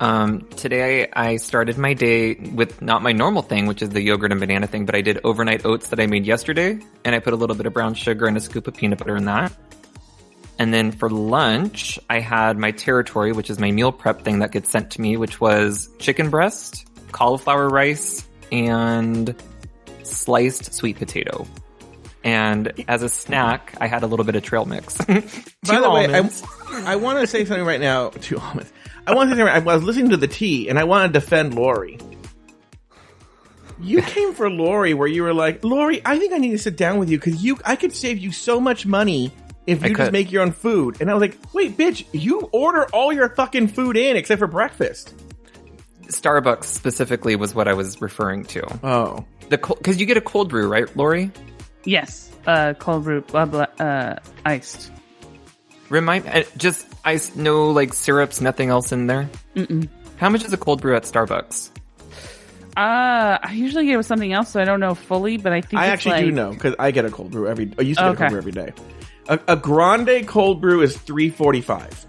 Um, 0.00 0.48
today 0.56 1.08
I 1.12 1.36
started 1.36 1.78
my 1.78 1.94
day 1.94 2.34
with 2.34 2.82
not 2.82 3.02
my 3.02 3.12
normal 3.12 3.42
thing, 3.42 3.66
which 3.66 3.82
is 3.82 3.90
the 3.90 4.02
yogurt 4.02 4.32
and 4.32 4.40
banana 4.40 4.66
thing, 4.66 4.84
but 4.84 4.96
I 4.96 5.00
did 5.00 5.20
overnight 5.22 5.64
oats 5.64 5.88
that 5.88 6.00
I 6.00 6.06
made 6.06 6.26
yesterday, 6.26 6.80
and 7.04 7.14
I 7.14 7.20
put 7.20 7.32
a 7.32 7.36
little 7.36 7.54
bit 7.54 7.66
of 7.66 7.72
brown 7.72 7.94
sugar 7.94 8.26
and 8.26 8.36
a 8.36 8.40
scoop 8.40 8.66
of 8.66 8.74
peanut 8.74 8.98
butter 8.98 9.16
in 9.16 9.26
that. 9.26 9.52
And 10.62 10.72
then 10.72 10.92
for 10.92 11.10
lunch, 11.10 11.98
I 12.08 12.20
had 12.20 12.56
my 12.56 12.70
territory, 12.70 13.32
which 13.32 13.50
is 13.50 13.58
my 13.58 13.72
meal 13.72 13.90
prep 13.90 14.22
thing 14.22 14.38
that 14.38 14.52
gets 14.52 14.70
sent 14.70 14.92
to 14.92 15.00
me, 15.00 15.16
which 15.16 15.40
was 15.40 15.90
chicken 15.98 16.30
breast, 16.30 16.86
cauliflower 17.10 17.68
rice, 17.68 18.24
and 18.52 19.34
sliced 20.04 20.72
sweet 20.72 20.98
potato. 20.98 21.48
And 22.22 22.72
as 22.86 23.02
a 23.02 23.08
snack, 23.08 23.74
I 23.80 23.88
had 23.88 24.04
a 24.04 24.06
little 24.06 24.24
bit 24.24 24.36
of 24.36 24.44
trail 24.44 24.64
mix. 24.64 24.96
By 25.04 25.80
the 25.80 25.90
way. 25.90 26.06
I, 26.14 26.92
I 26.92 26.94
want 26.94 27.18
to 27.18 27.26
say 27.26 27.44
something 27.44 27.66
right 27.66 27.80
now. 27.80 28.10
Two 28.10 28.38
almonds. 28.38 28.72
I 29.04 29.16
want 29.16 29.30
to 29.30 29.34
say 29.34 29.40
something. 29.40 29.52
right- 29.52 29.66
I 29.68 29.74
was 29.74 29.82
listening 29.82 30.10
to 30.10 30.16
the 30.16 30.28
tea, 30.28 30.68
and 30.68 30.78
I 30.78 30.84
want 30.84 31.12
to 31.12 31.18
defend 31.18 31.54
Lauri. 31.54 31.98
You 33.80 34.00
came 34.00 34.32
for 34.32 34.48
Lauri, 34.48 34.94
where 34.94 35.08
you 35.08 35.24
were 35.24 35.34
like, 35.34 35.64
Lauri, 35.64 36.00
I 36.04 36.20
think 36.20 36.32
I 36.32 36.38
need 36.38 36.52
to 36.52 36.58
sit 36.58 36.76
down 36.76 37.00
with 37.00 37.10
you 37.10 37.18
because 37.18 37.42
you, 37.42 37.58
I 37.64 37.74
could 37.74 37.92
save 37.92 38.18
you 38.18 38.30
so 38.30 38.60
much 38.60 38.86
money 38.86 39.32
if 39.66 39.82
I 39.84 39.88
you 39.88 39.94
just 39.94 40.06
could. 40.06 40.12
make 40.12 40.32
your 40.32 40.42
own 40.42 40.52
food. 40.52 40.98
And 41.00 41.10
I 41.10 41.14
was 41.14 41.20
like, 41.20 41.38
wait, 41.52 41.76
bitch, 41.76 42.04
you 42.12 42.48
order 42.52 42.84
all 42.92 43.12
your 43.12 43.28
fucking 43.28 43.68
food 43.68 43.96
in 43.96 44.16
except 44.16 44.38
for 44.38 44.46
breakfast. 44.46 45.14
Starbucks 46.06 46.64
specifically 46.64 47.36
was 47.36 47.54
what 47.54 47.68
I 47.68 47.72
was 47.74 48.00
referring 48.02 48.44
to. 48.46 48.66
Oh, 48.86 49.24
The 49.48 49.58
because 49.58 49.98
you 50.00 50.06
get 50.06 50.16
a 50.16 50.20
cold 50.20 50.48
brew, 50.50 50.68
right, 50.68 50.94
Lauri? 50.96 51.30
Yes. 51.84 52.30
Uh, 52.46 52.74
cold 52.78 53.04
brew, 53.04 53.20
blah, 53.22 53.44
blah, 53.46 53.66
uh, 53.78 54.16
iced. 54.44 54.90
Remind 55.88 56.26
uh, 56.26 56.42
just 56.56 56.86
ice, 57.04 57.34
no 57.36 57.70
like 57.70 57.92
syrups, 57.94 58.40
nothing 58.40 58.68
else 58.70 58.92
in 58.92 59.06
there. 59.06 59.28
Mm-mm. 59.54 59.88
How 60.16 60.28
much 60.28 60.44
is 60.44 60.52
a 60.52 60.56
cold 60.56 60.80
brew 60.80 60.96
at 60.96 61.02
Starbucks? 61.04 61.70
Uh, 62.76 63.38
I 63.42 63.52
usually 63.52 63.84
get 63.84 63.94
it 63.94 63.96
with 63.98 64.06
something 64.06 64.32
else, 64.32 64.50
so 64.50 64.60
I 64.60 64.64
don't 64.64 64.80
know 64.80 64.94
fully, 64.94 65.36
but 65.36 65.52
I 65.52 65.60
think 65.60 65.80
I 65.80 65.86
it's 65.86 65.92
actually 65.92 66.12
like, 66.12 66.24
do 66.24 66.30
know 66.32 66.50
because 66.52 66.74
I 66.78 66.90
get 66.90 67.04
a 67.04 67.10
cold 67.10 67.30
brew 67.30 67.46
every. 67.46 67.70
I 67.78 67.82
used 67.82 67.98
to 68.00 68.04
get 68.06 68.14
a 68.14 68.16
cold 68.16 68.30
brew 68.30 68.38
every 68.38 68.52
day. 68.52 68.72
A, 69.28 69.38
a 69.48 69.56
grande 69.56 70.26
cold 70.26 70.60
brew 70.60 70.82
is 70.82 70.96
three 70.96 71.30
forty 71.30 71.60
five. 71.60 72.06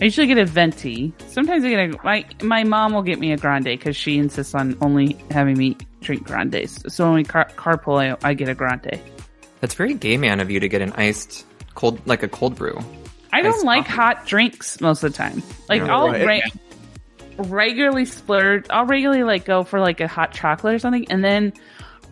I 0.00 0.04
usually 0.04 0.26
get 0.26 0.38
a 0.38 0.44
venti. 0.44 1.12
Sometimes 1.28 1.64
I 1.64 1.68
get 1.70 1.94
a 1.94 1.98
my 2.04 2.24
my 2.42 2.64
mom 2.64 2.92
will 2.94 3.02
get 3.02 3.18
me 3.18 3.32
a 3.32 3.36
grande 3.36 3.64
because 3.64 3.96
she 3.96 4.18
insists 4.18 4.54
on 4.54 4.76
only 4.80 5.16
having 5.30 5.56
me 5.56 5.76
drink 6.00 6.24
grandes. 6.26 6.82
So 6.92 7.04
when 7.06 7.14
we 7.14 7.24
car- 7.24 7.50
carpool, 7.56 7.98
I, 8.24 8.28
I 8.28 8.34
get 8.34 8.48
a 8.48 8.54
grande. 8.54 8.98
That's 9.60 9.74
very 9.74 9.94
gay 9.94 10.16
man 10.16 10.40
of 10.40 10.50
you 10.50 10.58
to 10.60 10.68
get 10.68 10.82
an 10.82 10.92
iced 10.92 11.46
cold, 11.74 12.00
like 12.06 12.22
a 12.22 12.28
cold 12.28 12.56
brew. 12.56 12.78
I 13.32 13.42
don't 13.42 13.54
Iced 13.54 13.64
like 13.64 13.84
coffee. 13.86 13.96
hot 13.96 14.26
drinks 14.26 14.80
most 14.80 15.02
of 15.02 15.12
the 15.12 15.16
time. 15.16 15.42
Like 15.68 15.82
Yeah, 15.82 15.94
I'll 15.96 16.08
right. 16.10 16.26
re- 16.26 16.52
regularly 17.38 18.04
splurge. 18.04 18.66
I'll 18.70 18.86
regularly 18.86 19.22
like 19.24 19.44
go 19.44 19.64
for 19.64 19.80
like 19.80 20.00
a 20.00 20.08
hot 20.08 20.32
chocolate 20.32 20.74
or 20.74 20.78
something, 20.78 21.06
and 21.10 21.24
then 21.24 21.52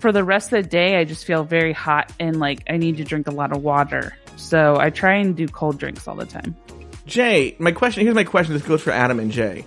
for 0.02 0.12
the 0.12 0.24
rest 0.24 0.52
of 0.52 0.62
the 0.62 0.68
day, 0.68 0.96
I 0.96 1.04
just 1.04 1.24
feel 1.24 1.44
very 1.44 1.72
hot 1.72 2.12
and 2.20 2.38
like 2.40 2.64
I 2.68 2.76
need 2.76 2.98
to 2.98 3.04
drink 3.04 3.28
a 3.28 3.30
lot 3.30 3.52
of 3.52 3.62
water. 3.62 4.14
So 4.36 4.76
I 4.78 4.90
try 4.90 5.14
and 5.14 5.36
do 5.36 5.46
cold 5.46 5.78
drinks 5.78 6.06
all 6.08 6.16
the 6.16 6.26
time. 6.26 6.56
Jay, 7.06 7.56
my 7.58 7.72
question 7.72 8.02
here's 8.02 8.14
my 8.14 8.24
question. 8.24 8.52
This 8.52 8.62
goes 8.62 8.82
for 8.82 8.90
Adam 8.90 9.20
and 9.20 9.30
Jay. 9.30 9.64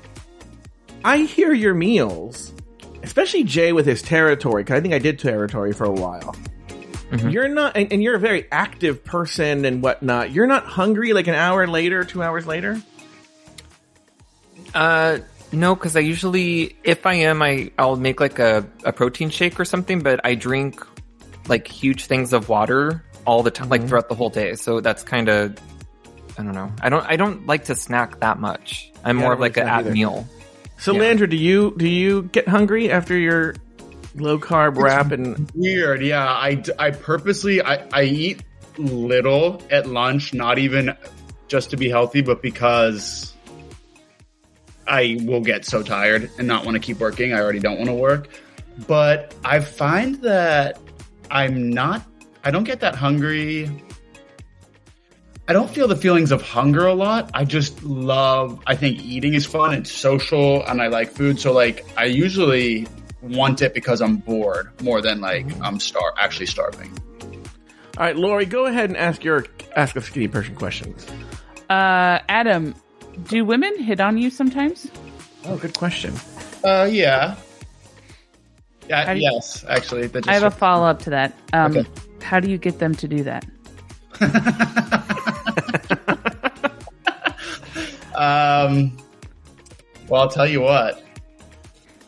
I 1.03 1.19
hear 1.19 1.53
your 1.53 1.73
meals, 1.73 2.53
especially 3.01 3.45
Jay 3.45 3.71
with 3.71 3.85
his 3.85 4.01
territory. 4.01 4.63
Because 4.63 4.77
I 4.77 4.81
think 4.81 4.93
I 4.93 4.99
did 4.99 5.19
territory 5.19 5.71
for 5.71 5.85
a 5.85 5.91
while. 5.91 6.35
You're 7.29 7.47
not, 7.47 7.77
and, 7.77 7.93
and 7.93 8.03
you're 8.03 8.15
a 8.15 8.19
very 8.19 8.51
active 8.51 9.05
person 9.05 9.63
and 9.63 9.81
whatnot. 9.81 10.31
You're 10.31 10.47
not 10.47 10.65
hungry 10.65 11.13
like 11.13 11.27
an 11.27 11.35
hour 11.35 11.65
later, 11.65 12.03
two 12.03 12.21
hours 12.21 12.45
later. 12.45 12.81
Uh, 14.73 15.19
no, 15.55 15.75
because 15.75 15.95
I 15.95 16.01
usually, 16.01 16.75
if 16.83 17.05
I 17.05 17.15
am, 17.15 17.41
I 17.41 17.71
I'll 17.77 17.95
make 17.95 18.19
like 18.19 18.39
a, 18.39 18.67
a 18.83 18.93
protein 18.93 19.29
shake 19.29 19.59
or 19.59 19.65
something. 19.65 20.01
But 20.01 20.21
I 20.23 20.35
drink 20.35 20.85
like 21.47 21.67
huge 21.67 22.05
things 22.05 22.33
of 22.33 22.49
water 22.49 23.03
all 23.25 23.43
the 23.43 23.51
time, 23.51 23.69
like 23.69 23.81
mm-hmm. 23.81 23.89
throughout 23.89 24.09
the 24.09 24.15
whole 24.15 24.29
day. 24.29 24.55
So 24.55 24.81
that's 24.81 25.03
kind 25.03 25.29
of, 25.29 25.57
I 26.37 26.43
don't 26.43 26.53
know. 26.53 26.71
I 26.81 26.89
don't 26.89 27.05
I 27.05 27.15
don't 27.15 27.47
like 27.47 27.65
to 27.65 27.75
snack 27.75 28.19
that 28.19 28.39
much. 28.39 28.91
I'm 29.03 29.17
Yeah, 29.17 29.23
more 29.23 29.33
of 29.33 29.39
like 29.39 29.57
like 29.57 29.65
an 29.65 29.87
at 29.87 29.91
meal. 29.91 30.27
So, 30.77 30.93
Yeah. 30.93 31.01
Landra, 31.01 31.29
do 31.29 31.37
you 31.37 31.73
do 31.77 31.87
you 31.87 32.23
get 32.23 32.47
hungry 32.47 32.91
after 32.91 33.17
your 33.17 33.55
low 34.15 34.39
carb 34.39 34.77
wrap 34.77 35.11
and 35.11 35.49
Weird, 35.53 36.01
yeah. 36.01 36.25
I 36.25 36.63
I 36.79 36.91
purposely 36.91 37.61
I, 37.61 37.87
I 37.93 38.03
eat 38.03 38.43
little 38.77 39.61
at 39.69 39.87
lunch, 39.87 40.33
not 40.33 40.57
even 40.57 40.95
just 41.47 41.69
to 41.69 41.77
be 41.77 41.89
healthy, 41.89 42.21
but 42.21 42.41
because 42.41 43.34
I 44.87 45.17
will 45.21 45.41
get 45.41 45.65
so 45.65 45.83
tired 45.83 46.29
and 46.37 46.47
not 46.47 46.65
want 46.65 46.75
to 46.75 46.79
keep 46.79 46.99
working. 46.99 47.33
I 47.33 47.39
already 47.39 47.59
don't 47.59 47.77
want 47.77 47.87
to 47.87 47.95
work. 47.95 48.29
But 48.87 49.33
I 49.43 49.59
find 49.59 50.15
that 50.21 50.79
I'm 51.31 51.69
not 51.69 52.05
I 52.43 52.51
don't 52.51 52.63
get 52.63 52.79
that 52.81 52.95
hungry. 52.95 53.69
I 55.47 55.53
don't 55.53 55.69
feel 55.69 55.87
the 55.87 55.95
feelings 55.95 56.31
of 56.31 56.41
hunger 56.41 56.85
a 56.85 56.93
lot. 56.93 57.31
I 57.33 57.45
just 57.45 57.83
love 57.83 58.61
I 58.67 58.75
think 58.75 59.03
eating 59.03 59.33
is 59.33 59.45
fun 59.45 59.73
and 59.73 59.87
social 59.87 60.63
and 60.65 60.81
I 60.81 60.87
like 60.87 61.11
food. 61.11 61.39
So 61.39 61.53
like 61.53 61.85
I 61.97 62.05
usually 62.05 62.87
want 63.21 63.61
it 63.61 63.73
because 63.73 64.01
I'm 64.01 64.17
bored 64.17 64.69
more 64.81 65.01
than 65.01 65.21
like 65.21 65.47
I'm 65.61 65.79
star 65.79 66.13
actually 66.17 66.47
starving. 66.47 66.97
All 67.97 68.03
right, 68.03 68.15
Lauri, 68.15 68.45
go 68.45 68.65
ahead 68.65 68.89
and 68.89 68.97
ask 68.97 69.23
your 69.23 69.45
ask 69.75 69.95
a 69.95 70.01
skinny 70.01 70.27
person 70.27 70.53
questions. 70.55 71.07
Uh, 71.69 72.19
Adam, 72.27 72.75
do 73.23 73.45
women 73.45 73.77
hit 73.81 73.99
on 73.99 74.17
you 74.17 74.29
sometimes? 74.29 74.89
Oh, 75.45 75.57
good 75.57 75.77
question. 75.77 76.13
Uh 76.63 76.87
yeah. 76.91 77.35
Yeah, 78.89 79.05
How 79.05 79.11
you- 79.13 79.21
yes, 79.31 79.63
actually. 79.67 80.07
That 80.07 80.25
just 80.25 80.29
I 80.29 80.33
have 80.33 80.43
a 80.43 80.51
follow 80.51 80.85
up 80.87 80.99
to 81.03 81.09
that. 81.11 81.33
Um, 81.53 81.77
Okay. 81.77 81.89
How 82.21 82.39
do 82.39 82.49
you 82.49 82.57
get 82.57 82.79
them 82.79 82.95
to 82.95 83.07
do 83.07 83.23
that? 83.23 83.45
Um, 88.15 88.95
well, 90.07 90.21
I'll 90.21 90.29
tell 90.29 90.47
you 90.47 90.61
what. 90.61 91.03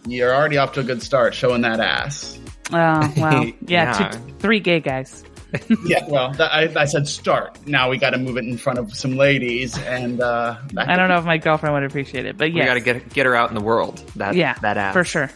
You're 0.06 0.34
already 0.34 0.58
off 0.58 0.72
to 0.74 0.80
a 0.80 0.84
good 0.84 1.04
start 1.04 1.34
showing 1.34 1.62
that 1.64 1.82
ass. 1.82 2.40
Oh, 2.72 3.14
wow. 3.18 3.44
Yeah, 3.44 3.52
Yeah. 3.68 4.10
two- 4.10 4.20
three 4.40 4.60
gay 4.62 4.80
guys. 4.80 5.26
Yeah, 5.86 6.06
well, 6.08 6.32
that, 6.34 6.54
I, 6.54 6.82
I 6.82 6.86
said 6.86 7.08
start. 7.08 7.66
Now 7.68 7.90
we 7.90 7.98
got 7.98 8.10
to 8.12 8.18
move 8.18 8.38
it 8.38 8.44
in 8.44 8.58
front 8.58 8.80
of 8.80 8.94
some 8.96 9.16
ladies, 9.16 9.78
and 9.78 10.22
uh, 10.22 10.58
I 10.78 10.96
don't 10.96 11.08
know 11.08 11.18
if 11.18 11.26
my 11.26 11.38
girlfriend 11.38 11.74
would 11.76 11.84
appreciate 11.84 12.26
it, 12.26 12.38
but 12.38 12.52
yeah, 12.52 12.54
We 12.54 12.60
yeah. 12.60 12.66
got 12.66 12.74
to 12.74 12.80
get 12.82 13.14
get 13.14 13.26
her 13.26 13.36
out 13.36 13.50
in 13.50 13.56
the 13.56 13.64
world. 13.64 14.00
That 14.16 14.36
yeah, 14.36 14.56
that 14.62 14.78
ass 14.78 14.94
for 14.94 15.04
sure. 15.04 15.32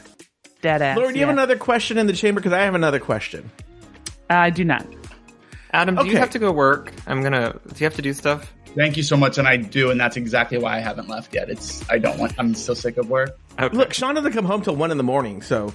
Dead 0.62 0.82
ass. 0.82 0.98
Lauri, 0.98 1.14
do 1.14 1.20
you 1.20 1.22
yeah. 1.22 1.28
have 1.28 1.36
another 1.36 1.58
question 1.58 1.98
in 1.98 2.08
the 2.08 2.14
chamber? 2.14 2.42
Because 2.42 2.54
I 2.54 2.64
have 2.64 2.76
another 2.76 3.00
question. 3.00 3.50
I 4.30 4.50
do 4.50 4.64
not. 4.64 4.86
Adam, 5.74 5.96
do 5.96 6.06
you 6.06 6.18
have 6.18 6.32
to 6.32 6.40
go 6.40 6.52
work? 6.52 6.94
I'm 7.08 7.24
gonna. 7.24 7.60
Do 7.68 7.76
you 7.78 7.86
have 7.86 7.96
to 7.96 8.02
do 8.02 8.14
stuff? 8.14 8.52
Thank 8.76 8.96
you 8.96 9.04
so 9.04 9.18
much, 9.18 9.38
and 9.38 9.48
I 9.48 9.58
do, 9.58 9.92
and 9.92 10.00
that's 10.00 10.16
exactly 10.18 10.58
why 10.58 10.78
I 10.78 10.80
haven't 10.80 11.10
left 11.10 11.34
yet. 11.34 11.50
It's 11.50 11.88
I 11.90 11.98
don't 11.98 12.18
want. 12.18 12.34
I'm 12.38 12.54
still 12.56 12.76
sick 12.76 12.98
of 12.98 13.10
work. 13.10 13.38
Okay. 13.60 13.76
Look, 13.76 13.94
Sean 13.94 14.16
doesn't 14.16 14.34
come 14.34 14.46
home 14.46 14.62
till 14.62 14.76
one 14.76 14.92
in 14.92 14.98
the 14.98 15.04
morning, 15.04 15.42
so 15.42 15.74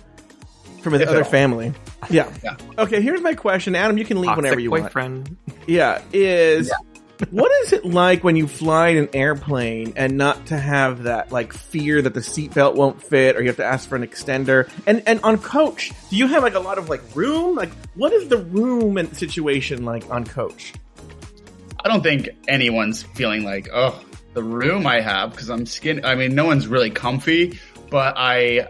from 0.87 0.93
his 0.93 1.03
If 1.03 1.09
other 1.09 1.25
family. 1.25 1.75
Yeah. 2.09 2.33
Yeah. 2.45 2.57
Okay, 2.79 3.01
here's 3.03 3.21
my 3.21 3.35
question, 3.35 3.75
Adam. 3.75 3.99
You 3.99 4.05
can 4.05 4.21
leave 4.21 4.29
Toxic 4.29 4.45
whenever 4.45 4.61
you 4.61 4.71
want. 4.71 5.29
Yeah, 5.67 6.01
is 6.13 6.71
what 7.31 7.51
is 7.63 7.73
it 7.73 7.85
like 7.85 8.23
when 8.23 8.37
you 8.37 8.47
fly 8.47 8.89
in 8.89 8.99
an 8.99 9.09
airplane 9.13 9.95
and 9.97 10.17
not 10.17 10.47
to 10.47 10.57
have 10.57 11.05
that 11.05 11.33
like 11.33 11.53
fear 11.53 12.01
that 12.03 12.15
the 12.15 12.21
seatbelt 12.21 12.77
won't 12.77 13.03
fit 13.03 13.35
or 13.35 13.41
you 13.41 13.49
have 13.49 13.57
to 13.57 13.65
ask 13.65 13.89
for 13.89 13.97
an 13.97 14.07
extender? 14.07 14.71
And 14.87 15.03
and 15.07 15.21
on 15.23 15.39
coach, 15.39 15.91
do 16.11 16.17
you 16.17 16.29
have 16.29 16.45
like 16.45 16.55
a 16.55 16.61
lot 16.61 16.79
of 16.79 16.89
like 16.89 17.03
room? 17.17 17.57
Like 17.57 17.71
what 17.95 18.13
is 18.13 18.29
the 18.29 18.39
room 18.39 18.97
and 18.97 19.17
situation 19.17 19.85
like 19.85 20.09
on 20.09 20.25
coach? 20.25 20.73
I 21.85 21.89
don't 21.89 22.03
think 22.03 22.29
anyone's 22.47 23.03
feeling 23.03 23.45
like, 23.45 23.69
oh, 23.73 24.01
the 24.35 24.43
room 24.43 24.87
I 24.87 25.01
have 25.01 25.33
because 25.33 25.49
I'm 25.51 25.67
skin. 25.67 26.05
I 26.05 26.15
mean, 26.15 26.35
no 26.35 26.45
one's 26.45 26.69
really 26.69 26.91
comfy, 26.91 27.59
but 27.91 28.15
I, 28.17 28.69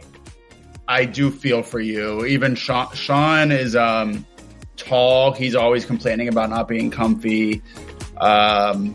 I 0.89 1.05
do 1.05 1.31
feel 1.31 1.63
for 1.63 1.81
you. 1.81 2.25
Even 2.27 2.55
Sean, 2.55 2.93
Sean 2.95 3.51
is 3.51 3.75
um, 3.75 4.25
tall. 4.77 5.33
He's 5.33 5.55
always 5.55 5.85
complaining 5.85 6.29
about 6.29 6.51
not 6.51 6.69
being 6.69 6.91
comfy. 6.91 7.63
Um, 8.19 8.95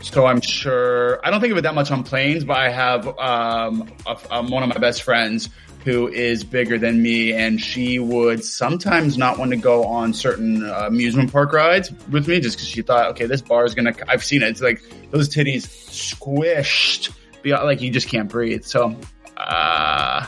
so 0.00 0.26
I'm 0.26 0.40
sure 0.40 1.20
I 1.24 1.30
don't 1.30 1.40
think 1.40 1.52
of 1.52 1.58
it 1.58 1.62
that 1.62 1.74
much 1.74 1.90
on 1.90 2.04
planes, 2.04 2.44
but 2.44 2.56
I 2.56 2.68
have 2.70 3.06
um, 3.18 3.90
a, 4.06 4.18
um, 4.30 4.50
one 4.50 4.62
of 4.62 4.68
my 4.68 4.78
best 4.78 5.02
friends 5.02 5.48
who 5.84 6.08
is 6.08 6.44
bigger 6.44 6.78
than 6.78 7.02
me, 7.02 7.34
and 7.34 7.60
she 7.60 7.98
would 7.98 8.42
sometimes 8.42 9.18
not 9.18 9.38
want 9.38 9.50
to 9.50 9.56
go 9.56 9.84
on 9.84 10.14
certain 10.14 10.64
uh, 10.64 10.84
amusement 10.86 11.30
park 11.30 11.52
rides 11.52 11.92
with 12.10 12.26
me 12.26 12.40
just 12.40 12.56
because 12.56 12.68
she 12.68 12.80
thought, 12.80 13.10
okay, 13.10 13.26
this 13.26 13.42
bar 13.42 13.64
is 13.64 13.74
gonna. 13.74 13.94
I've 14.08 14.24
seen 14.24 14.42
it. 14.42 14.48
It's 14.48 14.62
like 14.62 14.82
those 15.10 15.28
titties 15.28 15.66
squished, 15.90 17.14
like 17.44 17.82
you 17.82 17.90
just 17.90 18.08
can't 18.08 18.30
breathe. 18.30 18.64
So, 18.64 18.96
uh, 19.36 20.26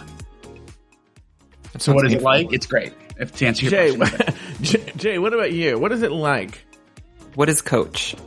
so 1.79 1.93
what 1.93 2.07
is 2.07 2.13
it 2.15 2.23
like? 2.23 2.53
It's 2.53 2.67
great. 2.67 2.93
If 3.19 3.35
to 3.37 3.47
answer 3.47 3.65
your 3.65 3.71
Jay, 3.71 3.97
question, 3.97 4.35
Jay, 4.63 4.93
Jay, 4.97 5.19
what 5.19 5.33
about 5.33 5.53
you? 5.53 5.79
What 5.79 5.93
is 5.93 6.03
it 6.03 6.13
like? 6.13 6.67
What 7.35 7.49
is 7.49 7.63
coach? 7.63 8.15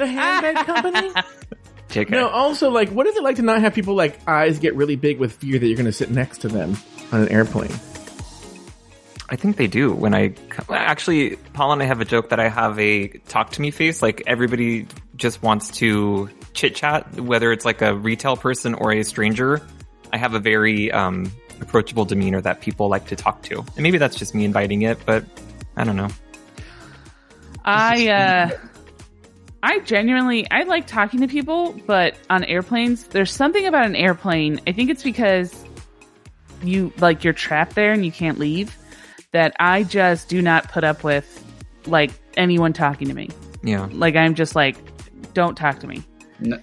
The 0.00 0.06
handbag 0.06 0.66
company? 0.66 1.10
JK. 1.90 2.10
No, 2.10 2.28
also 2.28 2.70
like 2.70 2.88
what 2.90 3.06
is 3.06 3.16
it 3.16 3.22
like 3.22 3.36
to 3.36 3.42
not 3.42 3.60
have 3.60 3.74
people 3.74 3.94
like 3.94 4.20
eyes 4.28 4.58
get 4.58 4.76
really 4.76 4.96
big 4.96 5.18
with 5.18 5.32
fear 5.32 5.58
that 5.58 5.66
you're 5.66 5.76
going 5.76 5.86
to 5.86 5.92
sit 5.92 6.10
next 6.10 6.38
to 6.38 6.48
them 6.48 6.76
on 7.12 7.22
an 7.22 7.28
airplane? 7.28 7.72
I 9.28 9.36
think 9.36 9.56
they 9.56 9.66
do. 9.66 9.92
When 9.92 10.14
I 10.14 10.34
actually, 10.70 11.36
Paul 11.52 11.72
and 11.72 11.82
I 11.82 11.86
have 11.86 12.00
a 12.00 12.04
joke 12.04 12.30
that 12.30 12.40
I 12.40 12.48
have 12.48 12.78
a 12.78 13.08
talk 13.28 13.50
to 13.52 13.60
me 13.60 13.70
face. 13.70 14.02
Like 14.02 14.22
everybody 14.26 14.86
just 15.16 15.42
wants 15.42 15.70
to 15.78 16.30
chit 16.52 16.74
chat, 16.74 17.20
whether 17.20 17.52
it's 17.52 17.64
like 17.64 17.82
a 17.82 17.94
retail 17.94 18.36
person 18.36 18.74
or 18.74 18.92
a 18.92 19.02
stranger. 19.02 19.60
I 20.12 20.16
have 20.16 20.34
a 20.34 20.40
very 20.40 20.90
um, 20.92 21.30
approachable 21.60 22.04
demeanor 22.04 22.40
that 22.40 22.60
people 22.60 22.88
like 22.88 23.06
to 23.06 23.16
talk 23.16 23.42
to, 23.44 23.58
and 23.58 23.78
maybe 23.78 23.98
that's 23.98 24.16
just 24.16 24.34
me 24.34 24.44
inviting 24.44 24.82
it, 24.82 24.98
but 25.06 25.24
I 25.76 25.84
don't 25.84 25.96
know. 25.96 26.08
I 27.64 28.08
uh 28.08 28.58
I 29.62 29.80
genuinely 29.80 30.50
I 30.50 30.62
like 30.62 30.86
talking 30.86 31.20
to 31.20 31.28
people, 31.28 31.72
but 31.86 32.16
on 32.30 32.44
airplanes, 32.44 33.04
there's 33.04 33.32
something 33.32 33.66
about 33.66 33.86
an 33.86 33.96
airplane. 33.96 34.60
I 34.66 34.72
think 34.72 34.90
it's 34.90 35.02
because 35.02 35.64
you 36.62 36.92
like 36.98 37.24
you're 37.24 37.32
trapped 37.32 37.74
there 37.74 37.92
and 37.92 38.04
you 38.04 38.12
can't 38.12 38.38
leave 38.38 38.76
that 39.32 39.54
I 39.60 39.82
just 39.84 40.28
do 40.28 40.42
not 40.42 40.70
put 40.70 40.84
up 40.84 41.04
with 41.04 41.44
like 41.86 42.10
anyone 42.36 42.72
talking 42.72 43.08
to 43.08 43.14
me. 43.14 43.28
Yeah. 43.62 43.88
Like 43.92 44.16
I'm 44.16 44.34
just 44.34 44.54
like 44.54 44.76
don't 45.34 45.56
talk 45.56 45.80
to 45.80 45.86
me. 45.86 46.02
No, 46.38 46.56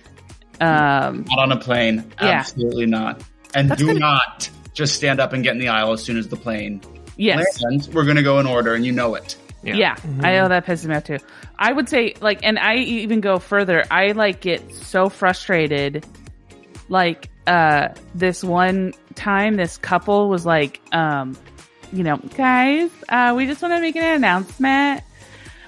Um 0.59 1.25
not 1.27 1.39
on 1.39 1.51
a 1.51 1.57
plane. 1.57 2.11
Yeah. 2.19 2.29
Absolutely 2.29 2.87
not. 2.87 3.21
And 3.53 3.69
That's 3.69 3.79
do 3.79 3.87
gonna- 3.87 3.99
not 3.99 4.49
just 4.73 4.95
stand 4.95 5.19
up 5.19 5.33
and 5.33 5.43
get 5.43 5.53
in 5.53 5.59
the 5.59 5.69
aisle 5.69 5.93
as 5.93 6.03
soon 6.03 6.17
as 6.17 6.27
the 6.27 6.35
plane 6.35 6.81
yes. 7.15 7.61
lands. 7.63 7.89
We're 7.89 8.03
going 8.03 8.17
to 8.17 8.23
go 8.23 8.39
in 8.39 8.45
order, 8.45 8.75
and 8.75 8.85
you 8.85 8.91
know 8.91 9.15
it. 9.15 9.35
Yeah, 9.63 9.95
I 10.21 10.33
know 10.35 10.47
that 10.47 10.65
pisses 10.65 10.85
me 10.85 10.95
off 10.95 11.03
too. 11.03 11.17
I 11.59 11.73
would 11.73 11.89
say 11.89 12.13
like, 12.21 12.39
and 12.43 12.57
I 12.57 12.75
even 12.75 13.19
go 13.19 13.37
further. 13.39 13.83
I 13.91 14.11
like 14.11 14.39
get 14.39 14.73
so 14.73 15.09
frustrated. 15.09 16.05
Like, 16.87 17.29
uh, 17.47 17.89
this 18.15 18.43
one 18.43 18.93
time, 19.15 19.55
this 19.55 19.77
couple 19.77 20.29
was 20.29 20.45
like, 20.45 20.79
um, 20.93 21.35
you 21.91 22.03
know, 22.03 22.17
guys, 22.37 22.89
uh, 23.09 23.33
we 23.35 23.45
just 23.45 23.61
want 23.61 23.73
to 23.73 23.81
make 23.81 23.95
an 23.97 24.03
announcement. 24.03 25.03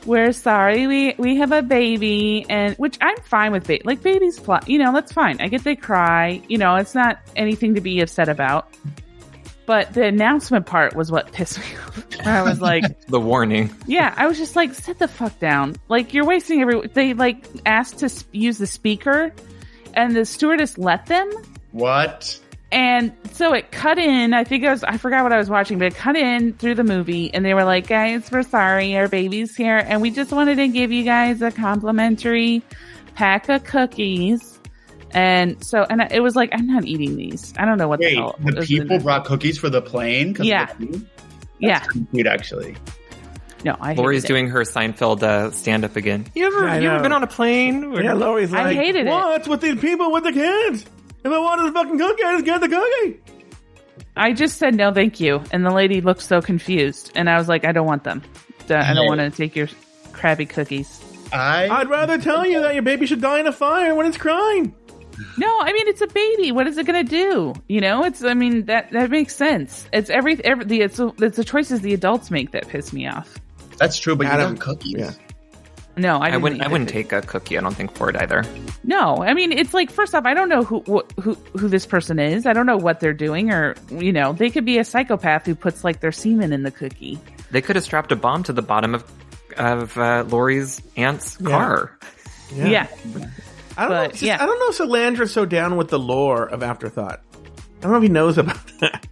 We're 0.05 0.31
sorry, 0.31 0.87
we 0.87 1.13
we 1.17 1.35
have 1.37 1.51
a 1.51 1.61
baby, 1.61 2.45
and 2.49 2.75
which 2.77 2.97
I'm 3.01 3.17
fine 3.23 3.51
with. 3.51 3.67
Ba- 3.67 3.79
like 3.83 4.01
babies, 4.01 4.39
fly, 4.39 4.61
you 4.65 4.77
know, 4.79 4.93
that's 4.93 5.11
fine. 5.11 5.39
I 5.41 5.47
get 5.47 5.63
they 5.63 5.75
cry. 5.75 6.41
You 6.47 6.57
know, 6.57 6.75
it's 6.75 6.95
not 6.95 7.19
anything 7.35 7.75
to 7.75 7.81
be 7.81 7.99
upset 8.01 8.29
about. 8.29 8.67
But 9.65 9.93
the 9.93 10.03
announcement 10.05 10.65
part 10.65 10.95
was 10.95 11.11
what 11.11 11.31
pissed 11.31 11.59
me 11.59 11.65
off. 11.87 12.25
I 12.25 12.41
was 12.41 12.59
like, 12.59 12.83
The 13.07 13.19
warning. 13.19 13.69
yeah, 13.85 14.15
I 14.17 14.25
was 14.25 14.39
just 14.39 14.55
like, 14.55 14.73
sit 14.73 14.97
the 14.97 15.07
fuck 15.07 15.37
down. 15.39 15.75
Like, 15.89 16.11
you're 16.13 16.25
wasting 16.25 16.61
every. 16.61 16.87
They 16.87 17.13
like 17.13 17.45
asked 17.67 17.99
to 17.99 18.09
sp- 18.09 18.33
use 18.33 18.57
the 18.57 18.65
speaker, 18.67 19.31
and 19.93 20.15
the 20.15 20.25
stewardess 20.25 20.77
let 20.77 21.05
them. 21.05 21.29
What? 21.71 22.39
And 22.71 23.13
so 23.31 23.53
it 23.53 23.71
cut 23.71 23.97
in. 23.97 24.33
I 24.33 24.43
think 24.43 24.63
I 24.63 24.71
was. 24.71 24.83
I 24.83 24.97
forgot 24.97 25.23
what 25.23 25.33
I 25.33 25.37
was 25.37 25.49
watching, 25.49 25.79
but 25.79 25.87
it 25.87 25.95
cut 25.95 26.15
in 26.15 26.53
through 26.53 26.75
the 26.75 26.83
movie, 26.83 27.33
and 27.33 27.43
they 27.43 27.55
were 27.55 27.63
like, 27.63 27.87
"Guys, 27.87 28.29
we're 28.31 28.43
sorry, 28.43 28.95
our 28.95 29.07
baby's 29.07 29.55
here, 29.55 29.77
and 29.77 30.01
we 30.01 30.11
just 30.11 30.31
wanted 30.31 30.57
to 30.57 30.67
give 30.67 30.91
you 30.91 31.03
guys 31.03 31.41
a 31.41 31.51
complimentary 31.51 32.61
pack 33.15 33.49
of 33.49 33.63
cookies." 33.63 34.59
And 35.11 35.63
so, 35.63 35.85
and 35.89 36.01
it 36.11 36.21
was 36.21 36.35
like, 36.35 36.51
I'm 36.53 36.67
not 36.67 36.85
eating 36.85 37.15
these. 37.15 37.53
I 37.57 37.65
don't 37.65 37.77
know 37.77 37.87
what 37.87 37.99
the 37.99 38.13
hell. 38.13 38.35
the 38.39 38.57
was 38.57 38.71
in 38.71 38.81
people 38.81 38.99
brought 38.99 39.25
cookies 39.25 39.57
for 39.57 39.69
the 39.69 39.81
plane? 39.81 40.35
Yeah. 40.39 40.67
the 40.73 40.85
food? 40.85 41.09
Yeah, 41.57 41.79
That's 41.79 42.09
cute, 42.11 42.27
actually. 42.27 42.77
no, 43.65 43.75
I. 43.81 43.93
Lauri's 43.93 44.23
it. 44.23 44.27
doing 44.27 44.47
her 44.49 44.61
Seinfeld 44.61 45.23
uh, 45.23 45.51
stand 45.51 45.83
up 45.83 45.95
again. 45.95 46.25
You 46.35 46.45
ever 46.45 46.67
I 46.67 46.79
you 46.79 46.89
ever 46.89 47.03
been 47.03 47.11
on 47.11 47.23
a 47.23 47.27
plane? 47.27 47.91
Yeah, 47.93 48.13
Lauri's 48.13 48.51
like, 48.51 48.61
I 48.61 48.63
like, 48.65 48.77
hated 48.77 49.07
it. 49.07 49.09
What's 49.09 49.47
with 49.47 49.61
these 49.61 49.79
people 49.79 50.11
with 50.11 50.23
the 50.23 50.31
kids? 50.31 50.85
If 51.23 51.31
I 51.31 51.39
wanted 51.39 51.67
the 51.67 51.71
fucking 51.73 51.97
cookie, 51.97 52.23
I 52.23 52.33
just 52.33 52.45
get 52.45 52.61
the 52.61 52.69
cookie. 52.69 53.19
I 54.15 54.33
just 54.33 54.57
said 54.57 54.75
no, 54.75 54.93
thank 54.93 55.19
you, 55.19 55.41
and 55.51 55.65
the 55.65 55.71
lady 55.71 56.01
looked 56.01 56.21
so 56.23 56.41
confused, 56.41 57.11
and 57.15 57.29
I 57.29 57.37
was 57.37 57.47
like, 57.47 57.65
I 57.65 57.71
don't 57.71 57.87
want 57.87 58.03
them. 58.03 58.21
I 58.69 58.93
don't 58.93 59.07
want 59.07 59.19
to 59.19 59.29
take 59.31 59.55
your 59.55 59.67
crappy 60.11 60.45
cookies. 60.45 61.01
I 61.31 61.67
I'd 61.67 61.89
rather 61.89 62.17
tell 62.17 62.45
you 62.45 62.61
that 62.61 62.73
your 62.73 62.83
baby 62.83 63.05
should 63.05 63.21
die 63.21 63.39
in 63.39 63.47
a 63.47 63.51
fire 63.51 63.95
when 63.95 64.05
it's 64.05 64.17
crying. 64.17 64.73
No, 65.37 65.59
I 65.61 65.73
mean 65.73 65.87
it's 65.87 66.01
a 66.01 66.07
baby. 66.07 66.51
What 66.51 66.67
is 66.67 66.77
it 66.77 66.85
going 66.85 67.05
to 67.05 67.09
do? 67.09 67.53
You 67.67 67.81
know, 67.81 68.03
it's. 68.03 68.23
I 68.23 68.33
mean 68.33 68.65
that 68.65 68.91
that 68.91 69.09
makes 69.09 69.35
sense. 69.35 69.87
It's 69.91 70.09
every 70.09 70.43
every 70.45 70.65
the 70.65 70.81
it's 70.81 70.99
it's 70.99 71.35
the 71.37 71.43
choices 71.43 71.81
the 71.81 71.93
adults 71.93 72.31
make 72.31 72.51
that 72.51 72.67
piss 72.67 72.93
me 72.93 73.07
off. 73.07 73.37
that's 73.77 73.97
true, 73.97 74.15
but 74.15 74.27
you 74.27 74.31
Adam, 74.33 74.55
got 74.55 74.61
cookies. 74.63 74.95
yeah. 74.97 75.11
No, 75.99 76.17
I, 76.17 76.27
I 76.27 76.29
didn't 76.31 76.43
wouldn't. 76.43 76.61
I 76.63 76.67
wouldn't 76.67 76.89
take 76.89 77.11
a 77.11 77.21
cookie. 77.21 77.57
I 77.57 77.61
don't 77.61 77.75
think 77.75 77.93
for 77.95 78.09
it 78.09 78.15
either. 78.15 78.43
No, 78.83 79.17
I 79.17 79.33
mean 79.33 79.51
it's 79.51 79.73
like 79.73 79.91
first 79.91 80.15
off, 80.15 80.25
I 80.25 80.33
don't 80.33 80.49
know 80.49 80.63
who 80.63 80.81
wh- 80.87 81.21
who 81.21 81.33
who 81.57 81.67
this 81.67 81.85
person 81.85 82.19
is. 82.19 82.45
I 82.45 82.53
don't 82.53 82.65
know 82.65 82.77
what 82.77 82.99
they're 82.99 83.13
doing, 83.13 83.51
or 83.51 83.75
you 83.91 84.11
know, 84.13 84.33
they 84.33 84.49
could 84.49 84.65
be 84.65 84.77
a 84.79 84.83
psychopath 84.83 85.45
who 85.45 85.55
puts 85.55 85.83
like 85.83 85.99
their 85.99 86.11
semen 86.11 86.53
in 86.53 86.63
the 86.63 86.71
cookie. 86.71 87.19
They 87.51 87.61
could 87.61 87.75
have 87.75 87.83
strapped 87.85 88.11
a 88.11 88.15
bomb 88.15 88.43
to 88.43 88.53
the 88.53 88.61
bottom 88.61 88.95
of 88.95 89.03
of 89.57 89.97
uh, 89.97 90.23
Lauri's 90.29 90.81
aunt's 90.95 91.37
Yeah. 91.41 91.49
car. 91.49 91.97
Yeah, 92.55 92.87
I 93.77 93.81
don't 93.87 93.91
know. 93.91 94.07
Just- 94.07 94.21
yeah. 94.21 94.41
I 94.41 94.45
don't 94.45 94.59
know. 94.59 94.69
if 94.69 94.77
Salandra's 94.77 95.31
so 95.33 95.45
down 95.45 95.75
with 95.75 95.89
the 95.89 95.99
lore 95.99 96.45
of 96.45 96.63
Afterthought. 96.63 97.21
I 97.33 97.81
don't 97.81 97.91
know 97.91 97.97
if 97.97 98.03
he 98.03 98.09
knows 98.09 98.37
about 98.37 98.57
that. 98.79 99.05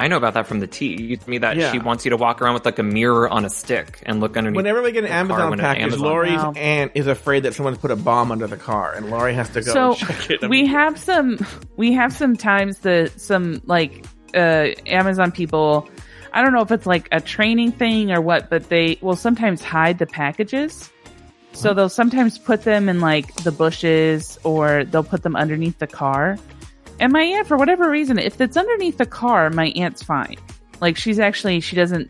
I 0.00 0.08
know 0.08 0.16
about 0.16 0.34
that 0.34 0.46
from 0.46 0.60
the 0.60 0.66
tea. 0.66 1.00
You 1.00 1.16
told 1.18 1.28
me 1.28 1.38
that 1.38 1.56
Yeah. 1.56 1.70
she 1.72 1.78
wants 1.78 2.04
you 2.06 2.10
to 2.10 2.16
walk 2.16 2.40
around 2.40 2.54
with 2.54 2.64
like 2.64 2.78
a 2.78 2.82
mirror 2.82 3.28
on 3.28 3.44
a 3.44 3.50
stick 3.50 4.02
and 4.06 4.18
look 4.20 4.36
underneath. 4.36 4.56
Whenever 4.56 4.80
we 4.82 4.92
get 4.92 5.04
an 5.04 5.10
Amazon 5.10 5.58
package, 5.58 5.82
Amazon- 5.82 6.00
Lauri's 6.00 6.32
Wow. 6.42 6.52
aunt 6.56 6.92
is 6.94 7.06
afraid 7.06 7.42
that 7.42 7.54
someone's 7.54 7.78
put 7.78 7.90
a 7.90 7.96
bomb 7.96 8.32
under 8.32 8.46
the 8.46 8.56
car, 8.56 8.94
and 8.96 9.10
Lauri 9.10 9.34
has 9.34 9.50
to 9.50 9.60
go 9.60 9.72
so 9.72 9.94
check 9.94 10.30
it. 10.30 10.48
we 10.48 10.66
have 10.66 10.98
some 10.98 11.38
we 11.76 11.92
have 11.92 12.12
some 12.14 12.34
times 12.36 12.78
the 12.78 13.12
some 13.16 13.60
like 13.66 14.04
uh 14.34 14.68
amazon 14.86 15.32
people 15.32 15.88
i 16.32 16.40
don't 16.40 16.52
know 16.52 16.60
if 16.62 16.70
it's 16.70 16.86
like 16.86 17.08
a 17.12 17.20
training 17.20 17.72
thing 17.72 18.12
or 18.12 18.20
what 18.20 18.48
but 18.48 18.68
they 18.68 18.96
will 19.02 19.16
sometimes 19.16 19.60
hide 19.62 19.98
the 19.98 20.06
packages 20.06 20.88
so 21.52 21.74
they'll 21.74 21.88
sometimes 21.88 22.38
put 22.38 22.62
them 22.62 22.88
in 22.88 23.00
like 23.00 23.34
the 23.42 23.50
bushes 23.50 24.38
or 24.44 24.84
they'll 24.84 25.02
put 25.02 25.22
them 25.24 25.34
underneath 25.34 25.76
the 25.78 25.86
car 25.88 26.38
and 27.00 27.12
my 27.12 27.22
aunt 27.22 27.48
for 27.48 27.56
whatever 27.56 27.90
reason 27.90 28.18
if 28.18 28.40
it's 28.40 28.56
underneath 28.56 28.98
the 28.98 29.06
car 29.06 29.50
my 29.50 29.68
aunt's 29.76 30.02
fine 30.02 30.36
like 30.80 30.96
she's 30.96 31.18
actually 31.18 31.60
she 31.60 31.74
doesn't 31.74 32.08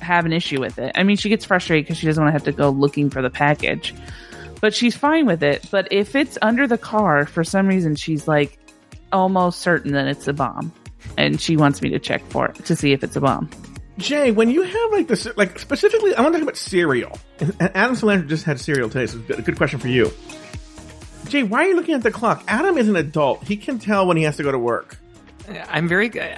have 0.00 0.24
an 0.24 0.32
issue 0.32 0.58
with 0.58 0.78
it 0.78 0.92
i 0.94 1.02
mean 1.02 1.16
she 1.16 1.28
gets 1.28 1.44
frustrated 1.44 1.84
because 1.84 1.98
she 1.98 2.06
doesn't 2.06 2.22
want 2.22 2.32
to 2.32 2.32
have 2.32 2.44
to 2.44 2.52
go 2.52 2.70
looking 2.70 3.10
for 3.10 3.20
the 3.20 3.28
package 3.28 3.94
but 4.60 4.74
she's 4.74 4.96
fine 4.96 5.26
with 5.26 5.42
it. 5.42 5.66
But 5.70 5.88
if 5.90 6.14
it's 6.14 6.38
under 6.42 6.66
the 6.66 6.78
car, 6.78 7.26
for 7.26 7.42
some 7.42 7.66
reason, 7.66 7.96
she's 7.96 8.28
like 8.28 8.58
almost 9.12 9.60
certain 9.60 9.92
that 9.92 10.06
it's 10.06 10.28
a 10.28 10.32
bomb, 10.32 10.72
and 11.16 11.40
she 11.40 11.56
wants 11.56 11.82
me 11.82 11.90
to 11.90 11.98
check 11.98 12.24
for 12.26 12.46
it 12.46 12.64
to 12.66 12.76
see 12.76 12.92
if 12.92 13.02
it's 13.02 13.16
a 13.16 13.20
bomb. 13.20 13.50
Jay, 13.98 14.30
when 14.30 14.50
you 14.50 14.62
have 14.62 14.92
like 14.92 15.08
this, 15.08 15.26
like 15.36 15.58
specifically, 15.58 16.14
I 16.14 16.22
want 16.22 16.34
to 16.34 16.38
talk 16.38 16.48
about 16.48 16.56
cereal. 16.56 17.18
And 17.40 17.54
Adam 17.60 17.96
Salandra 17.96 18.28
just 18.28 18.44
had 18.44 18.60
cereal 18.60 18.88
today, 18.88 19.06
so 19.06 19.18
a 19.36 19.42
good 19.42 19.56
question 19.56 19.78
for 19.78 19.88
you. 19.88 20.10
Jay, 21.30 21.44
why 21.44 21.64
are 21.64 21.68
you 21.68 21.76
looking 21.76 21.94
at 21.94 22.02
the 22.02 22.10
clock? 22.10 22.42
Adam 22.48 22.76
is 22.76 22.88
an 22.88 22.96
adult; 22.96 23.44
he 23.44 23.56
can 23.56 23.78
tell 23.78 24.06
when 24.06 24.16
he 24.16 24.24
has 24.24 24.36
to 24.36 24.42
go 24.42 24.50
to 24.50 24.58
work. 24.58 24.98
I'm 25.68 25.88
very 25.88 26.08
good. 26.08 26.36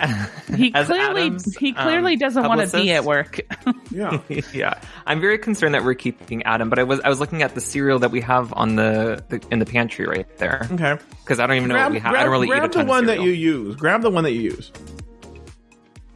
He 0.56 0.70
clearly 0.72 1.22
Adam's, 1.22 1.56
he 1.56 1.72
clearly 1.72 2.14
um, 2.14 2.18
doesn't 2.18 2.44
want 2.44 2.60
to 2.70 2.76
be 2.76 2.90
at 2.92 3.04
work. 3.04 3.40
Yeah, 3.90 4.20
yeah, 4.54 4.80
I'm 5.04 5.20
very 5.20 5.36
concerned 5.36 5.74
that 5.74 5.84
we're 5.84 5.92
keeping 5.92 6.42
Adam. 6.44 6.70
But 6.70 6.78
I 6.78 6.84
was 6.84 7.00
I 7.00 7.10
was 7.10 7.20
looking 7.20 7.42
at 7.42 7.54
the 7.54 7.60
cereal 7.60 7.98
that 7.98 8.10
we 8.10 8.22
have 8.22 8.50
on 8.54 8.76
the, 8.76 9.22
the 9.28 9.44
in 9.50 9.58
the 9.58 9.66
pantry 9.66 10.06
right 10.06 10.26
there 10.38 10.66
okay. 10.72 10.96
because 11.22 11.38
I 11.40 11.46
don't 11.46 11.56
even 11.56 11.68
know 11.68 11.74
Grab, 11.74 11.86
what 11.88 11.92
we 11.92 11.98
have. 11.98 12.12
grab, 12.12 12.20
I 12.20 12.24
don't 12.24 12.32
really 12.32 12.46
eat 12.46 12.52
a 12.52 12.58
grab 12.60 12.72
ton 12.72 12.86
the 12.86 12.88
one 12.88 13.00
of 13.00 13.06
that 13.08 13.20
you 13.20 13.32
use. 13.32 13.76
Grab 13.76 14.00
the 14.00 14.10
one 14.10 14.24
that 14.24 14.32
you 14.32 14.40
use. 14.40 14.72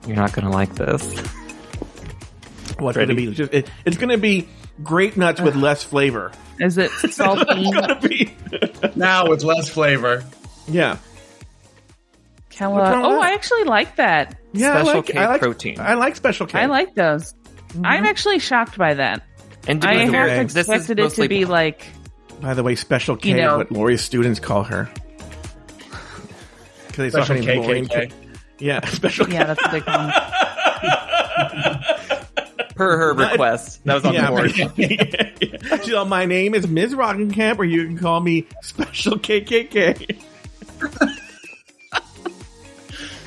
You're 0.06 0.16
not 0.16 0.32
gonna 0.32 0.50
like 0.50 0.74
this. 0.74 1.20
What's 2.78 2.96
going 2.96 3.08
to 3.08 3.14
be? 3.14 3.32
Just, 3.32 3.54
it, 3.54 3.70
it's 3.84 3.96
going 3.96 4.10
to 4.10 4.18
be 4.18 4.48
grape 4.82 5.16
nuts 5.16 5.40
with 5.40 5.56
less 5.56 5.82
flavor. 5.82 6.32
Is 6.60 6.78
it 6.78 6.90
saltine? 7.02 7.72
Gonna 7.72 8.00
be- 8.00 8.34
Now 8.96 9.28
with 9.28 9.42
less 9.44 9.68
flavor. 9.68 10.24
yeah, 10.68 10.96
Kellogg? 12.50 12.80
What's 12.80 13.06
Oh, 13.06 13.12
that? 13.12 13.22
I 13.22 13.34
actually 13.34 13.64
like 13.64 13.96
that. 13.96 14.38
yeah. 14.52 14.72
I 14.78 14.82
Special 14.82 14.94
like, 14.96 15.06
K 15.06 15.18
I 15.18 15.26
like, 15.28 15.40
protein. 15.42 15.80
I 15.80 15.94
like 15.94 16.16
special 16.16 16.46
K. 16.46 16.58
I 16.58 16.66
like 16.66 16.94
those. 16.94 17.34
Mm-hmm. 17.68 17.84
I'm 17.86 18.04
actually 18.06 18.38
shocked 18.38 18.78
by 18.78 18.94
that. 18.94 19.22
And 19.68 19.82
to 19.82 19.88
I 19.88 20.04
be 20.06 20.10
fair, 20.12 20.28
half 20.28 20.52
this 20.52 20.52
is 20.52 20.56
expected 20.68 20.92
it 20.92 20.94
to 20.96 21.02
mostly 21.02 21.28
be 21.28 21.44
like 21.44 21.86
By 22.40 22.54
the 22.54 22.62
way, 22.62 22.74
special 22.76 23.16
K 23.16 23.30
You 23.30 23.36
know- 23.36 23.52
is 23.54 23.58
what 23.58 23.72
Lauri's 23.72 24.00
students 24.02 24.40
call 24.40 24.62
her. 24.64 24.88
Because 26.86 26.96
they 26.96 27.10
saw 27.10 27.18
her 27.18 27.24
Special 27.26 27.44
name 27.46 27.62
Lauri. 27.62 27.82
KKK. 27.82 28.12
Yeah, 28.58 28.86
special 28.86 29.26
K. 29.26 29.32
yeah, 29.34 29.44
that's 29.44 29.60
what 29.62 29.72
they 29.72 29.80
call 29.82 29.98
them. 30.06 31.75
Per 32.76 32.96
her 32.98 33.14
request. 33.14 33.82
That 33.84 33.94
was 33.94 34.04
on 34.04 34.14
Yeah, 34.14 34.30
the 34.30 35.66
board. 35.68 35.82
She's 35.84 35.94
all, 35.94 36.04
my 36.04 36.26
name 36.26 36.54
is 36.54 36.68
Ms. 36.68 36.94
Roggenkamp, 36.94 37.58
or 37.58 37.64
you 37.64 37.84
can 37.86 37.98
call 37.98 38.20
me 38.20 38.46
Special 38.62 39.18
KKK. 39.18 40.20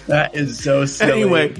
That 0.07 0.33
is 0.35 0.59
so 0.63 0.85
silly. 0.85 1.21
Anyway, 1.21 1.55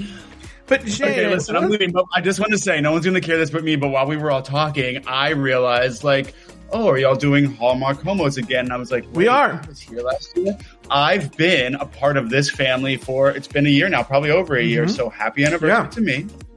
but 0.65 0.84
Jay, 0.86 1.12
Okay, 1.12 1.30
listen, 1.30 1.56
I'm 1.56 1.69
leaving, 1.69 1.91
but 1.91 2.06
I 2.15 2.21
just 2.21 2.39
want 2.39 2.52
to 2.52 2.58
say, 2.58 2.82
no 2.82 2.91
one's 2.91 3.06
going 3.06 3.13
to 3.13 3.21
care 3.21 3.38
this 3.38 3.52
but 3.52 3.63
me. 3.63 3.75
But 3.75 3.89
while 3.89 4.08
we 4.08 4.17
were 4.17 4.32
all 4.32 4.41
talking, 4.41 5.06
I 5.08 5.30
realized, 5.30 6.04
like, 6.04 6.34
oh, 6.71 6.88
are 6.89 6.97
y'all 6.97 7.15
doing 7.15 7.45
Hallmark 7.45 8.02
Homos 8.02 8.38
again? 8.38 8.65
And 8.65 8.73
I 8.73 8.78
was 8.78 8.91
like, 8.91 9.06
We 9.13 9.28
are. 9.28 9.62
I 9.63 9.67
was 9.67 9.80
here 9.80 10.02
last 10.02 10.36
year. 10.36 10.58
I've 10.89 11.36
been 11.38 11.75
a 11.75 11.86
part 11.86 12.17
of 12.17 12.32
this 12.32 12.49
family 12.49 12.97
for 12.97 13.30
it's 13.30 13.47
been 13.47 13.67
a 13.67 13.69
year 13.69 13.88
now, 13.89 14.02
probably 14.02 14.32
over 14.32 14.56
a 14.56 14.63
year. 14.63 14.88
So 14.88 15.10
happy 15.10 15.43
anniversary 15.45 15.69
Mm-hmm. 15.69 15.84
Yeah. 16.08 16.25
to 16.25 16.25
me. 16.25 16.48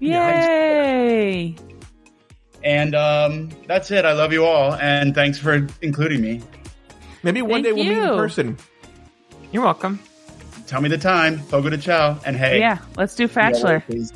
Yay! 0.00 1.54
And 2.64 2.94
um, 2.94 3.50
that's 3.66 3.90
it. 3.90 4.04
I 4.04 4.12
love 4.12 4.32
you 4.32 4.44
all, 4.44 4.74
and 4.74 5.14
thanks 5.14 5.38
for 5.38 5.66
including 5.82 6.20
me. 6.20 6.42
Maybe 7.22 7.42
one 7.42 7.62
Thank 7.62 7.64
day 7.64 7.72
we'll 7.72 7.84
meet 7.84 8.10
in 8.12 8.16
person. 8.18 8.56
You're 9.52 9.62
welcome. 9.62 9.98
Tell 10.66 10.80
me 10.80 10.88
the 10.88 10.98
time. 10.98 11.38
Fogo 11.38 11.70
de 11.70 11.78
Chao. 11.78 12.18
And 12.26 12.36
hey, 12.36 12.58
Yeah, 12.60 12.78
let's 12.96 13.14
do 13.14 13.26
Bachelor. 13.28 13.80
please. 13.80 14.12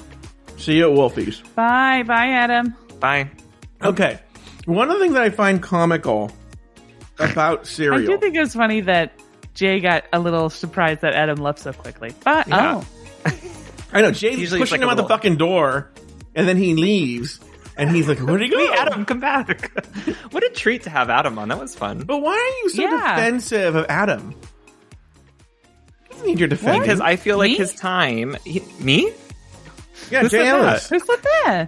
See 0.58 0.76
you 0.76 0.90
at 0.90 0.96
Wolfie's. 0.96 1.40
Bye, 1.54 2.02
bye, 2.02 2.28
Adam. 2.28 2.74
Bye. 3.00 3.30
Okay. 3.82 4.18
One 4.66 4.88
of 4.90 4.94
the 4.98 5.00
things 5.00 5.14
that 5.14 5.22
I 5.22 5.30
find 5.30 5.62
comical 5.62 6.30
about 7.18 7.66
cereal. 7.66 8.02
I 8.02 8.06
do 8.06 8.18
think 8.18 8.36
it 8.36 8.40
was 8.40 8.54
funny 8.54 8.80
that 8.82 9.12
Jay 9.54 9.80
got 9.80 10.04
a 10.12 10.18
little 10.20 10.50
surprised 10.50 11.00
that 11.00 11.14
Adam 11.14 11.38
left 11.38 11.58
so 11.60 11.72
quickly. 11.72 12.12
But 12.24 12.46
Yeah. 12.48 12.82
oh, 13.26 13.30
I 13.92 14.00
know 14.02 14.10
Jay's 14.10 14.38
Usually 14.38 14.60
it's 14.62 14.70
pushing 14.70 14.80
like 14.80 14.82
him 14.84 14.88
a 14.88 14.92
out 14.92 14.94
the 14.96 15.02
little- 15.02 15.16
fucking 15.16 15.36
door, 15.36 15.90
and 16.34 16.48
then 16.48 16.56
he 16.56 16.74
leaves, 16.74 17.40
and 17.76 17.90
he's 17.90 18.08
like, 18.08 18.18
"Where'd 18.18 18.40
he 18.42 18.48
go?" 18.48 18.58
Hey, 18.72 18.72
Adam, 18.78 19.04
come 19.04 19.20
back. 19.20 19.70
what 20.30 20.42
a 20.42 20.48
treat 20.50 20.82
to 20.84 20.90
have 20.90 21.10
Adam 21.10 21.38
on. 21.38 21.48
That 21.48 21.58
was 21.58 21.74
fun. 21.74 22.00
But 22.00 22.18
why 22.22 22.32
are 22.34 22.62
you 22.64 22.68
so 22.70 22.82
Yeah. 22.82 23.16
defensive 23.16 23.74
of 23.74 23.86
Adam? 23.88 24.34
He 26.08 26.08
doesn't 26.10 26.26
need 26.26 26.38
your 26.38 26.48
defense. 26.48 26.80
Because 26.80 27.00
I 27.00 27.16
feel 27.16 27.38
like 27.38 27.50
Me? 27.52 27.56
his 27.56 27.74
time. 27.74 28.36
He, 28.44 28.60
me? 28.80 29.12
yeah, 30.10 30.22
who 30.22 30.28
Jay 30.28 30.38
said 30.38 30.46
Ellis. 30.46 30.88
who 30.88 30.98
said 30.98 31.18
that? 31.22 31.66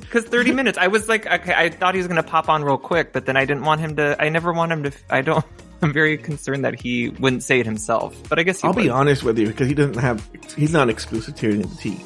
Because 0.00 0.24
30 0.24 0.52
minutes. 0.52 0.78
I 0.78 0.86
was 0.88 1.08
like, 1.08 1.26
okay, 1.26 1.52
I 1.54 1.68
thought 1.70 1.94
he 1.94 1.98
was 1.98 2.06
going 2.06 2.22
to 2.22 2.28
pop 2.28 2.48
on 2.48 2.62
real 2.64 2.78
quick, 2.78 3.12
but 3.12 3.26
then 3.26 3.36
I 3.36 3.44
didn't 3.44 3.64
want 3.64 3.80
him 3.80 3.96
to. 3.96 4.16
I 4.22 4.28
never 4.28 4.52
want 4.52 4.72
him 4.72 4.84
to. 4.84 4.92
I 5.10 5.20
don't. 5.22 5.44
I'm 5.84 5.92
very 5.92 6.16
concerned 6.16 6.64
that 6.64 6.80
he 6.80 7.10
wouldn't 7.10 7.42
say 7.42 7.60
it 7.60 7.66
himself. 7.66 8.16
But 8.30 8.38
I 8.38 8.42
guess 8.42 8.62
he 8.62 8.66
I'll 8.66 8.72
be 8.72 8.88
honest 8.88 9.22
with 9.22 9.38
you 9.38 9.48
because 9.48 9.68
he 9.68 9.74
doesn't 9.74 9.98
have. 9.98 10.26
He's 10.56 10.72
not 10.72 10.88
exclusive 10.88 11.34
to 11.36 11.58
the 11.58 11.76
tea. 11.76 12.02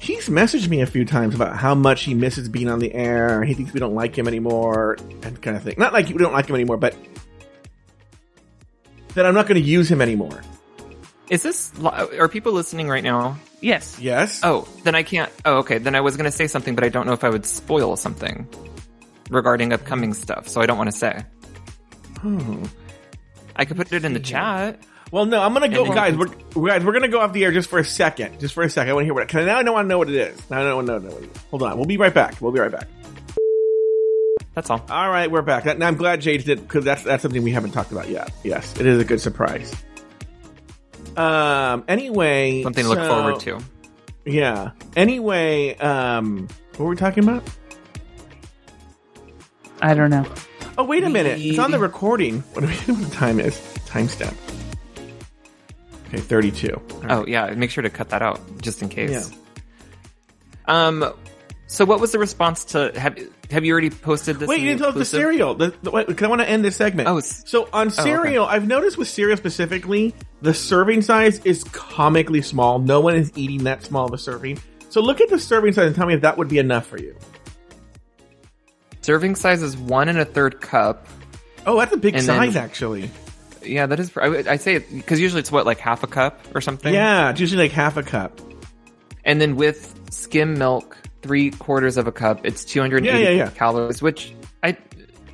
He's 0.00 0.28
messaged 0.28 0.68
me 0.68 0.80
a 0.80 0.86
few 0.86 1.04
times 1.04 1.32
about 1.36 1.56
how 1.56 1.76
much 1.76 2.02
he 2.02 2.12
misses 2.12 2.48
being 2.48 2.68
on 2.68 2.80
the 2.80 2.92
air. 2.92 3.44
He 3.44 3.54
thinks 3.54 3.72
we 3.72 3.78
don't 3.78 3.94
like 3.94 4.18
him 4.18 4.26
anymore, 4.26 4.96
and 5.22 5.40
kind 5.40 5.56
of 5.56 5.62
thing. 5.62 5.76
Not 5.78 5.92
like 5.92 6.08
we 6.08 6.14
don't 6.14 6.32
like 6.32 6.48
him 6.48 6.56
anymore, 6.56 6.76
but 6.76 6.96
that 9.14 9.24
I'm 9.24 9.34
not 9.34 9.46
going 9.46 9.62
to 9.62 9.66
use 9.66 9.88
him 9.88 10.02
anymore. 10.02 10.42
Is 11.30 11.44
this. 11.44 11.72
Are 11.84 12.28
people 12.28 12.52
listening 12.52 12.88
right 12.88 13.04
now? 13.04 13.38
Yes. 13.60 13.96
Yes. 14.00 14.40
Oh, 14.42 14.66
then 14.82 14.96
I 14.96 15.04
can't. 15.04 15.30
Oh, 15.44 15.58
okay. 15.58 15.78
Then 15.78 15.94
I 15.94 16.00
was 16.00 16.16
going 16.16 16.28
to 16.28 16.36
say 16.36 16.48
something, 16.48 16.74
but 16.74 16.82
I 16.82 16.88
don't 16.88 17.06
know 17.06 17.12
if 17.12 17.22
I 17.22 17.30
would 17.30 17.46
spoil 17.46 17.96
something 17.96 18.48
regarding 19.30 19.72
upcoming 19.72 20.14
stuff, 20.14 20.48
so 20.48 20.60
I 20.60 20.66
don't 20.66 20.78
want 20.78 20.90
to 20.90 20.96
say. 20.96 21.24
Oh. 22.24 22.62
I 23.56 23.64
could 23.64 23.76
put 23.76 23.92
it 23.92 24.04
in 24.04 24.12
the 24.14 24.20
chat. 24.20 24.80
Well, 25.12 25.26
no, 25.26 25.40
I'm 25.40 25.52
gonna 25.52 25.68
go, 25.68 25.84
And 25.84 25.88
then- 25.88 25.96
guys. 25.96 26.16
We're 26.54 26.66
guys, 26.68 26.84
we're 26.84 26.92
gonna 26.92 27.08
go 27.08 27.20
off 27.20 27.32
the 27.32 27.44
air 27.44 27.52
just 27.52 27.68
for 27.70 27.78
a 27.78 27.84
second, 27.84 28.40
just 28.40 28.52
for 28.54 28.62
a 28.64 28.70
second. 28.70 28.90
I 28.90 28.94
want 28.94 29.02
to 29.02 29.06
hear 29.06 29.14
what. 29.14 29.28
Cause 29.28 29.46
now 29.46 29.58
I 29.58 29.62
don't 29.62 29.74
want 29.74 29.84
to 29.84 29.88
know 29.88 29.98
what 29.98 30.08
it 30.08 30.16
is. 30.16 30.50
Now 30.50 30.60
I 30.60 30.62
don't 30.64 30.86
know, 30.86 30.98
know 30.98 31.10
what 31.10 31.22
it 31.22 31.30
is. 31.30 31.42
Hold 31.50 31.62
on, 31.62 31.76
we'll 31.76 31.86
be 31.86 31.96
right 31.96 32.12
back. 32.12 32.40
We'll 32.40 32.50
be 32.52 32.58
right 32.60 32.72
back. 32.72 32.88
That's 34.54 34.70
all. 34.70 34.84
All 34.88 35.08
right, 35.10 35.30
we're 35.30 35.42
back. 35.42 35.64
Now 35.78 35.86
I'm 35.86 35.96
glad 35.96 36.20
Jade 36.20 36.44
did 36.44 36.60
because 36.62 36.84
that's 36.84 37.02
that's 37.04 37.22
something 37.22 37.42
we 37.42 37.50
haven't 37.52 37.72
talked 37.72 37.92
about 37.92 38.08
yet. 38.08 38.32
Yes, 38.42 38.74
it 38.80 38.86
is 38.86 39.00
a 39.00 39.04
good 39.04 39.20
surprise. 39.20 39.72
Um. 41.16 41.84
Anyway, 41.86 42.62
Something 42.64 42.84
to 42.84 42.88
look 42.90 42.98
so- 42.98 43.08
forward 43.08 43.40
to. 43.40 43.58
Yeah. 44.24 44.70
Anyway, 44.96 45.76
um, 45.76 46.48
what 46.76 46.80
were 46.80 46.90
we 46.90 46.96
talking 46.96 47.22
about? 47.24 47.42
I 49.82 49.94
don't 49.94 50.10
know. 50.10 50.24
Oh, 50.76 50.84
wait 50.84 51.04
a 51.04 51.10
minute. 51.10 51.38
It's 51.40 51.58
on 51.58 51.70
the 51.70 51.78
recording. 51.78 52.40
What 52.52 52.62
do 52.62 52.66
we 52.66 52.74
know 52.92 53.00
what 53.00 53.10
the 53.10 53.14
time 53.14 53.38
is? 53.40 53.54
Timestamp. 53.86 54.34
Okay, 56.08 56.18
32. 56.18 56.80
Oh 57.08 57.24
yeah, 57.26 57.50
make 57.54 57.70
sure 57.70 57.82
to 57.82 57.90
cut 57.90 58.10
that 58.10 58.22
out 58.22 58.40
just 58.60 58.82
in 58.82 58.88
case. 58.88 59.30
Yeah. 59.30 59.36
Um. 60.66 61.12
So 61.66 61.84
what 61.84 61.98
was 62.00 62.12
the 62.12 62.18
response 62.18 62.64
to 62.66 62.92
have 62.98 63.18
Have 63.50 63.64
you 63.64 63.72
already 63.72 63.90
posted 63.90 64.38
this? 64.38 64.48
Wait, 64.48 64.60
you 64.60 64.66
didn't 64.68 64.80
tell 64.80 64.88
us 64.88 64.94
the 64.94 65.00
exclusive? 65.00 65.22
cereal. 65.22 65.54
The, 65.54 65.74
the, 65.82 65.90
wait, 65.90 66.06
'cause 66.06 66.22
I 66.22 66.26
want 66.28 66.40
to 66.40 66.48
end 66.48 66.64
this 66.64 66.76
segment. 66.76 67.08
Oh, 67.08 67.18
s- 67.18 67.42
so 67.46 67.68
on 67.72 67.90
cereal, 67.90 68.44
I've 68.44 68.66
noticed 68.66 68.96
with 68.98 69.08
cereal 69.08 69.36
specifically, 69.36 70.14
the 70.42 70.54
serving 70.54 71.02
size 71.02 71.40
is 71.44 71.64
comically 71.64 72.42
small. 72.42 72.78
No 72.78 73.00
one 73.00 73.16
is 73.16 73.32
eating 73.34 73.64
that 73.64 73.82
small 73.82 74.06
of 74.06 74.12
a 74.12 74.18
serving. 74.18 74.58
So 74.90 75.00
look 75.00 75.20
at 75.20 75.30
the 75.30 75.38
serving 75.38 75.72
size 75.72 75.86
and 75.86 75.96
tell 75.96 76.06
me 76.06 76.14
if 76.14 76.20
that 76.20 76.36
would 76.38 76.48
be 76.48 76.58
enough 76.58 76.86
for 76.86 76.98
you. 76.98 77.16
Serving 79.04 79.34
size 79.36 79.62
is 79.62 79.76
one 79.76 80.08
and 80.08 80.18
a 80.18 80.24
third 80.24 80.62
cup. 80.62 81.06
Oh, 81.66 81.78
that's 81.78 81.92
a 81.92 81.96
big 81.98 82.14
And 82.14 82.26
then- 82.26 82.38
size, 82.38 82.56
actually. 82.56 83.10
Yeah, 83.62 83.84
that 83.86 84.00
is. 84.00 84.10
I 84.16 84.26
I 84.48 84.56
say 84.56 84.76
it 84.76 84.90
because 84.94 85.20
usually 85.20 85.40
it's 85.40 85.52
what 85.52 85.66
like 85.66 85.78
half 85.78 86.02
a 86.02 86.06
cup 86.06 86.40
or 86.54 86.62
something. 86.62 86.92
Yeah, 86.92 87.28
it's 87.30 87.40
usually 87.40 87.64
like 87.64 87.72
half 87.72 87.96
a 87.98 88.02
cup. 88.02 88.40
and 89.26 89.40
then 89.40 89.56
with 89.56 89.94
skim 90.10 90.58
milk, 90.58 90.96
three 91.22 91.50
quarters 91.50 91.96
of 91.98 92.06
a 92.06 92.12
cup, 92.12 92.44
it's 92.46 92.64
280 92.64 93.06
Yeah, 93.22 93.28
yeah, 93.30 93.36
yeah. 93.44 93.50
calories. 93.50 94.00
Which 94.02 94.34
I, 94.62 94.76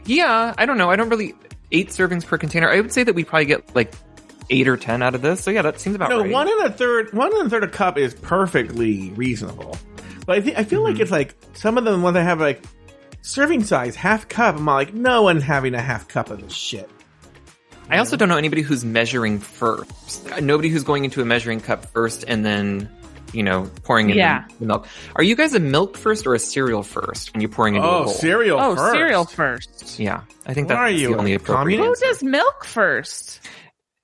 yeah, 0.04 0.52
I 0.58 0.66
don't 0.66 0.78
know. 0.78 0.90
I 0.90 0.96
don't 0.96 1.08
really 1.08 1.34
eight 1.72 1.88
servings 1.90 2.24
per 2.26 2.38
container. 2.38 2.68
I 2.68 2.80
would 2.80 2.92
say 2.92 3.02
that 3.04 3.14
we 3.14 3.22
probably 3.24 3.46
get 3.46 3.74
like 3.74 3.92
eight 4.48 4.66
or 4.68 4.76
ten 4.76 5.00
out 5.02 5.14
of 5.16 5.22
this. 5.22 5.42
So 5.42 5.50
yeah, 5.52 5.62
that 5.62 5.80
seems 5.80 5.94
about 5.96 6.10
No, 6.10 6.20
right. 6.22 6.30
one 6.30 6.48
and 6.48 6.60
a 6.66 6.70
third, 6.72 7.12
one 7.12 7.32
and 7.36 7.46
a 7.46 7.50
third 7.50 7.62
a 7.64 7.68
cup 7.68 7.98
is 7.98 8.14
perfectly 8.14 9.10
reasonable. 9.16 9.76
But 10.26 10.38
I 10.38 10.40
think 10.40 10.56
I 10.58 10.62
feel 10.64 10.80
Mm-hmm. 10.82 10.92
like 10.92 11.00
it's 11.00 11.10
like 11.10 11.34
some 11.54 11.78
of 11.78 11.84
them 11.84 12.02
when 12.02 12.14
they 12.14 12.22
have 12.22 12.38
like 12.40 12.62
serving 13.22 13.64
size 13.64 13.96
half 13.96 14.28
cup. 14.28 14.56
I'm 14.56 14.64
like, 14.66 14.94
no 14.94 15.22
one 15.22 15.40
having 15.40 15.74
a 15.74 15.80
half 15.82 16.08
cup 16.08 16.30
of 16.30 16.40
this 16.40 16.52
shit. 16.52 16.88
I 17.88 17.98
also 17.98 18.16
don't 18.16 18.28
know 18.28 18.36
anybody 18.36 18.62
who's 18.62 18.84
measuring 18.84 19.40
first. 19.40 20.24
Nobody 20.40 20.68
who's 20.68 20.84
going 20.84 21.04
into 21.04 21.20
a 21.22 21.24
measuring 21.24 21.60
cup 21.60 21.86
first 21.86 22.24
and 22.28 22.44
then, 22.44 22.88
you 23.32 23.42
know, 23.42 23.68
pouring 23.82 24.10
in 24.10 24.16
Yeah. 24.16 24.44
the, 24.48 24.58
the 24.60 24.66
milk. 24.66 24.86
Are 25.16 25.24
you 25.24 25.34
guys 25.34 25.54
a 25.54 25.60
milk 25.60 25.96
first 25.96 26.24
or 26.26 26.34
a 26.34 26.38
cereal 26.38 26.84
first 26.84 27.32
when 27.34 27.40
you're 27.40 27.50
pouring 27.50 27.74
into 27.74 27.86
a 27.88 27.90
Oh, 27.90 28.04
bowl? 28.04 28.12
cereal. 28.12 28.60
Oh, 28.60 28.76
first. 28.76 28.92
cereal 28.92 29.24
first. 29.24 29.98
Yeah, 29.98 30.20
I 30.46 30.54
think 30.54 30.68
What 30.68 30.74
that's 30.74 30.78
are 30.78 30.90
you, 30.90 31.08
the 31.08 31.18
only 31.18 31.32
a 31.32 31.36
appropriate. 31.36 31.78
Who 31.78 31.94
does 31.96 32.22
milk 32.22 32.64
first? 32.64 33.40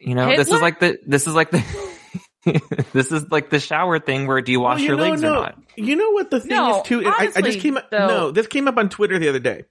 You 0.00 0.14
know, 0.16 0.34
this 0.36 0.48
is 0.50 0.60
like 0.60 0.80
the 0.80 0.98
this 1.06 1.26
is 1.28 1.34
like 1.34 1.50
the 1.52 1.64
this 2.92 3.12
is 3.12 3.30
like 3.30 3.50
the 3.50 3.60
shower 3.60 3.98
thing 3.98 4.26
where 4.26 4.40
do 4.40 4.52
you 4.52 4.60
wash 4.60 4.76
Well, 4.78 4.82
you 4.82 4.88
your 4.88 4.96
know, 4.96 5.02
legs 5.10 5.22
no, 5.22 5.30
or 5.30 5.42
not? 5.42 5.58
You 5.76 5.96
know 5.96 6.10
what 6.10 6.30
the 6.30 6.40
thing 6.40 6.56
No, 6.56 6.80
is 6.80 6.86
too? 6.86 7.02
I, 7.06 7.30
I 7.36 7.40
just 7.42 7.60
came 7.60 7.76
up. 7.76 7.90
though- 7.90 8.06
No, 8.08 8.30
this 8.30 8.46
came 8.46 8.68
up 8.68 8.76
on 8.78 8.88
Twitter 8.88 9.18
the 9.18 9.28
other 9.28 9.38
day, 9.40 9.64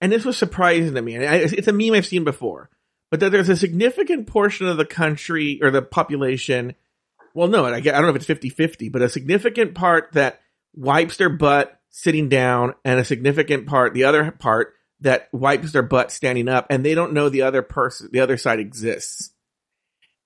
and 0.00 0.10
this 0.12 0.24
was 0.24 0.36
surprising 0.38 0.94
to 0.94 1.02
me. 1.02 1.14
And 1.16 1.24
I, 1.24 1.36
it's 1.36 1.68
a 1.68 1.72
meme 1.72 1.92
I've 1.94 2.06
seen 2.06 2.24
before, 2.24 2.70
but 3.10 3.20
that 3.20 3.30
there's 3.30 3.48
a 3.48 3.56
significant 3.56 4.26
portion 4.26 4.68
of 4.68 4.76
the 4.76 4.86
country 4.86 5.60
or 5.62 5.70
the 5.70 5.82
population. 5.82 6.74
Well, 7.34 7.48
no, 7.48 7.66
I, 7.66 7.80
get- 7.80 7.94
I 7.94 7.98
don't 8.00 8.10
know 8.10 8.16
if 8.16 8.28
it's 8.28 8.40
50-50, 8.56 8.90
but 8.90 9.02
a 9.02 9.08
significant 9.08 9.74
part 9.74 10.12
that 10.12 10.40
wipes 10.74 11.16
their 11.18 11.28
butt 11.28 11.78
sitting 11.90 12.28
down, 12.28 12.74
and 12.84 13.00
a 13.00 13.04
significant 13.04 13.66
part, 13.66 13.92
the 13.94 14.04
other 14.04 14.30
part 14.30 14.74
that 15.00 15.28
wipes 15.32 15.72
their 15.72 15.82
butt 15.82 16.10
standing 16.10 16.48
up, 16.48 16.66
and 16.70 16.84
they 16.84 16.94
don't 16.94 17.12
know 17.12 17.28
the 17.28 17.42
other 17.42 17.62
person, 17.62 18.08
the 18.12 18.20
other 18.20 18.36
side 18.36 18.58
exists. 18.60 19.30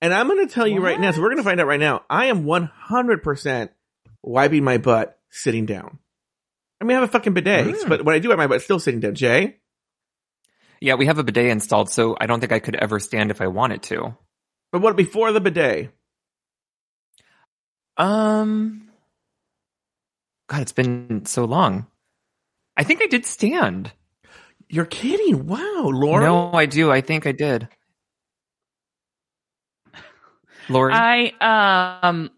And 0.03 0.13
I'm 0.13 0.27
going 0.27 0.45
to 0.45 0.53
tell 0.53 0.67
you 0.67 0.81
right 0.81 0.99
now. 0.99 1.11
So 1.11 1.21
we're 1.21 1.29
going 1.29 1.37
to 1.37 1.43
find 1.43 1.59
out 1.61 1.65
right 1.67 1.79
now. 1.79 2.03
I 2.09 2.25
am 2.25 2.43
100% 2.43 3.69
wiping 4.21 4.63
my 4.63 4.77
butt 4.77 5.17
sitting 5.31 5.65
down. 5.65 5.97
I 6.81 6.83
mean, 6.83 6.97
I 6.97 6.99
have 6.99 7.09
a 7.09 7.11
fucking 7.11 7.33
bidet, 7.33 7.67
Mm. 7.67 7.87
but 7.89 8.03
when 8.03 8.13
I 8.13 8.19
do 8.19 8.27
wipe 8.29 8.37
my 8.37 8.47
butt, 8.47 8.61
still 8.61 8.79
sitting 8.79 8.99
down. 8.99 9.15
Jay, 9.15 9.57
Yeah, 10.81 10.95
we 10.95 11.05
have 11.05 11.17
a 11.19 11.23
bidet 11.23 11.47
installed, 11.49 11.89
so 11.89 12.17
I 12.19 12.25
don't 12.25 12.41
think 12.41 12.51
I 12.51 12.59
could 12.59 12.75
ever 12.75 12.99
stand 12.99 13.31
if 13.31 13.39
I 13.41 13.47
wanted 13.47 13.81
to. 13.83 14.17
but 14.73 14.81
what 14.81 14.97
before 14.97 15.31
the 15.31 15.39
bidet? 15.39 15.91
Um, 17.95 18.89
God, 20.49 20.61
it's 20.63 20.71
been 20.73 21.25
so 21.25 21.45
long. 21.45 21.87
I 22.75 22.83
think 22.83 23.01
I 23.01 23.05
did 23.07 23.25
stand. 23.25 23.93
You're 24.67 24.85
kidding? 24.85 25.45
Wow, 25.47 25.89
Laura. 25.93 26.25
No, 26.25 26.51
I 26.53 26.65
do. 26.65 26.91
I 26.91 27.01
think 27.01 27.27
I 27.27 27.31
did. 27.31 27.69
Lauri, 30.69 30.93
I 30.93 31.33
um 32.01 32.29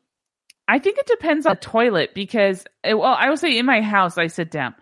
I 0.67 0.79
think 0.79 0.97
it 0.97 1.05
depends 1.07 1.45
on 1.45 1.53
the 1.55 1.59
toilet 1.61 2.13
because 2.15 2.65
well, 2.83 3.03
I 3.03 3.29
would 3.29 3.39
say 3.39 3.57
in 3.57 3.65
my 3.65 3.81
house 3.81 4.17
I 4.17 4.27
sit 4.27 4.49
down. 4.51 4.73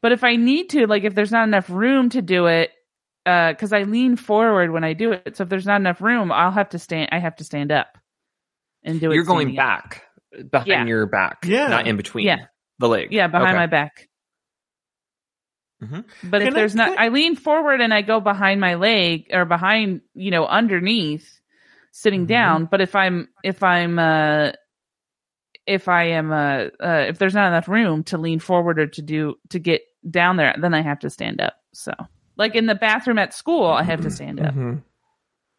But 0.00 0.12
if 0.12 0.22
I 0.22 0.36
need 0.36 0.70
to, 0.70 0.86
like 0.86 1.04
if 1.04 1.14
there's 1.14 1.32
not 1.32 1.48
enough 1.48 1.68
room 1.70 2.10
to 2.10 2.20
do 2.22 2.46
it, 2.46 2.70
uh, 3.26 3.52
because 3.52 3.72
I 3.72 3.82
lean 3.84 4.16
forward 4.16 4.70
when 4.70 4.84
I 4.84 4.92
do 4.92 5.12
it. 5.12 5.36
So 5.36 5.42
if 5.44 5.48
there's 5.48 5.66
not 5.66 5.80
enough 5.80 6.00
room, 6.02 6.30
I'll 6.30 6.50
have 6.52 6.68
to 6.70 6.78
stand 6.78 7.08
I 7.12 7.18
have 7.18 7.36
to 7.36 7.44
stand 7.44 7.72
up 7.72 7.96
and 8.82 9.00
do 9.00 9.10
it. 9.10 9.14
you're 9.14 9.24
going 9.24 9.54
standing 9.54 9.58
up. 9.60 9.90
back 9.90 10.02
behind 10.50 10.68
Yeah. 10.68 10.84
your 10.84 11.06
back, 11.06 11.38
Yeah. 11.46 11.68
not 11.68 11.86
in 11.86 11.96
between. 11.96 12.26
Yeah. 12.26 12.46
the 12.80 12.88
leg. 12.88 13.12
Yeah, 13.12 13.28
behind 13.28 13.50
Okay. 13.50 13.56
my 13.56 13.66
back. 13.66 14.08
Mhm. 15.82 16.04
But 16.24 16.42
if 16.42 16.48
Can 16.48 16.54
I- 16.56 16.58
there's 16.58 16.74
not, 16.74 16.98
I- 16.98 17.06
I 17.06 17.08
lean 17.08 17.36
forward 17.36 17.80
and 17.80 17.92
I 17.94 18.02
go 18.02 18.18
behind 18.20 18.60
my 18.60 18.74
leg 18.74 19.26
or 19.32 19.44
behind, 19.44 20.00
you 20.14 20.30
know, 20.32 20.44
underneath, 20.46 21.40
sitting 21.96 22.24
Mhm. 22.24 22.28
down. 22.28 22.64
But 22.66 22.80
if 22.80 22.96
I'm, 22.96 23.28
if 23.44 23.62
I'm, 23.62 23.98
uh, 24.00 24.50
if 25.66 25.88
I 25.88 26.04
am, 26.08 26.32
uh, 26.32 26.64
uh, 26.84 27.04
if 27.08 27.18
there's 27.18 27.34
not 27.34 27.46
enough 27.48 27.68
room 27.68 28.02
to 28.04 28.18
lean 28.18 28.40
forward 28.40 28.78
or 28.80 28.86
to 28.88 29.00
do 29.02 29.36
to 29.50 29.58
get 29.60 29.82
down 30.10 30.36
there, 30.36 30.54
then 30.60 30.74
I 30.74 30.82
have 30.82 30.98
to 31.00 31.10
stand 31.10 31.40
up. 31.40 31.54
So, 31.72 31.92
like 32.36 32.54
in 32.56 32.66
the 32.66 32.74
bathroom 32.74 33.18
at 33.18 33.32
school, 33.32 33.66
I 33.66 33.84
have 33.84 34.02
to 34.02 34.10
stand 34.10 34.40
up. 34.40 34.54
Mhm. 34.54 34.82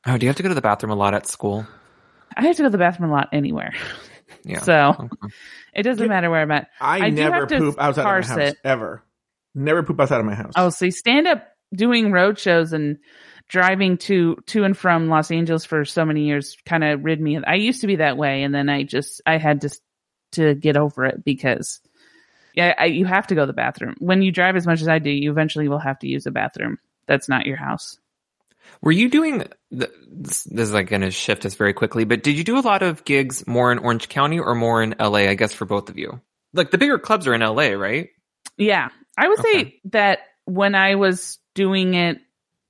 Oh, 0.06 0.18
do 0.18 0.26
you 0.26 0.30
have 0.30 0.36
to 0.36 0.44
go 0.44 0.50
to 0.50 0.56
the 0.56 0.62
bathroom 0.62 0.92
a 0.92 0.96
lot 0.96 1.14
at 1.14 1.26
school? 1.26 1.66
I 2.36 2.44
have 2.44 2.56
to 2.58 2.64
go 2.64 2.68
to 2.68 2.72
the 2.72 2.78
bathroom 2.78 3.10
a 3.10 3.14
lot 3.14 3.30
anywhere. 3.32 3.74
Yeah. 4.44 4.60
So 4.60 4.96
Okay. 5.00 5.34
it 5.74 5.84
doesn't 5.84 6.08
matter 6.08 6.30
where 6.30 6.42
I'm 6.42 6.52
at. 6.52 6.68
I, 6.82 7.06
I 7.06 7.10
never 7.12 7.36
have 7.36 7.48
to 7.48 7.58
poop 7.60 7.76
outside 7.80 8.02
of 8.02 8.28
my 8.28 8.28
house 8.28 8.52
it. 8.52 8.58
ever. 8.64 9.02
Never 9.56 9.82
poop 9.84 10.00
outside 10.00 10.20
of 10.20 10.26
my 10.26 10.36
house. 10.36 10.54
Oh, 10.56 10.70
see, 10.70 10.92
stand 10.92 11.28
up 11.28 11.48
doing 11.74 12.12
road 12.12 12.38
shows 12.38 12.74
and 12.74 12.98
driving 13.48 13.98
to 13.98 14.38
to 14.48 14.64
and 14.64 14.78
from 14.78 15.08
Los 15.10 15.32
Angeles 15.32 15.66
for 15.66 15.86
so 15.86 16.06
many 16.06 16.26
years 16.26 16.58
kind 16.66 16.84
of 16.84 17.04
rid 17.04 17.20
me. 17.22 17.44
I 17.44 17.56
used 17.56 17.82
to 17.82 17.88
be 17.88 17.98
that 17.98 18.18
way, 18.18 18.44
and 18.44 18.54
then 18.54 18.70
I 18.70 18.84
just 18.84 19.22
I 19.26 19.38
had 19.38 19.62
to 19.62 19.70
to 20.34 20.56
get 20.56 20.78
over 20.78 21.06
it 21.06 21.24
because 21.24 21.82
yeah, 22.54 22.74
I, 22.78 22.86
you 22.86 23.06
have 23.06 23.28
to 23.28 23.36
go 23.36 23.42
to 23.42 23.48
the 23.48 23.54
bathroom 23.54 23.96
when 24.00 24.22
you 24.22 24.32
drive 24.32 24.56
as 24.56 24.66
much 24.66 24.82
as 24.82 24.88
I 24.88 25.00
do. 25.00 25.10
You 25.10 25.32
eventually 25.32 25.68
will 25.68 25.80
have 25.80 26.00
to 26.00 26.08
use 26.08 26.26
a 26.26 26.32
bathroom. 26.32 26.78
That's 27.08 27.30
not 27.30 27.46
your 27.46 27.58
house. 27.58 27.98
Were 28.82 28.92
you 28.92 29.10
doing 29.10 29.44
th- 29.72 29.92
this? 30.10 30.44
This 30.44 30.70
is 30.70 30.74
like 30.74 30.90
going 30.90 31.02
to 31.02 31.12
shift 31.12 31.46
us 31.46 31.56
very 31.56 31.74
quickly, 31.74 32.04
but 32.04 32.24
did 32.24 32.38
you 32.38 32.44
do 32.44 32.58
a 32.58 32.62
lot 32.62 32.82
of 32.82 33.06
gigs 33.06 33.46
more 33.46 33.72
in 33.72 33.78
Orange 33.80 34.10
County 34.10 34.40
or 34.40 34.56
more 34.56 34.82
in 34.82 34.96
LA? 35.00 35.28
I 35.30 35.36
guess 35.36 35.54
for 35.54 35.66
both 35.66 35.90
of 35.90 35.98
you. 35.98 36.20
Like 36.54 36.72
the 36.72 36.78
bigger 36.78 36.98
clubs 36.98 37.28
are 37.28 37.34
in 37.34 37.42
LA, 37.42 37.70
right? 37.70 38.10
Yeah, 38.58 38.90
I 39.18 39.28
would 39.28 39.40
Okay. 39.40 39.64
say 39.64 39.82
that 39.86 40.20
when 40.46 40.76
I 40.76 40.96
was 40.96 41.38
doing 41.54 41.94
it 41.94 42.20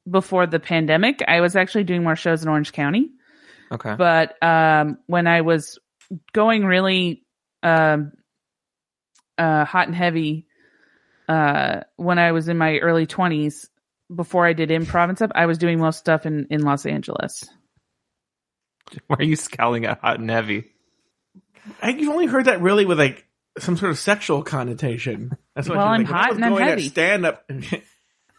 before 0.09 0.47
the 0.47 0.59
pandemic, 0.59 1.23
I 1.27 1.41
was 1.41 1.55
actually 1.55 1.83
doing 1.85 2.03
more 2.03 2.15
shows 2.15 2.43
in 2.43 2.49
Orange 2.49 2.71
County. 2.71 3.11
Okay. 3.71 3.95
but 3.97 4.41
um, 4.43 4.99
when 5.07 5.25
I 5.25 5.41
was 5.41 5.79
going 6.33 6.65
really 6.65 7.23
um, 7.63 8.11
uh, 9.37 9.65
hot 9.65 9.87
and 9.87 9.95
heavy, 9.95 10.45
uh, 11.27 11.81
when 11.95 12.19
I 12.19 12.31
was 12.31 12.47
in 12.47 12.57
my 12.57 12.77
early 12.77 13.07
twenties, 13.07 13.69
before 14.13 14.45
I 14.45 14.53
did 14.53 14.69
improv 14.69 15.09
and 15.09 15.17
stuff, 15.17 15.31
I 15.33 15.47
was 15.47 15.57
doing 15.57 15.79
most 15.79 15.97
stuff 15.97 16.25
in 16.27 16.47
in 16.51 16.61
Los 16.61 16.85
Angeles. 16.85 17.43
Why 19.07 19.17
are 19.19 19.23
you 19.23 19.35
scowling 19.35 19.85
at 19.85 19.99
hot 19.99 20.19
and 20.19 20.29
heavy? 20.29 20.65
I, 21.81 21.89
you've 21.89 22.09
only 22.09 22.27
heard 22.27 22.45
that 22.45 22.61
really 22.61 22.85
with 22.85 22.99
like 22.99 23.25
some 23.57 23.77
sort 23.77 23.89
of 23.91 23.97
sexual 23.97 24.43
connotation. 24.43 25.31
That's 25.55 25.67
what 25.67 25.79
Well, 25.79 25.87
I 25.87 25.95
I'm 25.95 26.05
think. 26.05 26.09
When 26.09 26.17
I 26.17 26.21
hot 26.21 26.29
was 26.29 26.35
and 26.37 26.45
I'm 26.45 26.51
going 26.51 26.63
at 26.63 26.69
heavy. 26.69 26.83
Stand 26.83 27.25
up. 27.25 27.49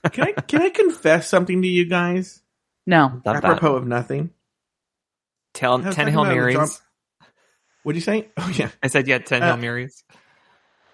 can 0.08 0.24
I 0.28 0.32
can 0.32 0.62
I 0.62 0.68
confess 0.70 1.28
something 1.28 1.62
to 1.62 1.68
you 1.68 1.88
guys? 1.88 2.42
No, 2.86 3.06
Love 3.06 3.22
that. 3.24 3.44
Apropos 3.44 3.76
of 3.76 3.86
nothing. 3.86 4.30
Tell, 5.54 5.78
I 5.78 5.82
ten 5.82 5.94
talking 5.94 6.12
Hail 6.12 6.24
Marys. 6.24 6.80
What'd 7.82 7.96
you 7.96 8.02
say? 8.02 8.28
Oh 8.36 8.52
yeah. 8.54 8.70
I 8.82 8.88
said, 8.88 9.08
yeah, 9.08 9.18
ten 9.18 9.42
Uh, 9.42 9.46
Hail 9.46 9.56
Marys. 9.56 10.04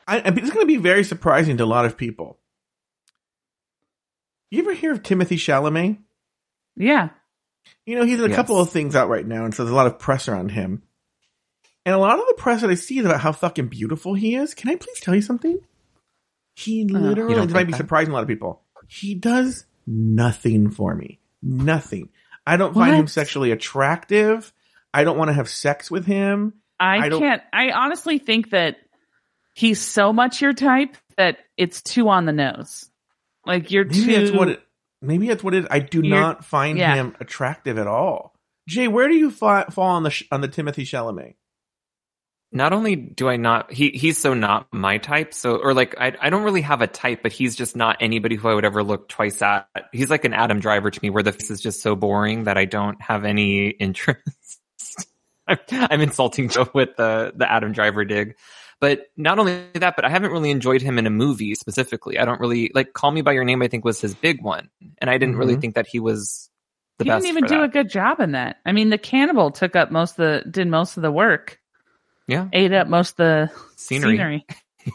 I, 0.07 0.19
I- 0.19 0.29
it's 0.29 0.51
going 0.51 0.61
to 0.63 0.67
be 0.67 0.77
very 0.77 1.05
surprising 1.05 1.57
to 1.59 1.65
a 1.65 1.67
lot 1.67 1.85
of 1.85 1.97
people. 1.97 2.39
You 4.51 4.61
ever 4.63 4.75
hear 4.75 4.93
of 4.93 5.03
Timothy 5.03 5.37
Chalamet? 5.37 5.99
yeah, 6.77 7.11
You 7.87 7.97
know, 7.97 8.05
he's 8.05 8.19
in 8.19 8.25
a 8.25 8.29
Yes. 8.29 8.37
couple 8.37 8.59
of 8.61 8.71
things 8.71 8.95
out 8.95 9.09
right 9.09 9.27
now, 9.27 9.45
and 9.45 9.55
so 9.55 9.65
there's 9.65 9.73
a 9.73 9.77
lot 9.77 9.87
of 9.87 9.99
press 9.99 10.29
around 10.29 10.51
him. 10.51 10.83
And 11.85 11.95
a 11.95 11.99
lot 11.99 12.19
of 12.19 12.27
the 12.29 12.35
press 12.35 12.61
that 12.61 12.71
I 12.71 12.75
see 12.75 12.99
is 12.99 13.05
about 13.07 13.21
how 13.21 13.33
fucking 13.33 13.69
beautiful 13.69 14.15
he 14.15 14.35
is. 14.37 14.55
Can 14.55 14.71
I 14.71 14.77
please 14.77 15.01
tell 15.01 15.15
you 15.15 15.23
something? 15.23 15.59
He 16.55 16.83
Uh, 16.85 16.99
literally, 16.99 17.31
You 17.31 17.37
don't 17.37 17.47
this 17.49 17.55
might 17.55 17.61
think 17.61 17.69
be 17.69 17.73
that? 17.73 17.77
surprising 17.79 18.13
a 18.13 18.15
lot 18.15 18.23
of 18.23 18.29
people. 18.29 18.62
He 18.93 19.15
does 19.15 19.65
nothing 19.87 20.71
for 20.71 20.95
me. 20.95 21.19
Nothing. 21.43 22.11
I 22.47 22.59
don't 22.59 22.75
find 22.75 22.95
him 22.95 23.07
sexually 23.07 23.51
attractive. 23.51 24.53
I 24.93 25.05
don't 25.05 25.17
want 25.17 25.29
to 25.29 25.35
have 25.35 25.49
sex 25.49 25.91
with 25.91 26.05
him. 26.05 26.55
I, 26.79 26.99
I 26.99 27.09
can't. 27.09 27.43
I 27.53 27.71
honestly 27.71 28.19
think 28.19 28.51
that 28.51 28.77
he's 29.55 29.81
so 29.81 30.13
much 30.13 30.43
your 30.43 30.53
type 30.53 30.97
that 31.17 31.39
it's 31.57 31.81
too 31.81 32.09
on 32.11 32.27
the 32.27 32.33
nose. 32.33 32.91
Like 33.47 33.71
you're 33.71 33.85
Maybe 33.85 34.05
too. 34.05 34.13
that's 34.13 34.31
what 34.31 34.49
it. 34.49 34.63
Maybe 35.01 35.29
that's 35.29 35.43
what 35.43 35.55
it. 35.55 35.65
is. 35.65 35.69
I 35.71 35.79
do 35.79 36.03
not 36.03 36.45
find 36.45 36.77
yeah. 36.79 36.95
him 36.95 37.17
attractive 37.19 37.79
at 37.79 37.87
all. 37.87 38.35
Jay, 38.69 38.89
where 38.89 39.09
do 39.09 39.15
you 39.15 39.31
fa- 39.31 39.67
fall 39.71 39.89
on 39.89 40.03
the 40.03 40.11
sh- 40.11 40.29
on 40.31 40.43
the 40.43 40.49
Timothy 40.49 40.85
Chalamet? 40.85 41.35
Not 42.55 42.73
only 42.75 42.97
do 42.97 43.29
I 43.31 43.37
not, 43.37 43.73
he 43.73 43.91
he's 43.91 44.19
so 44.19 44.35
not 44.35 44.67
my 44.73 44.99
type. 44.99 45.33
So, 45.33 45.57
or 45.57 45.73
like, 45.73 45.95
I 45.99 46.13
I 46.21 46.29
don't 46.31 46.43
really 46.43 46.61
have 46.61 46.83
a 46.83 46.87
type, 46.87 47.21
but 47.23 47.33
he's 47.33 47.57
just 47.57 47.75
not 47.77 47.97
anybody 48.01 48.37
who 48.37 48.49
I 48.49 48.55
would 48.55 48.65
ever 48.67 48.83
look 48.83 49.09
twice 49.09 49.41
at. 49.41 49.69
He's 49.93 50.11
like 50.11 50.25
an 50.27 50.35
Adam 50.35 50.61
Driver 50.61 50.91
to 50.91 51.01
me, 51.03 51.09
where 51.11 51.23
the 51.23 51.33
face 51.33 51.51
is 51.51 51.61
just 51.63 51.81
so 51.81 51.97
boring 51.97 52.45
that 52.45 52.59
I 52.59 52.67
don't 52.67 53.01
have 53.01 53.25
any 53.25 53.69
interest. 53.71 54.21
I'm, 55.49 55.59
I'm 55.71 56.01
insulting 56.03 56.49
Joe 56.51 56.69
with 56.75 56.91
the 56.97 57.33
the 57.35 57.51
Adam 57.51 57.73
Driver 57.73 58.05
dig. 58.05 58.37
But 58.81 59.07
not 59.17 59.39
only 59.39 59.63
that, 59.75 59.95
but 59.97 60.05
I 60.05 60.09
haven't 60.09 60.33
really 60.33 60.51
enjoyed 60.51 60.83
him 60.83 60.99
in 60.99 61.07
a 61.07 61.11
movie 61.11 61.55
specifically. 61.55 62.19
I 62.19 62.25
don't 62.25 62.41
really 62.41 62.71
like 62.75 62.93
Call 62.93 63.13
Me 63.13 63.23
by 63.23 63.33
Your 63.33 63.45
Name. 63.45 63.63
I 63.63 63.69
think 63.69 63.85
was 63.85 64.01
his 64.01 64.15
big 64.15 64.43
one, 64.43 64.69
and 64.99 65.09
I 65.09 65.19
didn't 65.19 65.37
really 65.37 65.57
Mhm. 65.57 65.61
think 65.61 65.75
that 65.77 65.87
he 65.87 66.01
was 66.01 66.51
the 66.99 67.05
he 67.05 67.11
best. 67.11 67.23
didn't 67.25 67.39
even 67.39 67.49
do 67.49 67.59
that. 67.59 67.65
a 67.65 67.69
good 67.69 67.89
job 67.89 68.19
in 68.21 68.33
that. 68.33 68.57
I 68.67 68.73
mean, 68.73 68.91
the 68.91 68.99
cannibal 68.99 69.53
took 69.53 69.75
up 69.77 69.91
most 69.93 70.19
of 70.19 70.45
the 70.45 70.51
did 70.51 70.67
most 70.67 70.97
of 70.97 71.03
the 71.05 71.13
work, 71.13 71.61
yeah 72.27 72.49
ate 72.53 72.73
up 72.73 72.87
most 72.89 73.13
of 73.13 73.17
the 73.17 73.51
scenery, 73.77 74.17
scenery 74.17 74.47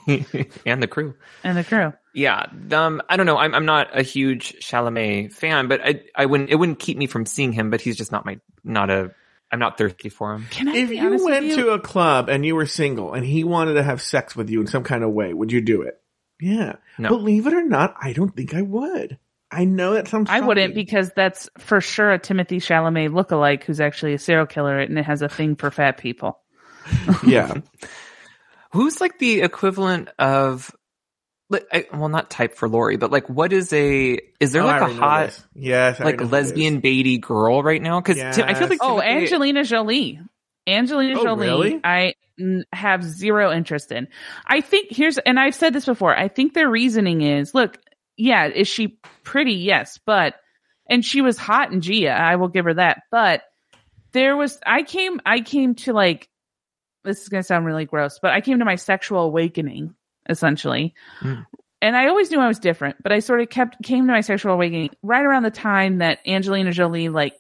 and 0.66 0.82
the 0.84 0.88
crew. 0.88 1.16
and 1.44 1.58
the 1.58 1.64
crew. 1.64 1.94
Yeah, 2.14 2.48
um, 2.72 3.02
I 3.10 3.16
don't 3.16 3.26
know. 3.26 3.38
I'm 3.38 3.54
I'm 3.54 3.66
not 3.66 3.98
a 3.98 4.02
huge 4.02 4.56
Chalamet 4.60 5.32
fan, 5.34 5.68
but 5.68 5.82
I 5.84 6.02
I 6.16 6.26
wouldn't 6.26 6.50
it 6.50 6.56
wouldn't 6.56 6.80
keep 6.80 6.98
me 6.98 7.06
from 7.08 7.26
seeing 7.26 7.54
him. 7.54 7.70
But 7.70 7.82
he's 7.82 7.96
just 7.96 8.12
not 8.12 8.26
my 8.26 8.40
not 8.64 8.90
a. 8.90 9.12
I'm 9.50 9.60
not 9.60 9.78
thirsty 9.78 10.10
for 10.10 10.34
him. 10.34 10.46
Can 10.50 10.68
I 10.68 10.76
If 10.76 10.90
be 10.90 10.98
you 10.98 11.10
went 11.10 11.24
with 11.24 11.44
you? 11.44 11.56
to 11.64 11.70
a 11.70 11.80
club 11.80 12.28
and 12.28 12.46
you 12.46 12.54
were 12.54 12.66
single 12.66 13.14
and 13.14 13.26
he 13.26 13.46
wanted 13.46 13.76
to 13.76 13.84
have 13.84 14.02
sex 14.02 14.36
with 14.36 14.50
you 14.50 14.60
in 14.60 14.68
some 14.68 14.84
kind 14.84 15.06
of 15.06 15.12
way, 15.12 15.34
would 15.34 15.54
you 15.54 15.62
do 15.62 15.84
it? 15.84 16.02
Yeah. 16.42 16.76
No. 16.98 17.08
Believe 17.10 17.48
it 17.48 17.54
or 17.54 17.64
not, 17.64 17.96
I 18.02 18.12
don't 18.12 18.36
think 18.36 18.54
I 18.54 18.62
would. 18.62 19.18
I 19.50 19.64
know 19.64 19.94
that 19.94 20.10
sounds. 20.10 20.30
I 20.30 20.42
wouldn't 20.42 20.76
because 20.76 21.14
that's 21.16 21.50
for 21.60 21.80
sure 21.80 22.12
a 22.12 22.20
Timothy 22.20 22.60
Chalamet 22.60 23.12
lookalike 23.12 23.64
who's 23.64 23.80
actually 23.80 24.16
a 24.16 24.20
serial 24.20 24.48
killer 24.48 24.78
and 24.80 25.00
it 25.00 25.06
has 25.06 25.22
a 25.22 25.30
thing 25.30 25.56
for 25.56 25.72
fat 25.72 25.98
people. 25.98 26.40
yeah. 27.26 27.54
Who's 28.74 29.00
like 29.02 29.18
the 29.20 29.42
equivalent 29.42 30.10
of, 30.20 30.76
like, 31.50 31.66
I, 31.72 31.86
well, 31.94 32.10
not 32.10 32.30
type 32.30 32.56
for 32.56 32.68
Lauri, 32.68 32.98
but 32.98 33.12
like, 33.12 33.30
what 33.30 33.54
is 33.54 33.72
a? 33.72 34.20
Is 34.40 34.52
there 34.52 34.64
Oh, 34.64 34.66
like 34.66 34.82
a 34.82 34.94
hot 34.94 35.26
this. 35.28 35.44
Yes, 35.56 36.02
I 36.02 36.04
like 36.04 36.20
know 36.20 36.26
who 36.28 36.36
it 36.36 36.40
is. 36.40 36.50
lesbian 36.50 36.82
baity 36.82 37.20
girl 37.22 37.64
right 37.64 37.82
now? 37.82 38.02
Because 38.02 38.20
I 38.20 38.54
feel 38.54 38.68
like 38.68 38.80
Oh, 38.82 39.00
Timothy- 39.00 39.08
Angelina 39.24 39.64
Jolie. 39.64 40.20
Angelina 40.68 41.18
Oh, 41.20 41.24
Jolie, 41.24 41.48
really? 41.48 41.80
I 41.84 42.14
have 42.74 43.02
zero 43.04 43.52
interest 43.54 43.92
in. 43.94 44.10
I 44.46 44.60
think 44.60 44.90
here's, 44.92 45.18
and 45.18 45.40
I've 45.40 45.56
said 45.56 45.72
this 45.74 45.86
before. 45.86 46.16
I 46.16 46.28
think 46.28 46.54
their 46.54 46.70
reasoning 46.70 47.22
is, 47.22 47.56
look, 47.56 47.78
yeah, 48.18 48.48
is 48.48 48.68
she 48.68 49.00
pretty? 49.24 49.54
Yes, 49.54 49.98
but, 50.06 50.36
and 50.90 51.06
she 51.06 51.22
was 51.22 51.38
hot 51.38 51.72
in 51.72 51.80
Gia. 51.80 52.12
I 52.12 52.36
will 52.36 52.50
give 52.50 52.66
her 52.66 52.74
that. 52.74 53.04
But 53.12 53.44
there 54.12 54.36
was, 54.36 54.60
I 54.66 54.84
came, 54.84 55.22
I 55.26 55.40
came 55.40 55.76
to 55.76 55.94
like, 55.94 56.28
this 57.08 57.22
is 57.22 57.30
going 57.30 57.42
to 57.42 57.48
sound 57.48 57.66
really 57.66 57.86
gross, 57.86 58.20
but 58.22 58.32
I 58.32 58.42
came 58.42 58.60
to 58.60 58.66
my 58.66 58.76
sexual 58.76 59.22
awakening 59.22 59.96
essentially. 60.30 60.94
Mm. 61.22 61.46
And 61.82 61.96
I 61.96 62.08
always 62.08 62.32
knew 62.32 62.40
I 62.40 62.48
was 62.48 62.60
different, 62.60 63.02
but 63.02 63.12
I 63.12 63.20
sort 63.20 63.42
of 63.42 63.50
kept, 63.50 63.82
came 63.84 64.08
to 64.08 64.12
my 64.12 64.22
sexual 64.22 64.54
awakening 64.54 64.90
right 65.04 65.24
around 65.24 65.44
the 65.44 65.52
time 65.52 66.00
that 66.00 66.20
Angelina 66.26 66.72
Jolie 66.72 67.10
like 67.10 67.34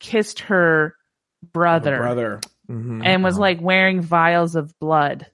kissed 0.00 0.40
her 0.40 0.96
brother, 1.52 1.98
brother. 1.98 2.40
Mhm. 2.70 3.02
and 3.04 3.22
was 3.24 3.38
like 3.38 3.60
wearing 3.60 4.00
vials 4.00 4.56
of 4.56 4.78
blood. 4.78 5.26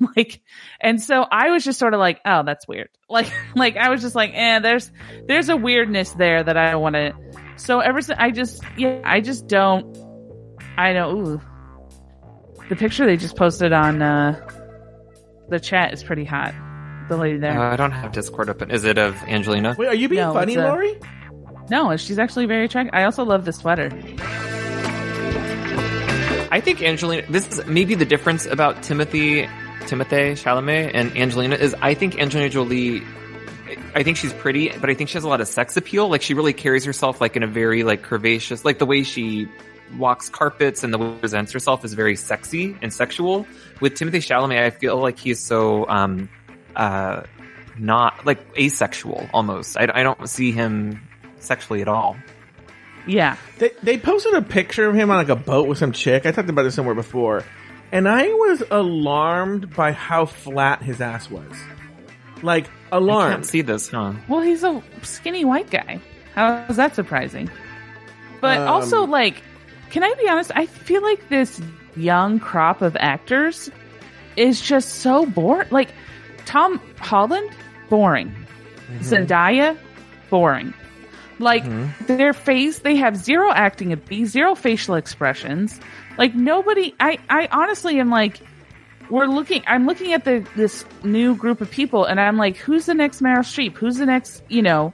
like 0.16 0.42
and 0.80 1.02
so 1.02 1.22
I 1.22 1.50
was 1.50 1.64
just 1.64 1.78
sort 1.78 1.94
of 1.94 2.00
like, 2.00 2.20
oh, 2.24 2.42
that's 2.44 2.66
weird. 2.66 2.88
Like 3.08 3.32
like 3.54 3.76
I 3.76 3.90
was 3.90 4.00
just 4.02 4.16
like, 4.16 4.32
eh, 4.34 4.58
there's 4.58 4.90
there's 5.28 5.48
a 5.48 5.56
weirdness 5.56 6.10
there 6.12 6.42
that 6.42 6.56
I 6.56 6.72
don't 6.72 6.82
want 6.82 6.96
to 6.96 7.14
so 7.56 7.78
ever 7.80 8.00
since 8.00 8.18
I 8.18 8.30
just 8.30 8.62
yeah, 8.76 9.00
I 9.04 9.20
just 9.20 9.46
don't 9.46 9.96
I 10.76 10.92
don't 10.92 11.16
ooh. 11.16 11.40
The 12.68 12.76
picture 12.76 13.06
they 13.06 13.16
just 13.16 13.36
posted 13.36 13.72
on 13.72 14.02
uh 14.02 14.40
the 15.48 15.60
chat 15.60 15.92
is 15.92 16.02
pretty 16.02 16.24
hot. 16.24 16.52
The 17.08 17.16
lady 17.16 17.38
there. 17.38 17.58
Uh, 17.60 17.72
I 17.72 17.76
don't 17.76 17.92
have 17.92 18.10
Discord 18.12 18.48
open. 18.50 18.70
Is 18.72 18.82
it 18.84 18.98
of 18.98 19.14
Angelina? 19.28 19.76
Wait, 19.78 19.86
are 19.86 19.94
you 19.94 20.08
being 20.08 20.22
No, 20.22 20.32
funny, 20.32 20.56
a- 20.56 20.62
Lauri? 20.64 20.98
no, 21.70 21.96
she's 21.96 22.18
actually 22.18 22.46
very 22.46 22.64
attractive. 22.64 22.92
I 22.94 23.04
also 23.04 23.24
love 23.24 23.44
the 23.44 23.52
sweater. 23.52 23.90
I 26.50 26.60
think 26.60 26.82
Angelina. 26.82 27.22
This 27.30 27.46
is 27.48 27.66
maybe 27.66 27.94
the 27.94 28.04
difference 28.04 28.46
about 28.46 28.82
Timothy, 28.82 29.48
Timothy 29.86 30.32
Chalamet 30.34 30.90
and 30.94 31.16
Angelina 31.16 31.54
is 31.56 31.74
I 31.82 31.94
think 31.94 32.18
Angelina 32.18 32.48
Jolie. 32.50 33.02
I 33.94 34.02
think 34.02 34.16
she's 34.16 34.32
pretty, 34.34 34.68
but 34.80 34.90
I 34.90 34.94
think 34.94 35.08
she 35.10 35.14
has 35.14 35.24
a 35.24 35.28
lot 35.28 35.40
of 35.40 35.48
sex 35.48 35.76
appeal. 35.76 36.08
Like 36.08 36.22
she 36.22 36.34
really 36.34 36.52
carries 36.52 36.84
herself 36.84 37.20
like 37.20 37.36
in 37.36 37.42
a 37.42 37.46
very 37.48 37.82
like 37.84 38.02
curvaceous, 38.04 38.64
like 38.64 38.78
the 38.78 38.86
way 38.86 39.02
she 39.02 39.48
walks 39.98 40.28
carpets 40.28 40.82
and 40.84 40.92
the 40.92 40.98
way 40.98 41.16
presents 41.18 41.52
herself 41.52 41.84
is 41.84 41.92
very 41.94 42.16
sexy 42.16 42.76
and 42.82 42.92
sexual. 42.92 43.46
With 43.80 43.94
Timothy 43.94 44.18
Chalamet, 44.18 44.62
I 44.62 44.70
feel 44.70 44.96
like 44.98 45.18
he's 45.18 45.40
so 45.40 45.88
um 45.88 46.28
uh 46.74 47.22
not 47.78 48.24
like 48.26 48.38
asexual 48.58 49.28
almost. 49.34 49.76
I, 49.76 49.88
I 49.92 50.02
don't 50.02 50.28
see 50.28 50.50
him 50.52 51.00
sexually 51.38 51.82
at 51.82 51.88
all. 51.88 52.16
Yeah. 53.06 53.36
They, 53.58 53.70
they 53.82 53.98
posted 53.98 54.34
a 54.34 54.42
picture 54.42 54.88
of 54.88 54.94
him 54.96 55.10
on 55.10 55.16
like 55.18 55.28
a 55.28 55.36
boat 55.36 55.68
with 55.68 55.78
some 55.78 55.92
chick. 55.92 56.26
I 56.26 56.32
talked 56.32 56.48
about 56.48 56.62
this 56.62 56.74
somewhere 56.74 56.94
before, 56.94 57.44
and 57.92 58.08
I 58.08 58.26
was 58.28 58.62
alarmed 58.70 59.74
by 59.74 59.92
how 59.92 60.26
flat 60.26 60.82
his 60.82 61.00
ass 61.00 61.30
was. 61.30 61.52
Like 62.42 62.66
I 62.90 62.96
alarmed. 62.96 63.32
can't 63.34 63.46
see 63.46 63.62
this, 63.62 63.88
huh? 63.88 64.14
Well, 64.28 64.40
he's 64.40 64.64
a 64.64 64.82
skinny 65.02 65.44
white 65.44 65.70
guy. 65.70 66.00
How 66.34 66.64
is 66.68 66.76
that 66.76 66.94
surprising? 66.94 67.48
But 68.40 68.58
Um, 68.58 68.68
also, 68.68 69.04
like, 69.06 69.42
can 69.96 70.04
I 70.04 70.12
be 70.20 70.28
honest? 70.28 70.52
I 70.54 70.66
feel 70.66 71.02
like 71.02 71.30
this 71.30 71.58
young 71.96 72.38
crop 72.38 72.82
of 72.82 72.98
actors 73.00 73.70
is 74.36 74.60
just 74.60 74.96
so 74.96 75.24
boring. 75.24 75.68
Like 75.70 75.88
Tom 76.44 76.82
Holland, 76.98 77.50
boring. 77.88 78.30
Zendaya, 78.98 79.74
boring. 80.28 80.74
Like 81.38 81.64
their 82.08 82.34
face, 82.34 82.80
they 82.80 82.96
have 82.96 83.16
zero 83.16 83.50
acting 83.50 83.90
ability, 83.90 84.26
zero 84.26 84.54
facial 84.54 84.96
expressions. 84.96 85.80
Like 86.18 86.34
nobody, 86.34 86.94
I, 87.00 87.18
I 87.30 87.48
honestly 87.50 87.98
am 87.98 88.10
like, 88.10 88.38
we're 89.08 89.24
looking, 89.24 89.62
I'm 89.66 89.86
looking 89.86 90.12
at 90.12 90.26
the, 90.26 90.46
this 90.56 90.84
new 91.04 91.34
group 91.34 91.62
of 91.62 91.70
people 91.70 92.04
and 92.04 92.20
I'm 92.20 92.36
like, 92.36 92.58
who's 92.58 92.84
the 92.84 92.92
next 92.92 93.22
Meryl 93.22 93.38
Streep? 93.38 93.78
Who's 93.78 93.96
the 93.96 94.04
next, 94.04 94.42
you 94.50 94.60
know, 94.60 94.92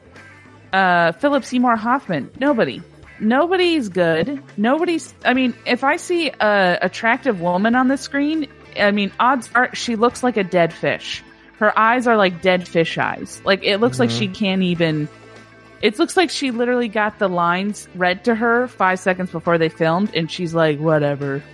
uh, 0.72 1.10
Philip 1.10 1.44
Seymour 1.44 1.74
Hoffman? 1.74 2.30
Nobody. 2.38 2.80
Nobody's 3.22 3.88
good. 3.88 4.42
Nobody's, 4.56 5.14
I 5.24 5.32
mean, 5.32 5.54
if 5.64 5.84
I 5.84 5.96
see 5.96 6.28
a 6.28 6.78
attractive 6.82 7.40
woman 7.40 7.76
on 7.76 7.86
the 7.86 7.96
screen, 7.96 8.48
I 8.76 8.90
mean, 8.90 9.12
odds 9.20 9.48
are 9.54 9.72
she 9.74 9.94
looks 9.94 10.24
like 10.24 10.36
a 10.36 10.42
dead 10.42 10.72
fish. 10.72 11.22
Her 11.58 11.76
eyes 11.78 12.08
are 12.08 12.16
like 12.16 12.42
dead 12.42 12.66
fish 12.66 12.98
eyes. 12.98 13.40
Like 13.44 13.62
it 13.62 13.78
looks 13.78 14.00
like 14.00 14.10
she 14.10 14.24
mm-hmm. 14.24 14.34
can't 14.34 14.62
even, 14.62 15.08
it 15.80 16.00
looks 16.00 16.16
like 16.16 16.30
she 16.30 16.50
literally 16.50 16.88
got 16.88 17.20
the 17.20 17.28
lines 17.28 17.88
read 17.94 18.24
to 18.24 18.34
her 18.34 18.66
five 18.66 18.98
seconds 18.98 19.30
before 19.30 19.56
they 19.56 19.68
filmed, 19.68 20.12
and 20.16 20.28
she's 20.28 20.52
like, 20.52 20.80
"Whatever." 20.80 21.44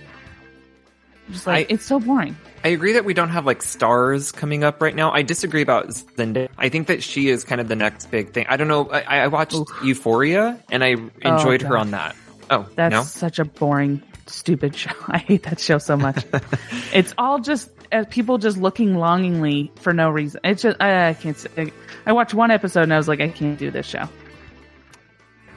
Just 1.31 1.47
like 1.47 1.69
I- 1.69 1.73
it's 1.73 1.85
so 1.85 1.99
boring. 1.99 2.35
I 2.63 2.69
agree 2.69 2.93
that 2.93 3.05
we 3.05 3.13
don't 3.13 3.29
have 3.29 3.45
like 3.45 3.61
stars 3.61 4.31
coming 4.33 4.63
up 4.65 4.81
right 4.81 4.93
now. 4.95 5.11
I 5.13 5.21
disagree 5.21 5.61
about 5.61 5.87
Zendaya. 5.87 6.49
I 6.57 6.67
think 6.69 6.87
that 6.87 7.01
she 7.01 7.29
is 7.29 7.45
kind 7.45 7.61
of 7.61 7.69
the 7.69 7.75
next 7.77 8.11
big 8.11 8.33
thing. 8.33 8.47
I 8.49 8.57
don't 8.57 8.67
know. 8.67 8.89
I, 8.89 9.19
I 9.19 9.27
watched 9.27 9.55
Euphoria 9.81 10.59
and 10.69 10.83
I 10.83 10.95
enjoyed 11.21 11.61
her 11.61 11.77
on 11.77 11.91
that. 11.91 12.17
Oh, 12.49 12.67
That's 12.75 12.91
no. 12.91 13.03
such 13.03 13.39
a 13.39 13.45
boring, 13.45 14.01
stupid 14.27 14.75
show. 14.75 14.91
I 15.07 15.19
hate 15.19 15.43
that 15.43 15.61
show 15.61 15.77
so 15.77 15.95
much. 15.95 16.25
it's 16.93 17.13
all 17.17 17.39
just 17.39 17.69
uh, 17.93 18.03
people 18.09 18.39
just 18.39 18.57
looking 18.57 18.95
longingly 18.95 19.71
for 19.77 19.93
no 19.93 20.09
reason. 20.09 20.41
It's 20.43 20.61
just 20.63 20.81
I, 20.81 21.09
I 21.09 21.13
can't. 21.13 21.37
Say, 21.37 21.71
I 22.05 22.11
watched 22.11 22.33
one 22.33 22.51
episode 22.51 22.83
and 22.83 22.93
I 22.93 22.97
was 22.97 23.07
like, 23.07 23.21
I 23.21 23.29
can't 23.29 23.57
do 23.57 23.71
this 23.71 23.85
show. 23.85 24.09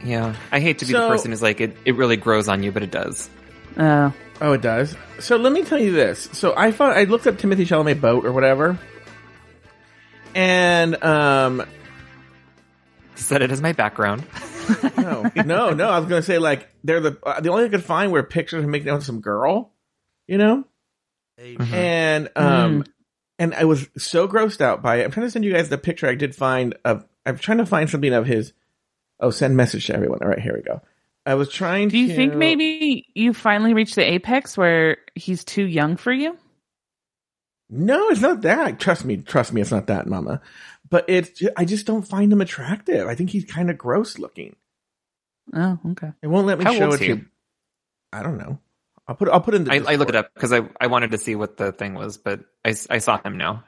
Yeah, 0.05 0.35
I 0.51 0.61
hate 0.61 0.79
to 0.81 0.85
be 0.87 0.93
So- 0.93 1.03
the 1.03 1.09
person 1.09 1.31
who's 1.31 1.43
like 1.43 1.61
it. 1.61 1.77
It 1.85 1.97
really 1.97 2.16
grows 2.16 2.49
on 2.49 2.62
you, 2.62 2.73
but 2.73 2.83
it 2.83 2.91
does. 2.91 3.29
Uh, 3.77 4.11
Oh, 4.43 4.53
it 4.53 4.61
does. 4.61 4.97
So 5.20 5.36
let 5.36 5.53
me 5.53 5.64
tell 5.64 5.78
you 5.78 5.93
this. 5.93 6.28
So 6.32 6.53
I 6.57 6.72
found 6.72 6.99
I 6.99 7.05
looked 7.05 7.26
up 7.26 7.38
Timothy 7.38 7.64
Chalamet 7.64 8.01
boat 8.01 8.26
or 8.26 8.32
whatever, 8.32 8.76
and 10.34 11.03
um, 11.03 11.64
Set 13.14 13.43
it 13.43 13.51
as 13.51 13.62
my 13.62 13.72
background. 13.72 14.24
no, 14.97 15.30
no, 15.36 15.70
no. 15.70 15.88
I 15.88 15.99
was 15.99 16.09
gonna 16.09 16.22
say 16.22 16.38
like 16.38 16.68
they're 16.82 17.01
the 17.01 17.18
uh, 17.22 17.40
the 17.40 17.51
only 17.51 17.64
I 17.64 17.68
could 17.68 17.84
find 17.84 18.11
were 18.11 18.22
pictures 18.22 18.59
of 18.59 18.64
him 18.64 18.70
making 18.70 18.88
out 18.88 18.97
with 18.97 19.05
some 19.05 19.20
girl, 19.20 19.72
you 20.26 20.38
know, 20.38 20.64
and 21.38 22.28
um, 22.36 22.84
and 23.38 23.55
I 23.55 23.64
was 23.64 23.88
so 23.97 24.26
grossed 24.26 24.61
out 24.61 24.82
by 24.82 24.97
it. 24.97 25.05
I'm 25.05 25.11
trying 25.11 25.26
to 25.26 25.30
send 25.30 25.45
you 25.45 25.53
guys 25.53 25.68
the 25.68 25.78
picture 25.78 26.09
I 26.09 26.14
did 26.14 26.34
find 26.34 26.74
of. 26.84 27.05
I'm 27.24 27.38
trying 27.38 27.59
to 27.59 27.66
find 27.66 27.88
something 27.88 28.12
of 28.12 28.26
his. 28.26 28.53
Oh, 29.20 29.30
send 29.30 29.57
message 29.57 29.86
to 29.86 29.95
everyone. 29.95 30.18
All 30.20 30.28
right, 30.28 30.40
here 30.40 30.55
we 30.57 30.62
go. 30.62 30.82
I 31.25 31.35
was 31.35 31.49
trying. 31.51 31.89
To 31.89 31.93
Do 31.93 31.99
you 31.99 32.09
to, 32.09 32.14
think 32.16 32.35
maybe 32.35 33.07
you 33.14 33.33
finally 33.33 33.75
reached 33.75 33.95
the 33.95 34.05
apex 34.05 34.57
where 34.57 34.99
he's 35.14 35.45
too 35.45 35.64
young 35.64 35.97
for 35.97 36.12
you? 36.12 36.37
No, 37.70 38.09
it's 38.11 38.20
not 38.20 38.43
that. 38.43 38.79
Trust 38.81 39.05
me, 39.05 39.18
trust 39.18 39.53
me, 39.53 39.61
it's 39.61 39.70
not 39.70 39.87
that, 39.87 40.07
Mama. 40.07 40.41
But 40.91 41.07
it's 41.09 41.31
ju- 41.39 41.51
I 41.57 41.64
just 41.64 41.87
don't 41.87 42.03
find 42.03 42.31
him 42.33 42.41
attractive. 42.41 43.07
I 43.07 43.14
think 43.14 43.31
he's 43.31 43.45
kind 43.45 43.70
of 43.70 43.79
gross 43.79 44.18
looking. 44.18 44.57
Oh, 45.55 45.79
okay. 45.93 46.12
It 46.23 46.27
won't 46.27 46.47
let 46.47 46.59
me 46.59 46.64
How 46.64 46.75
show 46.75 46.93
it 46.93 47.01
he? 47.01 47.07
to. 47.09 47.25
I 48.12 48.23
don't 48.23 48.37
know. 48.37 48.59
I'll 49.09 49.14
put. 49.14 49.29
I'll 49.29 49.41
put 49.41 49.55
in 49.55 49.64
the. 49.64 49.73
I, 49.73 49.77
I 49.77 49.79
looked 49.79 50.12
Discord. 50.12 50.14
it 50.14 50.16
up 50.16 50.31
because 50.35 50.53
I 50.53 50.61
I 50.81 50.89
wanted 50.89 51.12
to 51.12 51.18
see 51.18 51.35
what 51.35 51.57
the 51.57 51.73
thing 51.73 51.95
was, 51.95 52.18
but 52.18 52.41
I, 52.64 52.75
I 52.91 52.99
saw 52.99 53.18
him 53.23 53.39
now 53.39 53.64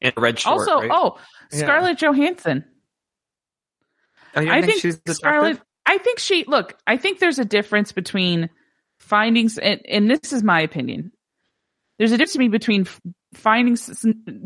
in 0.00 0.12
a 0.16 0.20
red 0.20 0.38
short. 0.38 0.60
also, 0.60 0.80
right? 0.80 0.90
oh, 0.92 1.18
Yeah. 1.52 1.58
Scarlett 1.58 1.98
Johansson. 1.98 2.64
Oh, 4.34 4.40
you 4.40 4.46
don't 4.46 4.54
I 4.56 4.60
think, 4.62 4.72
think 4.72 4.82
she's 4.82 4.94
attractive? 4.94 5.16
Scarlett. 5.16 5.60
I 5.86 5.98
think 5.98 6.18
she 6.18 6.44
look. 6.46 6.76
I 6.86 6.96
think 6.96 7.18
there's 7.18 7.38
a 7.38 7.44
difference 7.44 7.92
between 7.92 8.50
findings, 8.98 9.58
and, 9.58 9.80
and 9.88 10.10
this 10.10 10.32
is 10.32 10.42
my 10.42 10.60
opinion. 10.60 11.12
There's 11.98 12.12
a 12.12 12.16
difference 12.16 12.32
to 12.34 12.38
me 12.38 12.48
between 12.48 12.86
finding, 13.34 13.76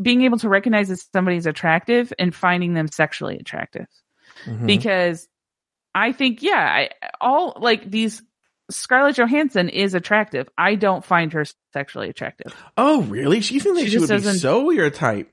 being 0.01 0.23
able 0.23 0.37
to 0.39 0.49
recognize 0.49 0.89
that 0.89 1.03
somebody's 1.13 1.45
attractive 1.45 2.11
and 2.19 2.33
finding 2.33 2.73
them 2.73 2.87
sexually 2.87 3.37
attractive. 3.37 3.87
Mhm. 4.45 4.65
Because 4.65 5.27
I 5.95 6.11
think, 6.11 6.41
yeah, 6.41 6.55
I, 6.59 6.89
all 7.21 7.57
like 7.59 7.89
these. 7.89 8.21
Scarlett 8.69 9.15
Johansson 9.15 9.69
is 9.69 9.93
attractive. 9.93 10.49
I 10.57 10.75
don't 10.75 11.05
find 11.05 11.31
her 11.31 11.45
sexually 11.71 12.09
attractive. 12.09 12.53
Oh, 12.75 13.01
really? 13.03 13.39
She 13.39 13.59
seems 13.59 13.77
like 13.77 13.85
She 13.85 13.91
she, 13.91 13.99
would 13.99 14.09
be 14.09 14.19
so 14.19 14.69
your 14.71 14.89
type. 14.89 15.31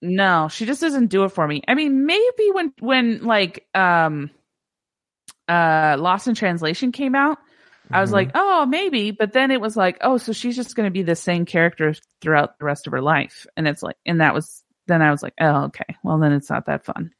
No, 0.00 0.48
she 0.48 0.66
just 0.66 0.80
doesn't 0.80 1.08
do 1.08 1.24
it 1.24 1.30
for 1.30 1.46
me. 1.46 1.62
I 1.66 1.74
mean, 1.74 2.06
maybe 2.06 2.50
when 2.52 2.72
when 2.78 3.24
like 3.24 3.66
um 3.74 4.30
uh 5.50 5.96
Lost 5.98 6.28
in 6.28 6.34
Translation 6.34 6.92
came 6.92 7.14
out, 7.14 7.38
I 7.90 8.00
was 8.00 8.10
Mhm. 8.10 8.14
like, 8.14 8.30
"Oh, 8.34 8.66
maybe." 8.66 9.10
But 9.10 9.32
then 9.32 9.50
it 9.50 9.60
was 9.60 9.76
like, 9.76 9.98
"Oh, 10.02 10.16
so 10.18 10.32
she's 10.32 10.54
just 10.56 10.76
going 10.76 10.86
to 10.86 10.92
be 10.92 11.02
the 11.02 11.16
same 11.16 11.44
character 11.44 11.94
throughout 12.20 12.58
the 12.58 12.64
rest 12.64 12.86
of 12.86 12.92
her 12.92 13.02
life." 13.02 13.46
And 13.56 13.66
it's 13.66 13.82
like 13.82 13.96
and 14.06 14.20
that 14.20 14.34
was 14.34 14.62
then 14.86 15.02
I 15.02 15.10
was 15.10 15.22
like, 15.22 15.34
"Oh, 15.40 15.64
okay. 15.64 15.96
Well, 16.04 16.18
then 16.18 16.32
it's 16.32 16.50
not 16.50 16.66
that 16.66 16.84
fun." 16.84 17.12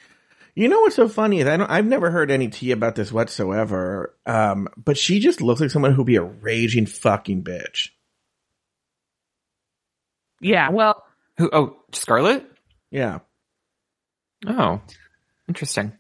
You 0.57 0.69
know 0.69 0.81
what's 0.81 0.97
so 0.97 1.09
funny 1.09 1.41
is 1.41 1.47
I 1.47 1.57
don't. 1.57 1.71
I've 1.71 1.87
never 1.87 2.11
heard 2.11 2.31
any 2.31 2.49
tea 2.49 2.73
about 2.73 2.95
this 2.97 3.13
whatsoever. 3.13 4.15
Um, 4.27 4.69
but 4.77 4.99
she 4.99 5.21
just 5.21 5.41
looks 5.41 5.61
like 5.61 5.71
someone 5.71 5.93
who'd 5.95 6.07
be 6.07 6.17
a 6.17 6.23
raging 6.23 6.87
fucking 6.87 7.45
bitch. 7.45 7.91
Yeah, 10.41 10.71
well, 10.71 11.03
Who? 11.39 11.51
Oh, 11.53 11.77
Scarlett. 11.93 12.45
Yeah. 12.91 13.21
Oh, 14.47 14.81
interesting. 15.49 15.93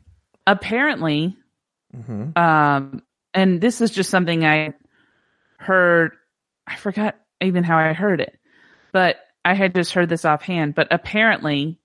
apparently 0.46 1.36
hmm 1.95 2.30
um 2.36 3.03
and 3.34 3.61
this 3.61 3.80
is 3.80 3.91
just 3.91 4.11
something 4.11 4.45
i 4.45 4.72
heard 5.59 6.12
i 6.66 6.76
forgot 6.76 7.16
even 7.41 7.64
how 7.64 7.76
i 7.78 7.93
heard 7.93 8.20
it 8.20 8.38
but 8.93 9.16
i 9.45 9.55
had 9.55 9.74
just 9.74 9.93
heard 9.93 10.09
this 10.09 10.24
offhand 10.24 10.74
but 10.74 10.88
apparently 10.91 11.78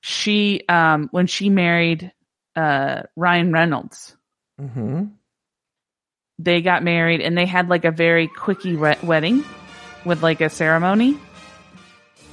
she 0.00 0.62
um 0.68 1.08
when 1.12 1.26
she 1.26 1.48
married 1.48 2.12
uh 2.56 3.02
ryan 3.16 3.52
reynolds 3.52 4.16
mm-hmm. 4.60 5.04
they 6.38 6.60
got 6.60 6.82
married 6.82 7.20
and 7.20 7.38
they 7.38 7.46
had 7.46 7.68
like 7.68 7.84
a 7.84 7.90
very 7.90 8.28
quickie 8.28 8.76
re- 8.76 8.98
wedding 9.02 9.44
with 10.04 10.22
like 10.22 10.40
a 10.40 10.50
ceremony 10.50 11.18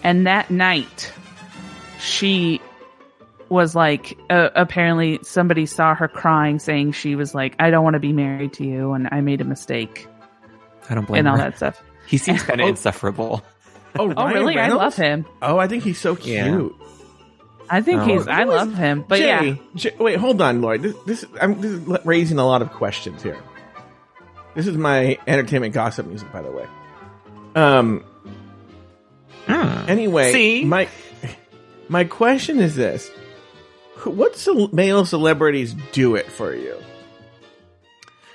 and 0.04 0.28
that 0.28 0.50
night 0.50 1.12
she 2.00 2.60
was 3.52 3.76
like 3.76 4.18
uh, 4.30 4.50
apparently 4.56 5.20
somebody 5.24 5.66
saw 5.66 5.94
her 5.94 6.08
crying 6.08 6.58
saying 6.58 6.92
she 6.94 7.16
was 7.16 7.36
like 7.36 7.54
i 7.60 7.70
don't 7.70 7.84
want 7.84 7.94
to 7.96 8.00
be 8.00 8.14
married 8.14 8.54
to 8.54 8.66
you 8.66 8.94
and 8.94 9.08
i 9.12 9.20
made 9.22 9.42
a 9.42 9.44
mistake 9.44 10.08
I 10.90 10.96
don't 10.96 11.06
blame 11.06 11.20
and 11.20 11.28
all 11.28 11.38
her. 11.38 11.44
that 11.44 11.58
stuff 11.58 11.84
He 12.08 12.18
seems 12.18 12.42
kind 12.44 12.60
of 12.60 12.66
Oh. 12.66 12.70
insufferable. 12.70 13.44
Oh, 14.00 14.04
oh 14.04 14.08
Ryan 14.08 14.34
really 14.34 14.58
i 14.58 14.70
love 14.70 14.96
him 14.96 15.26
Oh, 15.42 15.58
I 15.58 15.68
think 15.68 15.84
he's 15.84 16.00
so 16.00 16.16
cute. 16.16 16.36
Yeah. 16.38 16.70
i 17.70 17.82
think 17.82 18.02
Oh. 18.02 18.06
he's 18.06 18.28
i 18.28 18.44
love 18.46 18.74
him 18.74 19.04
but 19.08 19.18
Jay, 19.20 19.28
yeah 19.50 19.56
Jay- 19.76 19.96
wait, 20.00 20.18
hold 20.18 20.42
on, 20.42 20.62
Lloyd. 20.62 20.82
This, 20.82 20.96
this, 21.06 21.26
I'm 21.42 21.60
this 21.62 21.72
is 21.72 22.06
raising 22.06 22.40
a 22.40 22.46
lot 22.46 22.62
of 22.62 22.72
questions 22.72 23.22
here. 23.22 23.38
This 24.56 24.68
is 24.68 24.76
my 24.78 25.18
entertainment 25.28 25.74
gossip 25.74 26.06
music, 26.08 26.32
by 26.32 26.42
the 26.42 26.52
way. 26.52 26.68
Um. 27.56 28.04
Hmm. 29.48 29.90
Anyway, 29.90 30.32
See? 30.32 30.66
my 30.66 30.88
my 31.90 32.04
question 32.04 32.60
is 32.60 32.76
this: 32.76 33.08
Who- 33.08 33.21
What 34.06 34.36
ce- 34.36 34.72
male 34.72 35.06
celebrities 35.06 35.74
do 35.92 36.16
it 36.16 36.32
for 36.32 36.54
you? 36.56 36.76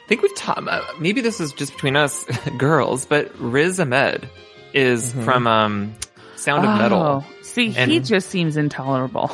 I 0.04 0.08
think 0.08 0.22
we've 0.22 0.34
taught. 0.36 0.66
Uh, 0.68 0.82
maybe 1.00 1.20
this 1.20 1.40
is 1.40 1.52
just 1.52 1.72
between 1.72 1.96
us 1.96 2.24
girls, 2.58 3.04
but 3.06 3.32
Riz 3.40 3.80
Ahmed 3.80 4.28
is 4.72 5.12
Mhm. 5.12 5.24
from 5.24 5.46
um, 5.46 5.94
Sound 6.36 6.64
of 6.66 6.78
Metal. 6.78 7.02
Oh, 7.02 7.24
see 7.42 7.70
he 7.70 7.98
just 8.00 8.28
seems 8.28 8.56
intolerable 8.56 9.30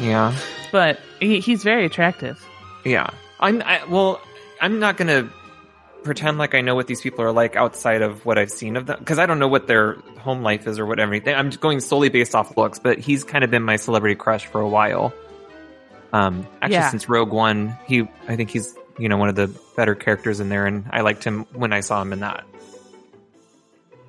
Yeah, 0.00 0.36
but 0.72 0.98
he, 1.20 1.38
he's 1.40 1.62
very 1.62 1.86
attractive 1.86 2.44
yeah. 2.84 3.08
I'm 3.40 3.62
I, 3.62 3.84
well. 3.88 4.20
I'm 4.60 4.78
not 4.78 4.96
gonna 4.96 5.30
pretend 6.04 6.38
like 6.38 6.54
I 6.54 6.60
know 6.62 6.74
what 6.74 6.86
these 6.86 7.00
people 7.00 7.22
are 7.24 7.32
like 7.32 7.56
outside 7.56 8.00
of 8.02 8.24
what 8.24 8.38
I've 8.38 8.50
seen 8.50 8.76
of 8.76 8.86
them 8.86 8.98
because 8.98 9.18
I 9.18 9.26
don't 9.26 9.38
know 9.38 9.48
what 9.48 9.66
their 9.66 9.94
home 10.18 10.42
life 10.42 10.66
is 10.66 10.78
or 10.78 10.86
whatever. 10.86 11.14
I'm 11.14 11.50
just 11.50 11.60
going 11.60 11.80
solely 11.80 12.08
based 12.08 12.34
off 12.34 12.56
looks, 12.56 12.78
but 12.78 12.98
he's 12.98 13.22
kind 13.24 13.44
of 13.44 13.50
been 13.50 13.62
my 13.62 13.76
celebrity 13.76 14.14
crush 14.14 14.46
for 14.46 14.60
a 14.60 14.68
while. 14.68 15.12
Um, 16.12 16.46
actually, 16.62 16.74
Yeah. 16.76 16.90
since 16.90 17.08
Rogue 17.08 17.32
One, 17.32 17.76
he 17.86 18.08
I 18.28 18.36
think 18.36 18.50
he's 18.50 18.74
you 18.98 19.08
know 19.08 19.16
one 19.16 19.28
of 19.28 19.34
the 19.34 19.48
better 19.76 19.94
characters 19.94 20.40
in 20.40 20.48
there, 20.48 20.66
and 20.66 20.86
I 20.90 21.00
liked 21.02 21.24
him 21.24 21.46
when 21.52 21.72
I 21.72 21.80
saw 21.80 22.00
him 22.02 22.12
in 22.12 22.20
that. 22.20 22.44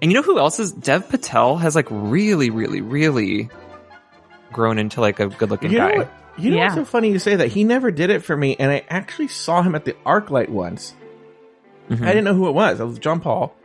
And 0.01 0.11
you 0.11 0.15
know 0.15 0.21
who 0.21 0.37
else 0.37 0.59
is 0.59 0.71
Dev 0.71 1.09
Patel 1.09 1.57
has 1.57 1.75
like 1.75 1.87
really, 1.89 2.49
really, 2.51 2.81
really 2.81 3.49
grown 4.51 4.77
into 4.77 5.01
like 5.01 5.19
a 5.19 5.27
good 5.27 5.49
looking 5.49 5.71
You 5.71 5.79
know 5.79 5.89
guy. 5.89 5.97
what? 5.99 6.09
You 6.37 6.51
know 6.51 6.57
what's 6.57 6.75
so 6.75 6.85
funny 6.85 7.09
you 7.11 7.17
say 7.17 7.37
that? 7.37 7.47
He 7.47 7.63
never 7.63 7.89
did 7.89 8.11
it 8.11 8.23
for 8.23 8.37
me, 8.37 8.55
and 8.59 8.71
I 8.71 8.83
actually 8.89 9.27
saw 9.27 9.63
him 9.63 9.73
at 9.73 9.85
the 9.85 9.93
ArcLight 10.05 10.49
once. 10.49 10.93
Mhm. 11.89 12.03
I 12.03 12.07
didn't 12.09 12.25
know 12.25 12.35
who 12.35 12.47
it 12.47 12.51
was. 12.51 12.79
It 12.79 12.85
was 12.85 12.99
John 12.99 13.19
Paul. 13.21 13.55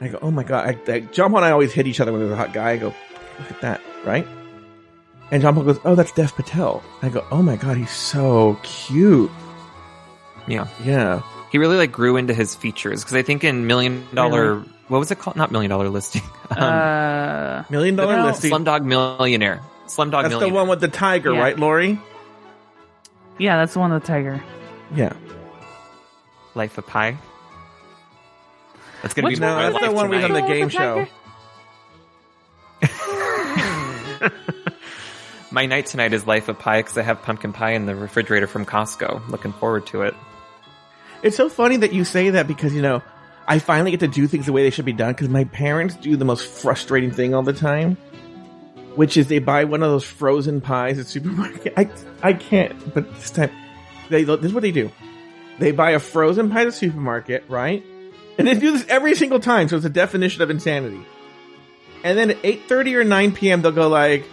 I 0.00 0.08
go, 0.08 0.18
oh 0.20 0.30
my 0.30 0.42
god! 0.44 0.78
I, 0.88 0.92
I, 0.92 1.00
John 1.00 1.30
Paul 1.30 1.38
and 1.38 1.46
I 1.46 1.50
always 1.52 1.72
hit 1.72 1.86
each 1.86 2.00
other 2.00 2.12
when 2.12 2.20
there's 2.20 2.32
a 2.32 2.36
hot 2.36 2.52
guy. 2.52 2.72
I 2.72 2.76
go, 2.76 2.88
look 3.38 3.50
at 3.50 3.60
that, 3.62 3.80
right? 4.04 4.26
And 5.30 5.42
John 5.42 5.54
Paul 5.54 5.64
goes, 5.64 5.78
oh, 5.84 5.94
that's 5.94 6.12
Dev 6.12 6.34
Patel. 6.34 6.82
I 7.02 7.08
go, 7.10 7.24
oh 7.30 7.42
my 7.42 7.56
god, 7.56 7.76
he's 7.76 7.90
so 7.90 8.58
cute. 8.62 9.30
Yeah. 10.46 10.66
Yeah. 10.84 11.22
He 11.52 11.58
really 11.58 11.76
like 11.76 11.92
grew 11.92 12.16
into 12.16 12.32
his 12.34 12.54
features 12.54 13.02
because 13.04 13.14
I 13.14 13.22
think 13.22 13.44
in 13.44 13.66
Million 13.66 14.06
Dollar, 14.14 14.54
Really? 14.56 14.68
what 14.88 14.98
was 14.98 15.10
it 15.10 15.18
called? 15.18 15.36
Not 15.36 15.50
Million 15.52 15.70
Dollar 15.70 15.88
Listing. 15.88 16.22
Um, 16.50 16.62
uh, 16.62 17.62
Million 17.68 17.94
dollar 17.96 18.16
No. 18.16 18.24
listing. 18.28 18.50
Slumdog 18.50 18.82
Millionaire. 18.82 19.60
Slumdog 19.86 20.22
That's 20.22 20.28
the 20.34 20.40
Millionaire. 20.40 20.54
one 20.54 20.68
with 20.68 20.80
the 20.80 20.88
tiger, 20.88 21.34
Yeah. 21.34 21.40
right, 21.40 21.58
Lauri? 21.58 22.00
yeah, 23.36 23.56
that's 23.58 23.74
the 23.74 23.80
one 23.80 23.92
with 23.92 24.02
the 24.02 24.06
tiger. 24.08 24.42
Yeah. 24.94 25.12
Life 26.54 26.78
of 26.78 26.86
Pi. 26.86 27.18
That's 29.02 29.12
gonna 29.12 29.28
Which 29.28 29.36
be 29.36 29.40
No, 29.42 29.72
that's 29.72 29.84
the 29.86 29.92
one 29.92 30.08
we 30.08 30.16
tonight. 30.16 30.30
on 30.30 30.32
the 30.32 30.40
With 30.40 30.48
the 30.48 30.54
game 30.54 30.68
show. 30.70 31.06
My 35.50 35.64
night 35.64 35.86
tonight 35.86 36.12
is 36.12 36.26
Life 36.26 36.48
of 36.48 36.58
Pie 36.58 36.80
because 36.80 36.98
I 36.98 37.02
have 37.02 37.22
pumpkin 37.22 37.54
pie 37.54 37.70
in 37.70 37.86
the 37.86 37.96
refrigerator 37.96 38.46
from 38.46 38.66
Costco. 38.66 39.28
Looking 39.28 39.54
forward 39.54 39.86
to 39.86 40.02
it. 40.02 40.14
It's 41.22 41.36
so 41.36 41.48
funny 41.48 41.78
that 41.78 41.94
you 41.94 42.04
say 42.04 42.30
that 42.30 42.46
because, 42.46 42.74
you 42.74 42.82
know, 42.82 43.02
I 43.46 43.58
finally 43.58 43.90
get 43.90 44.00
to 44.00 44.08
do 44.08 44.26
things 44.26 44.44
the 44.44 44.52
way 44.52 44.62
they 44.62 44.70
should 44.70 44.84
be 44.84 44.92
done 44.92 45.12
because 45.12 45.30
my 45.30 45.44
parents 45.44 45.96
do 45.96 46.16
the 46.16 46.26
most 46.26 46.46
frustrating 46.46 47.10
thing 47.10 47.34
all 47.34 47.42
the 47.42 47.54
time, 47.54 47.96
which 48.94 49.16
is 49.16 49.28
they 49.28 49.38
buy 49.38 49.64
one 49.64 49.82
of 49.82 49.90
those 49.90 50.04
frozen 50.04 50.60
pies 50.60 50.98
at 50.98 51.06
supermarket. 51.06 51.72
I, 51.78 51.90
I 52.22 52.34
can't, 52.34 52.92
but 52.92 53.10
this 53.14 53.30
time, 53.30 53.50
they, 54.10 54.24
this 54.24 54.44
is 54.44 54.52
what 54.52 54.62
they 54.62 54.70
do. 54.70 54.92
They 55.58 55.72
buy 55.72 55.92
a 55.92 55.98
frozen 55.98 56.50
pie 56.50 56.60
at 56.60 56.64
the 56.66 56.72
supermarket, 56.72 57.44
right? 57.48 57.82
And 58.36 58.46
they 58.46 58.54
do 58.54 58.72
this 58.72 58.84
every 58.88 59.14
single 59.14 59.40
time, 59.40 59.68
so 59.68 59.76
it's 59.76 59.86
a 59.86 59.90
definition 59.90 60.42
of 60.42 60.50
insanity. 60.50 61.00
And 62.04 62.18
then 62.18 62.30
at 62.30 62.42
8.30 62.42 62.94
or 62.96 63.04
9 63.04 63.32
p.m., 63.32 63.62
they'll 63.62 63.72
go 63.72 63.88
like, 63.88 64.24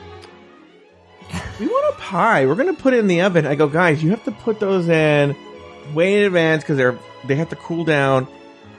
we 1.60 1.68
want 1.68 1.96
a 1.96 2.00
pie. 2.00 2.46
We're 2.46 2.56
going 2.56 2.74
to 2.76 2.82
put 2.82 2.94
it 2.94 3.00
in 3.00 3.08
the 3.08 3.22
oven. 3.22 3.46
I 3.46 3.56
go, 3.56 3.68
guys, 3.68 4.04
you 4.04 4.10
have 4.12 4.24
to 4.26 4.32
put 4.32 4.60
those 4.60 4.88
in 4.90 5.36
way 5.94 6.20
in 6.20 6.24
advance 6.26 6.64
because 6.64 6.78
they're 6.78 6.98
they 7.26 7.36
have 7.36 7.50
to 7.50 7.56
cool 7.56 7.84
down. 7.86 8.28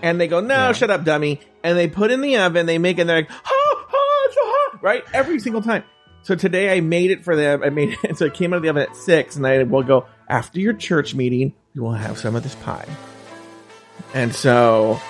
And 0.03 0.21
they 0.21 0.29
go, 0.29 0.41
no, 0.41 0.55
Yeah. 0.55 0.73
shut 0.73 0.91
up, 0.91 1.05
dummy. 1.05 1.41
And 1.65 1.77
they 1.77 1.89
put 1.89 2.11
in 2.11 2.21
the 2.21 2.37
oven. 2.39 2.67
They 2.67 2.79
make 2.79 2.99
it. 2.99 3.03
and 3.03 3.11
They're 3.11 3.17
like, 3.23 3.31
oh, 3.31 3.87
oh, 3.93 4.23
it's 4.27 4.35
so 4.35 4.41
hot, 4.45 4.83
right? 4.83 5.03
Every 5.13 5.41
single 5.41 5.63
time. 5.63 5.85
So 6.23 6.35
today 6.35 6.77
I 6.77 6.81
made 6.81 7.11
it 7.11 7.25
for 7.25 7.35
them. 7.37 7.63
I 7.63 7.71
made 7.71 7.97
it. 8.03 8.17
So 8.19 8.27
it 8.27 8.35
came 8.35 8.53
out 8.53 8.57
of 8.59 8.63
the 8.63 8.69
oven 8.69 8.83
at 8.83 8.97
six, 8.97 9.37
and 9.37 9.47
I 9.47 9.63
will 9.63 9.83
go 9.83 10.07
after 10.29 10.61
your 10.61 10.73
church 10.75 11.15
meeting. 11.15 11.55
We 11.75 11.81
will 11.81 11.93
have 11.93 12.19
some 12.19 12.35
of 12.37 12.43
this 12.43 12.55
pie. 12.57 12.87
And 14.15 14.35
so, 14.35 15.01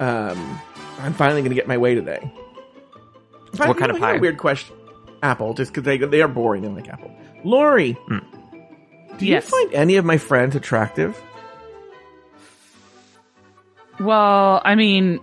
um, 0.00 0.60
I'm 0.98 1.14
finally 1.14 1.40
going 1.42 1.50
to 1.50 1.54
get 1.56 1.66
my 1.68 1.78
way 1.78 1.94
today. 1.94 2.32
But, 3.56 3.68
What 3.68 3.78
kind 3.78 3.90
you 3.90 3.96
of 3.96 4.00
know, 4.00 4.08
a 4.08 4.12
pie? 4.14 4.18
Weird 4.18 4.38
question. 4.38 4.74
Apple, 5.22 5.54
just 5.54 5.72
because 5.72 5.84
they 5.84 5.98
they 5.98 6.20
are 6.22 6.28
boring. 6.28 6.62
They 6.62 6.68
don't 6.68 6.76
like 6.76 6.88
apple. 6.88 7.10
Lauri, 7.44 7.92
Hmm. 8.08 8.18
do 9.18 9.26
Yes. 9.26 9.44
you 9.50 9.50
find 9.58 9.74
any 9.74 9.96
of 9.96 10.04
my 10.04 10.18
friends 10.18 10.54
attractive? 10.56 11.20
Well, 14.00 14.60
I 14.64 14.74
mean, 14.74 15.20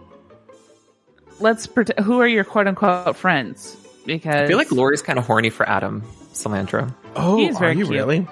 let's 1.40 1.68
pretend. 1.68 2.06
Who 2.06 2.20
are 2.22 2.28
your 2.28 2.44
quote 2.44 2.68
unquote 2.68 3.16
friends? 3.16 3.76
Because 4.06 4.36
I 4.44 4.48
feel 4.48 4.58
like 4.58 4.72
Lauri's 4.72 5.02
kind 5.02 5.20
of 5.20 5.26
horny 5.26 5.50
for 5.50 5.68
Adam 5.68 6.02
Cilantro. 6.34 6.94
Oh, 7.16 7.38
He 7.38 7.48
is 7.48 7.56
are 7.58 7.60
very 7.60 7.78
you 7.78 7.86
cute. 7.86 7.96
really? 7.98 8.28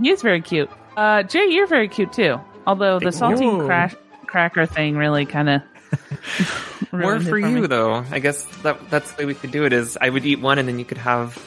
he 0.00 0.10
is 0.10 0.22
very 0.22 0.40
cute. 0.40 0.70
Uh, 0.96 1.22
Jay, 1.24 1.46
you're 1.50 1.66
very 1.66 1.88
cute 1.88 2.12
too. 2.12 2.38
Although 2.66 2.98
the 3.00 3.10
Thank 3.10 3.40
you. 3.40 3.46
saltine 3.50 3.66
crash, 3.66 3.94
cracker 4.26 4.66
thing 4.66 4.96
really 4.96 5.26
kind 5.26 5.48
of 5.48 5.62
More 6.92 7.20
for 7.20 7.38
you 7.38 7.66
though. 7.66 8.04
I 8.10 8.18
guess 8.18 8.44
that 8.62 8.90
that's 8.90 9.10
the 9.12 9.22
way 9.22 9.26
we 9.26 9.34
could 9.34 9.50
do 9.50 9.64
it. 9.64 9.72
Is 9.72 9.96
I 10.00 10.08
would 10.08 10.24
eat 10.26 10.40
one 10.40 10.58
and 10.58 10.68
then 10.68 10.78
you 10.78 10.84
could 10.84 10.98
have. 10.98 11.38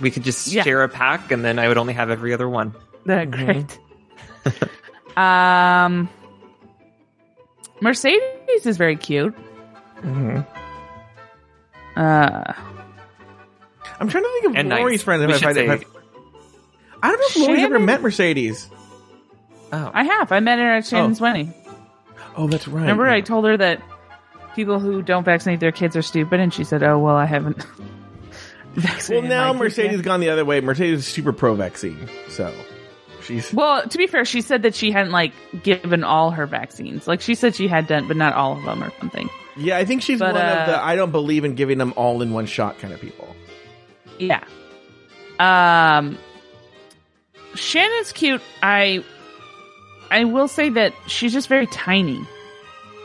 We 0.00 0.10
could 0.10 0.22
just 0.22 0.46
Yeah. 0.48 0.62
share 0.62 0.82
a 0.84 0.88
pack 0.88 1.30
and 1.32 1.44
then 1.44 1.58
I 1.58 1.68
would 1.68 1.76
only 1.78 1.94
have 1.94 2.10
every 2.10 2.32
other 2.32 2.48
one. 2.48 2.74
They're 3.04 3.26
Mm-hmm. 3.26 3.44
great. 3.46 5.16
um, 5.16 6.08
Mercedes 7.80 8.66
is 8.66 8.76
very 8.76 8.96
cute. 8.96 9.34
hmm 10.00 10.40
Uh, 11.96 12.52
I'm 14.00 14.08
trying 14.08 14.22
to 14.24 14.30
think 14.30 14.44
of 14.46 14.56
And 14.56 14.68
Lauri's 14.68 15.00
nice. 15.00 15.02
friends. 15.02 15.22
If 15.24 15.30
I, 15.30 15.38
should 15.52 15.56
if 15.56 15.70
I, 15.70 15.74
I 17.02 17.08
don't 17.10 17.18
know 17.18 17.26
if 17.28 17.36
Lauri's 17.48 17.64
ever 17.64 17.78
met 17.80 18.00
Mercedes. 18.02 18.68
Oh, 19.72 19.90
I 19.92 20.04
have. 20.04 20.30
I 20.32 20.38
met 20.40 20.58
her 20.60 20.70
at 20.70 20.86
Shannon's 20.86 21.20
wedding. 21.20 21.52
Oh, 22.38 22.46
that's 22.46 22.66
right. 22.68 22.80
Remember, 22.82 23.04
yeah. 23.06 23.14
I 23.14 23.20
told 23.20 23.44
her 23.44 23.56
that 23.56 23.82
people 24.54 24.78
who 24.78 25.02
don't 25.02 25.24
vaccinate 25.24 25.60
their 25.60 25.72
kids 25.72 25.96
are 25.96 26.02
stupid, 26.02 26.40
and 26.40 26.54
she 26.54 26.64
said, 26.64 26.82
"Oh 26.82 26.98
well, 26.98 27.16
I 27.16 27.26
haven't." 27.26 27.66
Well, 29.08 29.22
now 29.22 29.52
Mercedes 29.52 29.96
yet." 29.96 30.04
gone 30.04 30.20
the 30.20 30.28
other 30.28 30.44
way. 30.44 30.60
Mercedes 30.60 31.00
is 31.00 31.06
super 31.06 31.32
pro 31.32 31.54
vaccine, 31.56 32.08
so 32.28 32.54
she's 33.22 33.52
Well, 33.52 33.82
to 33.88 33.98
be 33.98 34.06
fair, 34.06 34.24
she 34.24 34.40
said 34.40 34.62
that 34.62 34.74
she 34.76 34.92
hadn't 34.92 35.10
like 35.10 35.32
given 35.64 36.04
all 36.04 36.30
her 36.30 36.46
vaccines. 36.46 37.08
Like 37.08 37.20
she 37.20 37.34
said 37.34 37.56
she 37.56 37.66
had 37.66 37.88
done, 37.88 38.06
but 38.06 38.16
not 38.16 38.34
all 38.34 38.56
of 38.56 38.62
them 38.62 38.84
or 38.84 38.92
something. 39.00 39.28
yeah. 39.56 39.78
I 39.78 39.84
think 39.84 40.02
she's 40.02 40.20
But, 40.20 40.34
one 40.34 40.42
uh, 40.44 40.60
of 40.60 40.66
the 40.68 40.84
I 40.84 40.94
don't 40.94 41.10
believe 41.10 41.44
in 41.44 41.56
giving 41.56 41.78
them 41.78 41.92
all 41.96 42.22
in 42.22 42.32
one 42.32 42.46
shot 42.46 42.78
kind 42.78 42.94
of 42.94 43.00
people. 43.00 43.34
Yeah. 44.20 44.44
Um, 45.40 46.16
Shannon's 47.54 48.12
cute. 48.12 48.42
I, 48.62 49.02
I 50.10 50.24
will 50.24 50.48
say 50.48 50.70
that 50.70 50.92
she's 51.06 51.32
just 51.32 51.48
very 51.48 51.66
tiny. 51.66 52.20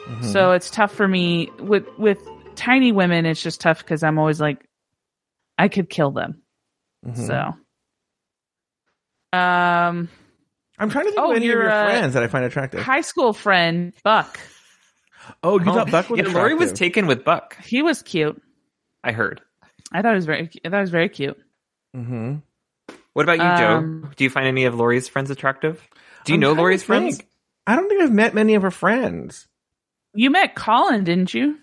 Mhm. 0.07 0.31
So 0.31 0.51
it's 0.51 0.69
tough 0.69 0.93
for 0.93 1.07
me 1.07 1.49
with 1.59 1.85
with 1.97 2.19
tiny 2.55 2.91
women. 2.91 3.25
It's 3.25 3.41
just 3.41 3.61
tough 3.61 3.79
because 3.79 4.03
I'm 4.03 4.17
always 4.17 4.39
like, 4.41 4.65
I 5.57 5.67
could 5.67 5.89
kill 5.89 6.11
them. 6.11 6.41
Mhm. 7.05 7.27
So, 7.27 7.35
um, 9.37 10.09
I'm 10.79 10.89
trying 10.89 11.05
to 11.05 11.11
think 11.11 11.21
Oh, 11.21 11.31
of 11.31 11.37
any 11.37 11.47
of 11.47 11.51
your, 11.53 11.63
your 11.63 11.71
uh, 11.71 11.85
friends 11.85 12.13
that 12.13 12.23
I 12.23 12.27
find 12.27 12.45
attractive. 12.45 12.81
high 12.81 13.01
school 13.01 13.33
friend 13.33 13.93
Buck. 14.03 14.39
oh, 15.43 15.59
you 15.59 15.69
Oh, 15.69 15.73
thought 15.73 15.91
Buck 15.91 16.09
was 16.09 16.19
yeah, 16.19 16.27
Lauri 16.27 16.55
was 16.55 16.73
taken 16.73 17.07
with 17.07 17.23
Buck. 17.23 17.57
He 17.63 17.81
was 17.81 18.01
cute. 18.01 18.41
I 19.03 19.11
heard. 19.11 19.41
I 19.91 20.01
thought 20.01 20.13
it 20.13 20.15
was 20.15 20.25
very. 20.25 20.49
I 20.65 20.69
thought 20.69 20.77
it 20.77 20.81
was 20.81 20.89
very 20.89 21.09
cute. 21.09 21.37
Mhm. 21.95 22.41
What 23.13 23.23
about 23.23 23.37
you, 23.37 23.43
Um, 23.43 24.01
Joe? 24.03 24.09
Do 24.15 24.23
you 24.23 24.29
find 24.29 24.47
any 24.47 24.65
of 24.65 24.75
Lauri's 24.75 25.07
friends 25.07 25.29
attractive? 25.31 25.87
Do 26.25 26.33
you 26.33 26.35
I'm 26.35 26.39
know 26.41 26.47
trying 26.47 26.55
to 26.57 26.61
Lauri's 26.61 26.83
friends? 26.83 27.21
I 27.67 27.75
don't 27.75 27.87
think 27.87 28.01
I've 28.01 28.11
met 28.11 28.33
many 28.33 28.55
of 28.55 28.61
her 28.63 28.71
friends. 28.71 29.47
You 30.13 30.29
met 30.29 30.55
Colin, 30.55 31.03
didn't 31.03 31.33
you? 31.33 31.57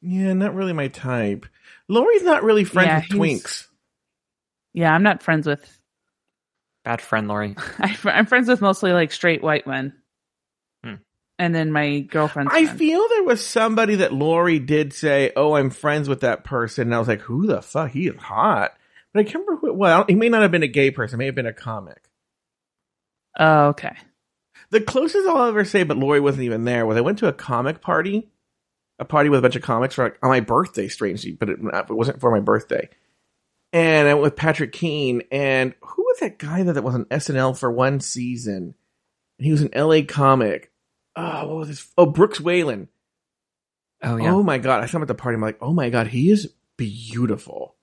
Yeah, 0.00 0.32
not 0.32 0.54
really 0.54 0.72
my 0.72 0.88
type. 0.88 1.46
Lauri's 1.88 2.22
not 2.22 2.42
really 2.44 2.64
friends 2.64 2.88
Yeah, 2.88 2.96
with 2.98 3.08
twinks. 3.42 3.66
Yeah, 4.74 4.92
I'm 4.94 5.02
not 5.02 5.22
friends 5.22 5.46
with. 5.46 5.78
Bad 6.84 7.00
friend, 7.00 7.26
Lauri. 7.28 7.56
I, 7.78 7.96
I'm 8.04 8.26
friends 8.26 8.48
with 8.48 8.60
mostly 8.60 8.92
like 8.92 9.12
straight 9.12 9.42
white 9.42 9.66
men. 9.66 9.92
Hmm. 10.84 10.94
And 11.38 11.54
then 11.54 11.72
my 11.72 12.00
girlfriend's 12.00 12.52
I 12.54 12.64
friend. 12.64 12.78
feel 12.78 13.08
there 13.08 13.24
was 13.24 13.44
somebody 13.44 13.96
that 13.96 14.12
Lauri 14.12 14.58
did 14.58 14.92
say, 14.92 15.32
"Oh, 15.36 15.54
I'm 15.56 15.70
friends 15.70 16.08
with 16.08 16.20
that 16.20 16.44
person," 16.44 16.88
and 16.88 16.94
I 16.94 16.98
was 16.98 17.08
like, 17.08 17.20
"Who 17.22 17.46
the 17.46 17.62
fuck? 17.62 17.90
He 17.90 18.06
is 18.08 18.16
hot." 18.16 18.72
But 19.12 19.20
I 19.20 19.24
can't 19.24 19.46
remember 19.46 19.66
who. 19.66 19.72
Well, 19.72 20.04
he 20.08 20.14
may 20.14 20.28
not 20.28 20.42
have 20.42 20.50
been 20.50 20.62
a 20.62 20.68
gay 20.68 20.90
person. 20.90 21.16
It 21.16 21.18
may 21.18 21.26
have 21.26 21.34
been 21.34 21.46
a 21.46 21.52
comic. 21.52 22.08
Oh, 23.38 23.68
okay. 23.68 23.96
The 24.70 24.80
closest 24.80 25.26
I'll 25.26 25.44
ever 25.44 25.64
say, 25.64 25.82
but 25.82 25.96
Lauri 25.96 26.20
wasn't 26.20 26.44
even 26.44 26.64
there, 26.64 26.84
was 26.84 26.98
I 26.98 27.02
went 27.02 27.18
to 27.18 27.28
a 27.28 27.32
comic 27.32 27.80
party, 27.80 28.30
a 28.98 29.04
party 29.04 29.30
with 29.30 29.38
a 29.38 29.42
bunch 29.42 29.56
of 29.56 29.62
comics 29.62 29.94
for 29.94 30.16
on 30.22 30.28
my 30.28 30.40
birthday, 30.40 30.88
strangely, 30.88 31.32
but 31.32 31.48
it, 31.48 31.58
it 31.62 31.90
wasn't 31.90 32.20
for 32.20 32.30
my 32.30 32.40
birthday. 32.40 32.88
And 33.72 34.08
I 34.08 34.14
went 34.14 34.24
with 34.24 34.36
Patrick 34.36 34.72
Keane, 34.72 35.22
and 35.30 35.74
who 35.80 36.02
was 36.02 36.18
that 36.20 36.38
guy 36.38 36.62
that, 36.62 36.74
that 36.74 36.84
was 36.84 36.94
on 36.94 37.04
SNL 37.06 37.58
for 37.58 37.70
one 37.70 38.00
season? 38.00 38.74
And 39.38 39.46
he 39.46 39.52
was 39.52 39.62
an 39.62 39.70
LA 39.74 40.00
comic. 40.06 40.70
Oh, 41.16 41.48
what 41.48 41.56
was 41.56 41.68
his? 41.68 41.88
Oh, 41.96 42.06
Brooks 42.06 42.38
Wheelan. 42.38 42.88
Oh 44.02 44.16
yeah. 44.16 44.32
Oh 44.32 44.42
my 44.42 44.58
god! 44.58 44.82
I 44.82 44.86
saw 44.86 44.98
him 44.98 45.02
at 45.02 45.08
the 45.08 45.14
party. 45.14 45.34
I'm 45.34 45.42
like, 45.42 45.58
oh 45.60 45.72
my 45.72 45.90
god, 45.90 46.08
he 46.08 46.30
is 46.30 46.52
beautiful. 46.76 47.74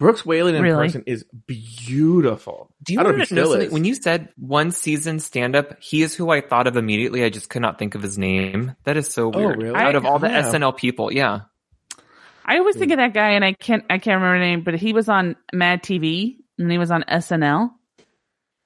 Brooks 0.00 0.22
Wheelan 0.22 0.54
in 0.54 0.62
Really? 0.62 0.86
person 0.86 1.04
is 1.06 1.26
beautiful. 1.46 2.74
Do 2.82 2.94
you 2.94 3.00
I 3.00 3.02
don't 3.02 3.12
know 3.12 3.18
want 3.18 3.28
to 3.28 3.34
know 3.34 3.42
still 3.42 3.52
something? 3.52 3.70
When 3.70 3.84
you 3.84 3.94
said 3.94 4.30
one 4.36 4.72
season 4.72 5.20
stand 5.20 5.54
up, 5.54 5.80
he 5.80 6.00
is 6.02 6.14
who 6.14 6.30
I 6.30 6.40
thought 6.40 6.66
of 6.66 6.78
immediately. 6.78 7.22
I 7.22 7.28
just 7.28 7.50
could 7.50 7.60
not 7.60 7.78
think 7.78 7.94
of 7.94 8.00
his 8.02 8.16
name. 8.16 8.74
That 8.84 8.96
is 8.96 9.08
so 9.08 9.30
Oh, 9.32 9.38
weird. 9.38 9.62
really? 9.62 9.74
Out 9.76 9.96
of 9.96 10.06
all 10.06 10.18
the 10.18 10.28
Yeah. 10.28 10.40
SNL 10.50 10.72
people, 10.74 11.12
yeah. 11.12 11.40
I 12.46 12.58
always 12.58 12.76
think 12.76 12.88
hmm. 12.90 12.92
of 12.94 12.96
that 12.98 13.12
guy, 13.14 13.32
and 13.32 13.44
I 13.44 13.52
can't. 13.52 13.84
I 13.90 13.98
can't 13.98 14.20
remember 14.22 14.38
the 14.38 14.46
name, 14.46 14.62
but 14.62 14.74
he 14.74 14.94
was 14.94 15.10
on 15.10 15.36
Mad 15.52 15.82
TV, 15.82 16.38
and 16.58 16.72
he 16.72 16.78
was 16.78 16.90
on 16.90 17.04
SNL. 17.06 17.70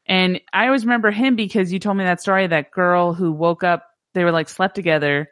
And 0.07 0.41
I 0.53 0.66
always 0.66 0.85
remember 0.85 1.11
him 1.11 1.35
because 1.35 1.72
you 1.72 1.80
told 1.80 1.97
me 1.97 2.05
that 2.05 2.20
story. 2.20 2.47
That 2.47 2.70
girl 2.70 3.12
who 3.12 3.32
woke 3.32 3.64
up, 3.64 3.87
they 4.14 4.22
were 4.22 4.30
like 4.32 4.49
slept 4.49 4.76
together, 4.76 5.28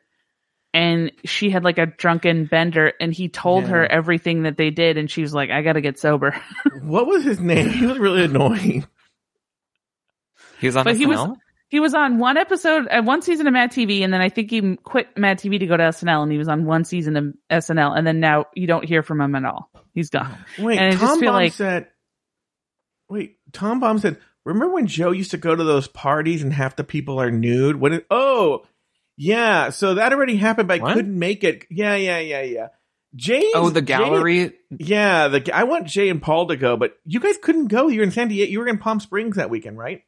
and 0.74 1.12
she 1.24 1.50
had 1.50 1.64
like 1.64 1.78
a 1.78 1.86
drunken 1.86 2.46
bender, 2.46 2.92
and 3.00 3.12
he 3.12 3.28
told 3.28 3.64
Yeah. 3.64 3.70
her 3.70 3.86
everything 3.86 4.42
that 4.44 4.56
they 4.56 4.70
did, 4.70 4.96
and 4.98 5.10
she 5.10 5.22
was 5.22 5.32
like, 5.34 5.50
"I 5.50 5.62
got 5.62 5.74
to 5.74 5.80
get 5.80 5.98
sober." 5.98 6.34
What 6.82 7.06
was 7.06 7.24
his 7.24 7.38
name? 7.40 7.68
He 7.70 7.86
was 7.86 7.98
really 7.98 8.24
annoying. 8.24 8.84
He 10.60 10.66
was 10.66 10.76
on 10.76 10.84
But 10.84 10.94
SNL. 10.94 10.98
he 10.98 11.06
was- 11.06 11.36
He 11.68 11.80
was 11.80 11.94
on 11.94 12.18
one 12.18 12.36
episode, 12.36 12.86
uh, 12.88 13.00
one 13.02 13.22
season 13.22 13.46
of 13.46 13.54
Mad 13.54 13.70
TV, 13.72 14.02
and 14.04 14.12
then 14.12 14.20
I 14.20 14.28
think 14.28 14.50
he 14.50 14.76
quit 14.76 15.16
Mad 15.16 15.38
TV 15.38 15.58
to 15.58 15.66
go 15.66 15.74
to 15.74 15.84
SNL, 15.84 16.22
and 16.22 16.30
he 16.30 16.36
was 16.36 16.46
on 16.48 16.66
one 16.66 16.84
season 16.84 17.16
of 17.16 17.32
SNL, 17.50 17.96
and 17.96 18.06
then 18.06 18.20
now 18.20 18.44
you 18.54 18.66
don't 18.66 18.84
hear 18.84 19.02
from 19.02 19.22
him 19.22 19.34
at 19.34 19.44
all. 19.46 19.70
He's 19.94 20.10
gone. 20.10 20.36
Wait, 20.58 20.78
And 20.78 20.98
Tom 20.98 21.18
feel 21.18 21.32
Baum 21.32 21.42
like- 21.42 21.52
said. 21.54 21.86
Wait, 23.08 23.38
Tom 23.52 23.80
Baum 23.80 23.98
said. 24.00 24.18
Remember 24.44 24.74
when 24.74 24.86
Joe 24.86 25.12
used 25.12 25.30
to 25.30 25.38
go 25.38 25.54
to 25.56 25.64
those 25.64 25.86
parties 25.88 26.42
and 26.42 26.52
half 26.52 26.76
the 26.76 26.84
people 26.84 27.18
are 27.20 27.30
nude? 27.30 27.76
What? 27.76 27.92
It, 27.92 28.06
oh, 28.10 28.64
yeah. 29.16 29.70
So 29.70 29.94
that 29.94 30.12
already 30.12 30.36
happened, 30.36 30.68
but 30.68 30.80
I 30.80 30.82
What? 30.82 30.94
couldn't 30.94 31.18
make 31.18 31.44
it. 31.44 31.66
Yeah, 31.70 31.94
yeah, 31.96 32.18
yeah, 32.18 32.42
yeah. 32.42 32.68
James. 33.14 33.52
Oh, 33.54 33.68
the 33.68 33.80
Jay- 33.82 33.86
gallery. 33.98 34.52
yeah, 34.70 35.28
the 35.28 35.52
I 35.54 35.64
want 35.64 35.86
Jay 35.86 36.08
and 36.08 36.22
Paul 36.22 36.46
to 36.48 36.56
go, 36.56 36.76
but 36.76 36.96
you 37.04 37.20
guys 37.20 37.36
couldn't 37.42 37.66
go. 37.68 37.88
You're 37.88 38.04
in 38.04 38.10
San 38.10 38.28
Diego. 38.28 38.50
You 38.50 38.60
were 38.60 38.68
in 38.68 38.78
Palm 38.78 39.00
Springs 39.00 39.36
that 39.36 39.50
weekend, 39.50 39.76
right? 39.78 40.02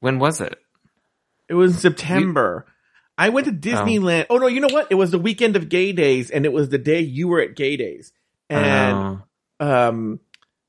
When 0.00 0.18
was 0.18 0.40
it? 0.40 0.58
It 1.48 1.54
was 1.54 1.78
September. 1.78 2.66
I 3.18 3.28
went 3.28 3.46
to 3.46 3.52
Disneyland. 3.52 4.26
Oh. 4.30 4.38
no, 4.38 4.46
you 4.46 4.60
know 4.60 4.72
what? 4.72 4.88
It 4.90 4.94
was 4.96 5.10
the 5.10 5.18
weekend 5.18 5.54
of 5.54 5.68
Gay 5.68 5.92
Days, 5.92 6.30
and 6.30 6.44
it 6.44 6.52
was 6.52 6.70
the 6.70 6.78
day 6.78 7.00
you 7.00 7.28
were 7.28 7.40
at 7.40 7.54
Gay 7.54 7.76
Days. 7.76 8.12
And 8.50 9.22
Oh. 9.60 9.66
um, 9.66 10.20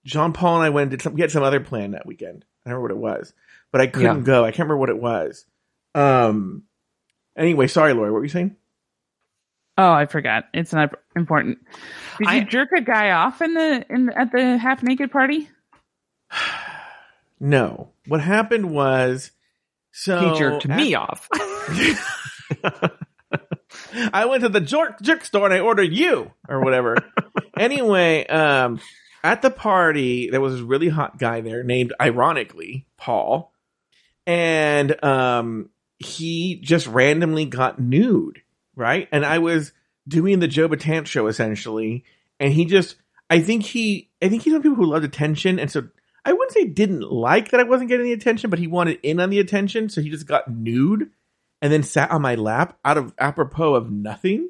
John 0.05 0.33
Paul 0.33 0.57
and 0.57 0.65
I 0.65 0.69
went 0.69 0.83
and 0.83 0.91
did 0.91 1.01
some. 1.01 1.13
We 1.13 1.21
had 1.21 1.31
some 1.31 1.43
other 1.43 1.61
plan 1.61 1.91
that 1.91 2.05
weekend. 2.05 2.45
I 2.65 2.69
don't 2.69 2.79
remember 2.81 2.99
what 3.03 3.11
it 3.15 3.17
was, 3.19 3.33
but 3.71 3.81
I 3.81 3.87
couldn't 3.87 4.19
Yeah. 4.19 4.23
go. 4.23 4.43
I 4.43 4.51
can't 4.51 4.59
remember 4.69 4.77
what 4.77 4.89
it 4.89 5.01
was. 5.01 5.45
Um. 5.95 6.63
Anyway, 7.37 7.67
sorry, 7.67 7.93
Lauri. 7.93 8.11
What 8.11 8.17
were 8.17 8.23
you 8.25 8.29
saying? 8.29 8.55
Oh, 9.77 9.91
I 9.91 10.05
forgot. 10.05 10.45
It's 10.53 10.71
not 10.71 10.91
important. 11.15 11.57
Did 12.19 12.29
you 12.31 12.45
jerk 12.45 12.69
a 12.77 12.81
guy 12.81 13.11
off 13.11 13.41
in 13.41 13.53
the 13.55 13.85
in 13.89 14.09
at 14.09 14.31
the 14.31 14.57
half 14.57 14.83
naked 14.83 15.11
party? 15.11 15.49
No. 17.39 17.89
What 18.07 18.21
happened 18.21 18.71
was, 18.71 19.31
so 19.91 20.31
he 20.31 20.39
jerked 20.39 20.63
at- 20.65 20.77
me 20.77 20.95
off. 20.95 21.27
I 24.13 24.25
went 24.25 24.43
to 24.43 24.49
the 24.49 24.61
jerk 24.61 25.01
jerk 25.01 25.25
store 25.25 25.45
and 25.45 25.53
I 25.53 25.59
ordered 25.59 25.91
you 25.93 26.31
or 26.47 26.61
whatever. 26.63 26.97
anyway, 27.57 28.25
um, 28.27 28.79
at 29.25 29.41
the 29.41 29.51
party 29.51 30.29
there 30.29 30.39
was 30.39 30.53
this 30.53 30.61
really 30.61 30.87
hot 30.87 31.17
guy 31.19 31.41
there 31.41 31.63
named, 31.63 31.91
ironically, 31.99 32.85
Paul, 32.97 33.51
and 34.25 35.03
um, 35.03 35.69
he 36.03 36.59
just 36.61 36.87
randomly 36.87 37.45
got 37.45 37.79
nude, 37.79 38.41
right? 38.75 39.07
And 39.11 39.25
I 39.25 39.39
was 39.39 39.71
doing 40.07 40.39
the 40.39 40.47
Joe 40.47 40.69
Betance 40.69 41.07
show 41.07 41.27
essentially, 41.27 42.03
and 42.39 42.53
he 42.53 42.65
just, 42.65 42.95
I 43.29 43.41
think 43.41 43.63
he, 43.63 44.11
I 44.21 44.29
think 44.29 44.43
he's 44.43 44.53
one 44.53 44.57
of 44.57 44.63
the 44.63 44.69
people 44.69 44.83
who 44.83 44.91
loved 44.91 45.05
attention, 45.05 45.59
and 45.59 45.71
so. 45.71 45.87
I 46.25 46.31
wouldn't 46.31 46.53
say 46.53 46.63
didn't 46.63 47.01
like 47.01 47.51
that 47.51 47.59
I 47.59 47.63
wasn't 47.63 47.89
getting 47.89 48.05
the 48.05 48.13
attention, 48.13 48.49
but 48.49 48.57
he 48.57 48.65
wanted 48.65 48.97
in 49.03 49.19
on 49.19 49.29
the 49.29 49.41
attention, 49.41 49.89
so 49.89 49.99
he 49.99 50.09
just 50.09 50.25
got 50.25 50.49
nude 50.49 51.09
and 51.63 51.71
then 51.71 51.81
sat 51.81 52.11
on 52.11 52.21
my 52.21 52.35
lap 52.35 52.77
out 52.83 52.97
of 52.97 53.13
apropos 53.17 53.75
of 53.75 53.89
nothing. 53.89 54.49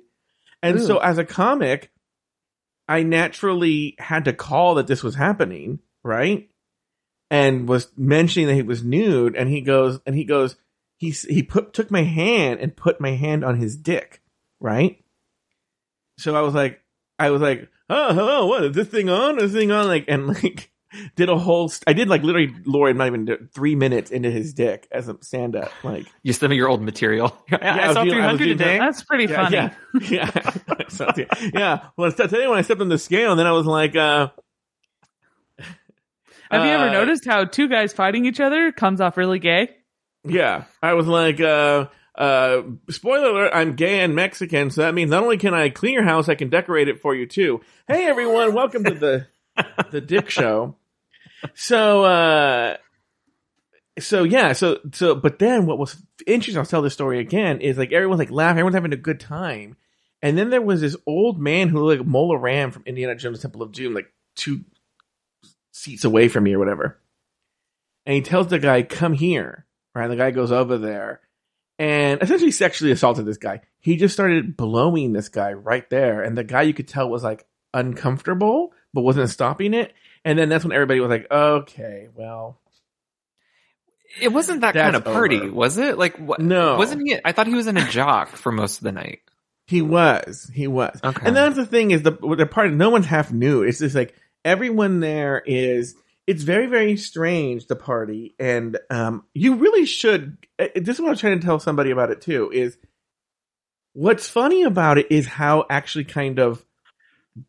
And 0.64 0.82
so 0.82 0.98
as 0.98 1.18
a 1.18 1.26
comic, 1.26 1.92
I 2.88 3.04
naturally 3.04 3.96
had 4.00 4.26
to 4.26 4.34
call 4.34 4.76
that 4.76 4.88
this 4.88 5.04
was 5.04 5.14
happening, 5.14 5.80
right? 6.04 6.50
And 7.30 7.68
was 7.68 7.92
mentioning 7.96 8.48
that 8.48 8.56
he 8.56 8.64
was 8.64 8.84
nude 8.84 9.36
and 9.36 9.50
he 9.50 9.62
goes 9.62 10.00
and 10.06 10.16
he 10.16 10.24
goes 10.24 10.56
he 11.04 11.12
he 11.12 11.44
put 11.44 11.74
took 11.74 11.92
my 11.92 12.04
hand 12.04 12.60
and 12.62 12.76
put 12.76 13.02
my 13.02 13.12
hand 13.12 13.44
on 13.44 13.58
his 13.58 13.76
dick, 13.76 14.22
right? 14.60 15.04
So 16.18 16.36
I 16.36 16.42
was 16.42 16.54
like 16.54 16.82
I 17.20 17.30
was 17.30 17.42
like, 17.42 17.70
"Oh, 17.90 18.14
hello, 18.14 18.48
what 18.48 18.64
is 18.64 18.76
this 18.76 18.88
thing 18.88 19.10
on? 19.10 19.38
Is 19.38 19.52
this 19.52 19.62
thing 19.62 19.72
on?" 19.72 19.88
like 19.88 20.06
and 20.08 20.28
like 20.28 20.72
did 21.16 21.28
a 21.28 21.38
whole 21.38 21.68
st- 21.68 21.84
I 21.88 21.94
did 21.94 22.08
like 22.08 22.24
literally 22.24 22.56
Lauri 22.66 22.92
I'm 22.92 22.98
not 22.98 23.08
even 23.08 23.50
3 23.54 23.76
minutes 23.76 24.12
into 24.12 24.32
his 24.32 24.54
dick 24.54 24.88
as 24.92 25.10
a 25.10 25.18
stand 25.22 25.56
up 25.56 25.72
like 25.84 26.06
you 26.22 26.32
sent 26.32 26.52
me 26.52 26.56
your 26.56 26.70
old 26.70 26.82
material. 26.82 27.38
I, 27.52 27.58
I 27.58 27.90
I 27.90 27.94
saw 27.94 28.04
doing- 28.06 28.22
I 28.22 28.32
was 28.32 28.38
300 28.38 28.38
doing 28.38 28.58
today. 28.58 28.78
That's 28.78 29.04
pretty 29.04 29.26
yeah, 29.26 29.44
funny. 29.44 29.56
Yeah, 29.56 30.32
yeah. 30.40 30.88
So, 30.88 31.12
yeah. 31.18 31.50
yeah. 31.54 31.88
Well, 31.98 32.12
today 32.12 32.48
when 32.48 32.60
I 32.60 32.62
stepped 32.62 32.82
on 32.82 32.90
the 32.90 33.00
scale, 33.00 33.32
and 33.32 33.40
then 33.40 33.48
I 33.48 33.52
was 33.52 33.66
like, 33.66 33.96
uh, 33.96 34.30
Have 36.52 36.66
you 36.66 36.72
ever 36.72 36.90
uh, 36.90 36.94
noticed 36.94 37.26
how 37.26 37.46
two 37.46 37.68
guys 37.68 37.92
fighting 37.92 38.26
each 38.26 38.40
other 38.40 38.72
comes 38.72 39.02
off 39.02 39.18
really 39.18 39.40
gay? 39.40 39.70
Yeah, 40.26 40.66
I 40.82 40.94
was 40.94 41.06
like, 41.06 41.42
uh, 41.42 41.88
uh, 42.16 42.62
spoiler 42.90 43.30
alert, 43.30 43.52
I'm 43.54 43.76
gay 43.76 44.00
and 44.00 44.16
Mexican, 44.16 44.70
so 44.70 44.82
that 44.82 44.94
means 44.94 45.12
not 45.12 45.24
only 45.24 45.38
can 45.38 45.54
I 45.54 45.68
clean 45.70 45.94
your 45.94 46.04
house, 46.04 46.30
I 46.30 46.36
can 46.36 46.50
decorate 46.50 46.88
it 46.88 47.02
for 47.02 47.14
you 47.14 47.26
too. 47.26 47.60
Hey 47.88 48.06
everyone, 48.06 48.54
welcome 48.54 48.86
to 48.86 48.94
the 48.94 49.28
the 49.92 50.00
Dick 50.00 50.30
Show. 50.30 50.78
So, 51.56 52.06
uh, 52.06 52.78
so 54.00 54.24
yeah, 54.24 54.54
so 54.54 54.80
so, 54.94 55.14
but 55.14 55.40
then 55.40 55.66
what 55.66 55.78
was 55.78 56.02
interesting? 56.26 56.58
I'll 56.58 56.66
tell 56.66 56.82
this 56.82 56.94
story 56.94 57.20
again. 57.20 57.60
Is 57.60 57.78
like 57.78 57.92
everyone's 57.92 58.20
like 58.20 58.32
laughing, 58.32 58.60
everyone's 58.60 58.76
having 58.76 58.94
a 58.94 58.98
good 58.98 59.20
time, 59.20 59.76
and 60.22 60.38
then 60.38 60.52
there 60.52 60.62
was 60.62 60.80
this 60.80 60.96
old 61.06 61.38
man 61.38 61.68
who 61.68 61.84
looked 61.84 62.00
like 62.00 62.08
Mola 62.08 62.38
Ram 62.38 62.72
from 62.72 62.84
Indiana 62.86 63.16
Jones 63.16 63.42
Temple 63.42 63.62
of 63.62 63.74
Doom, 63.74 63.94
like 63.94 64.10
two 64.38 64.62
seats 65.74 66.06
away 66.06 66.30
from 66.30 66.46
me 66.46 66.54
or 66.54 66.60
whatever. 66.60 66.98
And 68.06 68.16
he 68.16 68.22
tells 68.22 68.48
the 68.48 68.60
guy, 68.60 68.84
"Come 68.84 69.12
here." 69.12 69.66
Right, 69.96 70.08
the 70.08 70.16
guy 70.16 70.32
goes 70.32 70.52
over 70.52 70.78
there, 70.78 71.22
and 71.78 72.22
essentially 72.22 72.52
sexually 72.52 72.92
assaulted 72.92 73.26
this 73.26 73.38
guy. 73.38 73.62
He 73.80 73.96
just 73.96 74.14
started 74.14 74.58
blowing 74.58 75.14
this 75.14 75.30
guy 75.30 75.54
right 75.54 75.88
there, 75.90 76.24
and 76.24 76.38
the 76.38 76.44
guy 76.44 76.64
you 76.64 76.74
could 76.74 76.88
tell 76.88 77.10
was 77.10 77.24
like 77.24 77.46
uncomfortable, 77.74 78.74
but 78.94 79.02
wasn't 79.02 79.30
stopping 79.30 79.74
it. 79.74 79.94
And 80.26 80.40
then 80.40 80.50
that's 80.50 80.64
when 80.64 80.74
everybody 80.74 81.00
was 81.00 81.10
like, 81.10 81.28
"Okay, 81.30 82.08
well." 82.16 82.60
It 84.22 84.32
wasn't 84.32 84.62
that 84.62 84.76
kind 84.76 84.96
of 84.96 85.04
party, 85.04 85.42
over. 85.42 85.52
was 85.52 85.78
it? 85.80 85.98
Like, 85.98 86.18
what? 86.18 86.40
No. 86.40 86.78
Wasn't 86.78 87.02
he? 87.02 87.18
I 87.26 87.32
thought 87.32 87.48
he 87.48 87.56
was 87.56 87.66
in 87.66 87.78
a 87.78 87.90
jock 87.90 88.30
for 88.30 88.52
most 88.52 88.78
of 88.78 88.84
the 88.84 88.92
night. 88.92 89.22
He 89.66 89.82
was. 89.82 90.52
He 90.54 90.68
was. 90.68 91.00
Okay. 91.04 91.26
And 91.26 91.36
that's 91.36 91.56
the 91.56 91.66
thing 91.66 91.92
is 91.92 92.04
the 92.04 92.12
the 92.12 92.46
party. 92.46 92.72
No 92.72 92.90
one's 92.90 93.06
half 93.06 93.32
new. 93.32 93.64
It's 93.64 93.80
just 93.80 93.96
like 93.96 94.14
everyone 94.46 95.00
there 95.00 95.42
is. 95.46 95.96
It's 96.26 96.44
very 96.44 96.68
very 96.68 96.96
strange 96.98 97.68
the 97.68 97.76
party, 97.76 98.34
and 98.40 98.78
um, 98.90 99.26
you 99.34 99.56
really 99.56 99.86
should. 99.86 100.38
uh, 100.58 100.68
This 100.76 100.96
is 100.96 101.02
what 101.02 101.10
I'm 101.10 101.18
trying 101.18 101.40
to 101.40 101.46
tell 101.46 101.60
somebody 101.60 101.92
about 101.92 102.12
it 102.12 102.22
too. 102.22 102.50
Is 102.54 102.78
what's 103.94 104.28
funny 104.28 104.64
about 104.64 104.98
it 104.98 105.08
is 105.12 105.26
how 105.28 105.66
actually 105.70 106.06
kind 106.06 106.40
of 106.40 106.66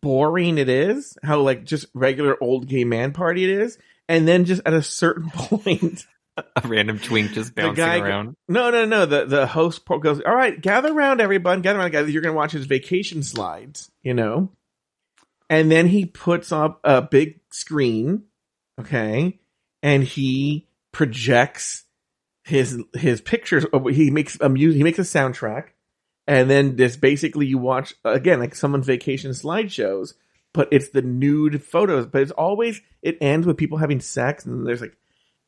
boring 0.03 0.59
it 0.59 0.69
is. 0.69 1.17
How 1.23 1.41
like 1.41 1.65
just 1.65 1.87
regular 1.95 2.37
old 2.43 2.67
gay 2.67 2.85
man 2.85 3.13
party 3.13 3.45
it 3.45 3.51
is, 3.51 3.79
and 4.09 4.27
then 4.27 4.45
just 4.45 4.63
at 4.67 4.73
a 4.75 4.83
certain 4.83 5.31
point. 5.35 6.07
A 6.37 6.67
random 6.67 6.99
twink 6.99 7.31
just 7.31 7.55
bouncing 7.55 7.77
guy- 7.77 8.01
around. 8.01 8.35
No, 8.49 8.71
no, 8.71 8.85
no. 8.85 9.07
The 9.07 9.25
the 9.27 9.47
host 9.47 9.85
goes, 9.87 10.21
"All 10.21 10.35
right, 10.35 10.61
gather 10.61 10.93
around, 10.93 11.21
everyone. 11.21 11.63
Gather 11.63 11.79
around, 11.79 11.93
guys. 11.93 12.11
You're 12.11 12.23
going 12.23 12.35
to 12.35 12.37
watch 12.37 12.51
his 12.51 12.67
vacation 12.67 13.23
slides, 13.23 13.89
you 14.03 14.15
know." 14.15 14.51
And 15.49 15.71
then 15.71 15.87
he 15.87 16.07
puts 16.07 16.51
up 16.51 16.81
a 16.83 17.03
big 17.03 17.39
screen, 17.53 18.25
okay, 18.81 19.39
and 19.83 20.05
he 20.05 20.67
projects 20.93 21.85
his 22.43 22.83
his 22.95 23.21
pictures. 23.21 23.65
He 23.91 24.11
makes 24.11 24.39
a 24.41 24.49
music. 24.49 24.77
He 24.77 24.85
makes 24.85 24.99
a 24.99 25.03
soundtrack, 25.03 25.69
and 26.27 26.49
then 26.51 26.77
this 26.77 26.97
basically 26.97 27.47
you 27.47 27.59
watch 27.59 27.95
again 28.05 28.41
like 28.41 28.55
someone's 28.55 28.87
vacation 28.87 29.33
slideshows, 29.33 30.15
but 30.53 30.69
it's 30.71 30.91
the 30.91 31.03
nude 31.03 31.63
photos. 31.63 32.07
But 32.07 32.23
it's 32.23 32.33
always 32.33 32.81
it 33.03 33.19
ends 33.21 33.47
with 33.47 33.57
people 33.57 33.79
having 33.79 34.01
sex, 34.01 34.45
and 34.45 34.67
there's 34.67 34.81
like 34.81 34.97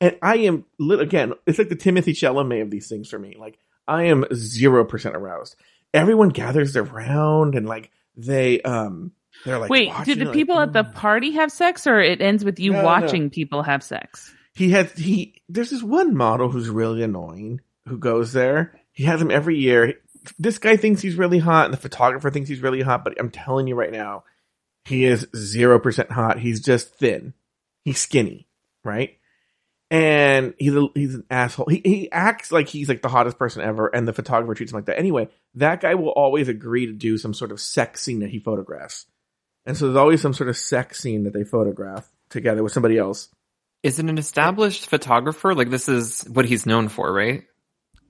and 0.01 0.17
I 0.23 0.37
am 0.39 0.65
again. 0.81 1.33
It's 1.47 1.59
like 1.59 1.69
the 1.69 1.77
Timothy 1.77 2.13
Chalamet 2.13 2.63
of 2.63 2.71
these 2.71 2.89
things 2.89 3.09
for 3.09 3.19
me. 3.19 3.37
Like 3.39 3.59
I 3.89 4.05
am 4.05 4.25
zero 4.35 4.85
percent 4.85 5.17
aroused. 5.17 5.57
Everyone 5.95 6.29
gathers 6.29 6.77
around 6.77 7.55
and 7.55 7.67
like 7.67 7.91
they 8.17 8.61
um 8.63 9.13
they're 9.45 9.59
like 9.59 9.71
Wait, 9.71 9.93
did 10.05 10.19
the 10.19 10.33
people 10.33 10.57
like, 10.57 10.69
at 10.69 10.73
the 10.73 10.85
"Mm." 10.85 10.95
party 10.95 11.31
have 11.33 11.53
sex, 11.53 11.87
or 11.87 12.01
it 12.01 12.21
ends 12.21 12.45
with 12.45 12.59
you 12.59 12.73
No, 12.73 12.79
no. 12.79 12.85
watching 12.85 13.31
people 13.31 13.63
have 13.63 13.83
sex? 13.83 14.33
he 14.55 14.71
has 14.71 14.91
he 14.93 15.43
there's 15.49 15.71
this 15.71 15.83
one 15.83 16.17
model 16.17 16.49
who's 16.49 16.69
really 16.71 17.03
annoying 17.03 17.61
who 17.87 17.99
goes 17.99 18.33
there. 18.33 18.81
He 18.93 19.05
has 19.05 19.21
him 19.21 19.31
every 19.31 19.59
year. 19.59 19.95
This 20.39 20.59
guy 20.59 20.77
thinks 20.77 21.01
he's 21.03 21.15
really 21.17 21.39
hot, 21.39 21.67
and 21.67 21.75
the 21.75 21.79
photographer 21.79 22.31
thinks 22.31 22.49
he's 22.49 22.63
really 22.63 22.81
hot. 22.83 23.05
But 23.05 23.21
I'm 23.21 23.31
telling 23.31 23.67
you 23.69 23.75
right 23.77 23.93
now, 23.93 24.25
he 24.85 25.05
is 25.05 25.27
zero 25.37 25.79
percent 25.79 26.11
hot. 26.11 26.39
He's 26.41 26.61
just 26.61 26.95
thin. 26.97 27.35
He's 27.85 27.99
skinny, 28.01 28.49
right? 28.83 29.19
And 29.89 30.55
he's 30.59 30.75
a, 30.75 30.89
he's 30.95 31.15
an 31.15 31.25
asshole. 31.31 31.67
He 31.69 31.81
he 31.85 32.11
acts 32.11 32.51
like 32.51 32.67
he's 32.69 32.89
like 32.89 33.03
the 33.03 33.09
hottest 33.09 33.39
person 33.39 33.63
ever, 33.63 33.87
and 33.87 34.09
the 34.09 34.13
photographer 34.13 34.55
treats 34.55 34.73
him 34.73 34.79
like 34.79 34.87
that. 34.87 34.99
Anyway, 34.99 35.29
that 35.55 35.81
guy 35.81 35.95
will 35.95 36.09
always 36.09 36.49
agree 36.49 36.87
to 36.87 36.93
do 36.93 37.19
some 37.19 37.33
sort 37.35 37.53
of 37.53 37.61
sex 37.61 38.01
scene 38.03 38.19
that 38.21 38.31
he 38.31 38.41
photographs, 38.41 39.07
and 39.67 39.77
so 39.77 39.87
there's 39.87 39.97
always 39.97 40.21
some 40.23 40.33
sort 40.35 40.49
of 40.49 40.57
sex 40.57 41.01
scene 41.01 41.25
that 41.25 41.33
they 41.33 41.45
photograph 41.45 42.09
together 42.31 42.63
with 42.63 42.73
somebody 42.73 42.97
else. 42.99 43.29
Is 43.83 43.99
it 43.99 44.07
an 44.07 44.19
established 44.19 44.87
photographer? 44.89 45.55
Like 45.55 45.71
this 45.71 45.89
is 45.89 46.23
what 46.23 46.45
he's 46.45 46.67
known 46.67 46.89
for, 46.89 47.13
right? 47.13 47.45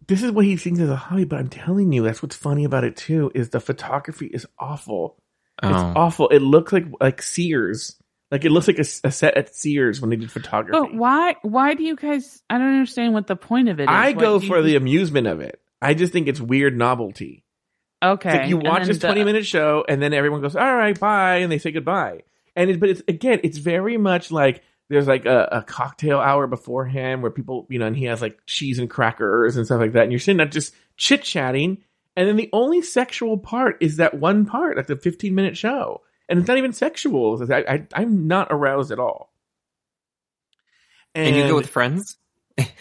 this 0.09 0.23
is 0.23 0.31
what 0.31 0.45
he 0.45 0.57
thinks 0.57 0.79
is 0.79 0.89
a 0.89 0.95
hobby, 0.95 1.25
but 1.25 1.41
I'm 1.41 1.49
telling 1.49 1.91
you, 1.93 2.05
that's 2.05 2.23
what's 2.23 2.37
funny 2.37 2.63
about 2.65 2.85
it 2.85 2.97
too, 2.97 3.33
is 3.35 3.51
the 3.51 3.59
photography 3.59 4.27
is 4.27 4.47
awful. 4.57 5.17
It's 5.61 5.73
Oh. 5.73 5.93
awful. 5.97 6.29
It 6.29 6.39
looks 6.43 6.73
like 6.73 6.85
like 7.01 7.21
Sears. 7.23 7.97
Like 8.31 8.45
it 8.45 8.51
looks 8.53 8.69
like 8.69 8.79
a 8.79 8.85
set 8.85 9.37
at 9.37 9.55
Sears 9.55 10.01
when 10.01 10.11
they 10.11 10.17
did 10.17 10.31
photography. 10.31 10.79
But 10.79 10.95
why? 10.95 11.37
Why 11.43 11.75
do 11.75 11.83
you 11.83 11.97
guys? 11.97 12.41
I 12.51 12.59
don't 12.59 12.69
understand 12.75 13.15
what 13.15 13.27
the 13.27 13.37
point 13.37 13.69
of 13.69 13.81
it 13.81 13.85
is. 13.85 13.89
I 13.91 14.13
What 14.13 14.19
go 14.21 14.39
for 14.41 14.59
you- 14.59 14.63
the 14.65 14.77
amusement 14.77 15.27
of 15.27 15.41
it. 15.41 15.61
I 15.83 15.95
just 15.95 16.13
think 16.13 16.29
it's 16.29 16.41
weird 16.41 16.77
novelty. 16.77 17.45
Okay. 18.03 18.29
It's 18.29 18.39
like 18.39 18.49
you 18.49 18.59
watch 18.59 18.87
this 18.87 18.99
the- 18.99 19.07
twenty 19.07 19.25
minute 19.25 19.47
show, 19.47 19.85
and 19.89 20.01
then 20.01 20.13
everyone 20.13 20.41
goes, 20.41 20.57
"All 20.57 20.77
right, 20.77 20.99
bye," 20.99 21.37
and 21.37 21.51
they 21.51 21.59
say 21.59 21.71
goodbye. 21.71 22.23
And 22.55 22.71
it, 22.71 22.81
but 22.81 22.89
it's 22.89 23.03
again, 23.09 23.41
it's 23.45 23.59
very 23.59 23.97
much 23.97 24.31
like 24.31 24.63
there's 24.89 25.07
like 25.07 25.27
a, 25.27 25.49
a 25.53 25.63
cocktail 25.63 26.19
hour 26.19 26.47
beforehand 26.47 27.23
where 27.23 27.31
people, 27.31 27.67
you 27.69 27.79
know, 27.79 27.87
and 27.87 27.97
he 27.97 28.05
has 28.05 28.23
like 28.23 28.39
cheese 28.47 28.79
and 28.79 28.89
crackers 28.89 29.57
and 29.57 29.67
stuff 29.67 29.81
like 29.81 29.93
that, 29.93 30.05
and 30.05 30.13
you're 30.13 30.19
sitting 30.19 30.39
there 30.39 30.47
just 30.47 30.75
chit 30.97 31.23
chatting, 31.23 31.79
and 32.17 32.29
then 32.29 32.37
the 32.37 32.51
only 32.53 32.83
sexual 32.83 33.39
part 33.39 33.79
is 33.81 33.97
that 33.97 34.15
one 34.15 34.47
part, 34.47 34.77
like 34.77 34.87
the 34.87 34.97
fifteen 34.97 35.35
minute 35.35 35.57
show, 35.57 36.03
and 36.29 36.39
it's 36.39 36.49
not 36.49 36.59
even 36.59 36.73
sexual. 36.73 37.43
I, 37.53 37.65
I 37.69 37.87
I'm 37.93 38.27
not 38.27 38.49
aroused 38.51 38.91
at 38.93 38.99
all. 38.99 39.33
And, 41.17 41.35
you 41.35 41.49
go 41.49 41.57
with 41.57 41.69
friends? 41.69 42.19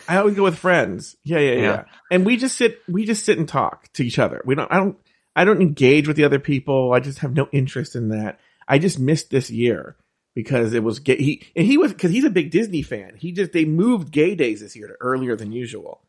I 0.08 0.18
always 0.18 0.36
go 0.36 0.44
with 0.44 0.58
friends. 0.58 1.16
Yeah, 1.24 1.40
yeah, 1.40 1.52
yeah, 1.52 1.62
Yeah. 1.62 1.84
And 2.12 2.26
we 2.26 2.38
just 2.38 2.58
sit, 2.58 2.82
we 2.88 3.06
just 3.06 3.26
sit 3.26 3.38
and 3.38 3.48
talk 3.48 3.92
to 3.94 4.06
each 4.06 4.20
other. 4.20 4.42
We 4.46 4.56
don't, 4.56 4.72
I 4.72 4.78
don't, 4.78 4.98
I 5.36 5.44
don't 5.44 5.62
engage 5.62 6.08
with 6.08 6.18
the 6.18 6.24
other 6.24 6.40
people. 6.40 6.94
I 6.94 7.00
just 7.00 7.20
have 7.20 7.34
no 7.34 7.50
interest 7.52 7.96
in 7.96 8.10
that. 8.10 8.40
I 8.68 8.80
just 8.80 9.00
missed 9.00 9.30
this 9.30 9.50
year 9.50 9.96
because 10.34 10.74
it 10.74 10.84
was 10.84 11.00
gay. 11.00 11.18
He, 11.18 11.48
and 11.56 11.66
he 11.66 11.78
was, 11.78 11.94
cause 11.94 12.12
he's 12.12 12.24
a 12.24 12.30
big 12.30 12.52
Disney 12.52 12.82
fan. 12.82 13.16
He 13.18 13.32
just, 13.32 13.52
they 13.52 13.66
moved 13.66 14.12
gay 14.12 14.36
days 14.36 14.62
this 14.62 14.76
year 14.76 14.88
to 14.88 14.96
earlier 15.02 15.36
than 15.36 15.52
usual. 15.52 16.02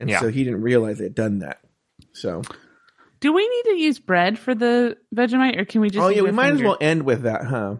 And 0.00 0.08
Yeah. 0.08 0.20
so 0.20 0.28
he 0.28 0.44
didn't 0.44 0.62
realize 0.62 0.98
they 0.98 1.04
had 1.04 1.14
done 1.14 1.40
that. 1.40 1.58
So, 2.12 2.42
Do 3.20 3.32
we 3.32 3.48
need 3.48 3.70
to 3.72 3.76
use 3.76 3.98
bread 3.98 4.38
for 4.38 4.54
the 4.54 4.96
Vegemite, 5.14 5.58
or 5.58 5.64
can 5.64 5.80
we 5.80 5.90
just? 5.90 6.04
oh 6.04 6.08
yeah, 6.08 6.22
we 6.22 6.28
our 6.28 6.32
might 6.32 6.52
as 6.52 6.62
well 6.62 6.76
end 6.80 7.02
with 7.02 7.22
that, 7.22 7.44
huh? 7.44 7.76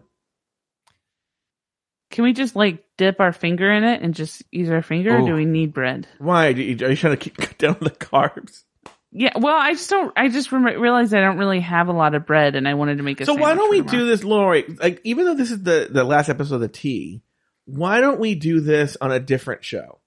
Can 2.11 2.23
we 2.23 2.33
just 2.33 2.55
like 2.55 2.83
dip 2.97 3.19
our 3.19 3.31
finger 3.31 3.71
in 3.71 3.83
it 3.83 4.01
and 4.01 4.13
just 4.13 4.43
use 4.51 4.69
our 4.69 4.81
finger, 4.81 5.17
or 5.17 5.25
do 5.25 5.35
we 5.35 5.45
need 5.45 5.73
bread? 5.73 6.07
Why? 6.17 6.47
Are 6.47 6.51
you, 6.51 6.75
trying 6.75 6.95
to 6.95 7.17
keep 7.17 7.37
cut 7.37 7.57
down 7.57 7.77
the 7.79 7.91
carbs? 7.91 8.63
Yeah, 9.11 9.33
well, 9.37 9.55
I 9.55 9.71
just 9.73 9.89
don't. 9.89 10.13
I 10.15 10.29
just 10.29 10.51
rem- 10.51 10.65
realized 10.65 11.13
I 11.15 11.21
don't 11.21 11.37
really 11.39 11.61
have 11.61 11.87
a 11.87 11.93
lot 11.93 12.13
of 12.13 12.27
bread, 12.27 12.55
and 12.55 12.67
I 12.67 12.75
wanted 12.75 12.97
to 12.97 13.03
make 13.03 13.19
a. 13.21 13.25
So 13.25 13.33
why 13.33 13.55
don't 13.55 13.69
we 13.71 13.77
tomorrow. 13.81 13.97
do 13.99 14.05
this, 14.07 14.23
Lauri? 14.23 14.65
Like, 14.79 15.01
even 15.03 15.25
though 15.25 15.33
this 15.33 15.49
is 15.51 15.63
the 15.63 15.87
the 15.89 16.03
last 16.03 16.29
episode 16.29 16.55
of 16.55 16.61
the 16.61 16.67
tea, 16.67 17.23
why 17.65 18.01
don't 18.01 18.19
we 18.19 18.35
do 18.35 18.59
this 18.59 18.97
on 19.01 19.11
a 19.11 19.19
different 19.19 19.63
show? 19.63 19.99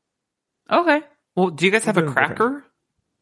Okay. 0.70 1.00
Well, 1.34 1.48
do 1.50 1.66
you 1.66 1.72
guys 1.72 1.84
have 1.84 1.96
a 1.96 2.02
Okay. 2.04 2.12
cracker? 2.12 2.64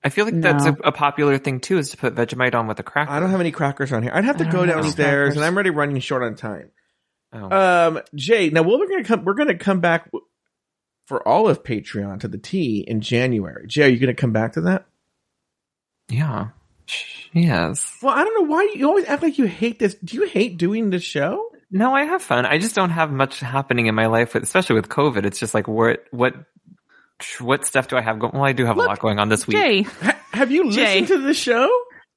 I 0.04 0.08
feel 0.10 0.24
like 0.26 0.40
that's 0.40 0.64
a, 0.66 0.72
a 0.84 0.92
popular 0.92 1.38
thing 1.38 1.60
too, 1.60 1.78
is 1.78 1.90
to 1.90 1.96
put 1.96 2.14
Vegemite 2.14 2.54
on 2.54 2.66
with 2.66 2.78
a 2.78 2.82
cracker. 2.82 3.10
I 3.10 3.20
don't 3.20 3.30
have 3.30 3.40
any 3.40 3.50
crackers 3.50 3.92
on 3.92 4.02
here. 4.02 4.12
I'd 4.14 4.24
have 4.24 4.38
to 4.38 4.44
go 4.46 4.64
have 4.64 4.68
downstairs, 4.82 5.36
and 5.36 5.44
I'm 5.44 5.54
already 5.54 5.70
running 5.70 5.98
short 6.00 6.22
on 6.22 6.34
time. 6.36 6.70
Oh. 7.32 7.86
Um, 7.96 8.00
Jay, 8.14 8.50
now 8.50 8.62
we're 8.62 8.86
gonna 8.86 9.04
come. 9.04 9.24
We're 9.24 9.34
gonna 9.34 9.56
come 9.56 9.80
back 9.80 10.10
for 11.06 11.26
all 11.26 11.48
of 11.48 11.62
Patreon 11.62 12.20
to 12.20 12.28
the 12.28 12.38
tea 12.38 12.84
in 12.86 13.00
January. 13.00 13.66
Jay, 13.66 13.84
are 13.84 13.88
you 13.88 13.98
gonna 13.98 14.14
come 14.14 14.32
back 14.32 14.52
to 14.54 14.62
that? 14.62 14.86
Yeah. 16.10 16.48
Yes. 17.32 17.96
Well, 18.02 18.12
I 18.14 18.24
don't 18.24 18.34
know 18.42 18.52
why 18.52 18.72
you 18.74 18.88
always 18.88 19.04
act 19.04 19.22
like 19.22 19.38
you 19.38 19.46
hate 19.46 19.78
this. 19.78 19.94
Do 19.94 20.16
you 20.16 20.26
hate 20.26 20.56
doing 20.58 20.90
the 20.90 20.98
show? 20.98 21.46
No, 21.70 21.94
I 21.94 22.02
have 22.04 22.20
fun. 22.22 22.44
I 22.44 22.58
just 22.58 22.74
don't 22.74 22.90
have 22.90 23.12
much 23.12 23.38
happening 23.38 23.86
in 23.86 23.94
my 23.94 24.06
life, 24.06 24.34
with, 24.34 24.42
especially 24.42 24.74
with 24.74 24.88
COVID. 24.88 25.24
It's 25.24 25.38
just 25.38 25.54
like 25.54 25.68
what 25.68 26.04
what 26.10 26.34
what 27.38 27.64
stuff 27.64 27.86
do 27.86 27.96
I 27.96 28.00
have 28.00 28.18
going? 28.18 28.32
Well, 28.32 28.42
I 28.44 28.52
do 28.52 28.64
have 28.64 28.76
Look, 28.76 28.86
a 28.86 28.88
lot 28.88 28.98
going 28.98 29.18
on 29.20 29.28
this 29.28 29.46
week. 29.46 29.56
Jay, 29.56 29.82
Ha- 29.82 30.18
have 30.32 30.50
you 30.50 30.72
Jay. 30.72 31.00
listened 31.02 31.06
to 31.08 31.18
the 31.26 31.34
show? 31.34 31.70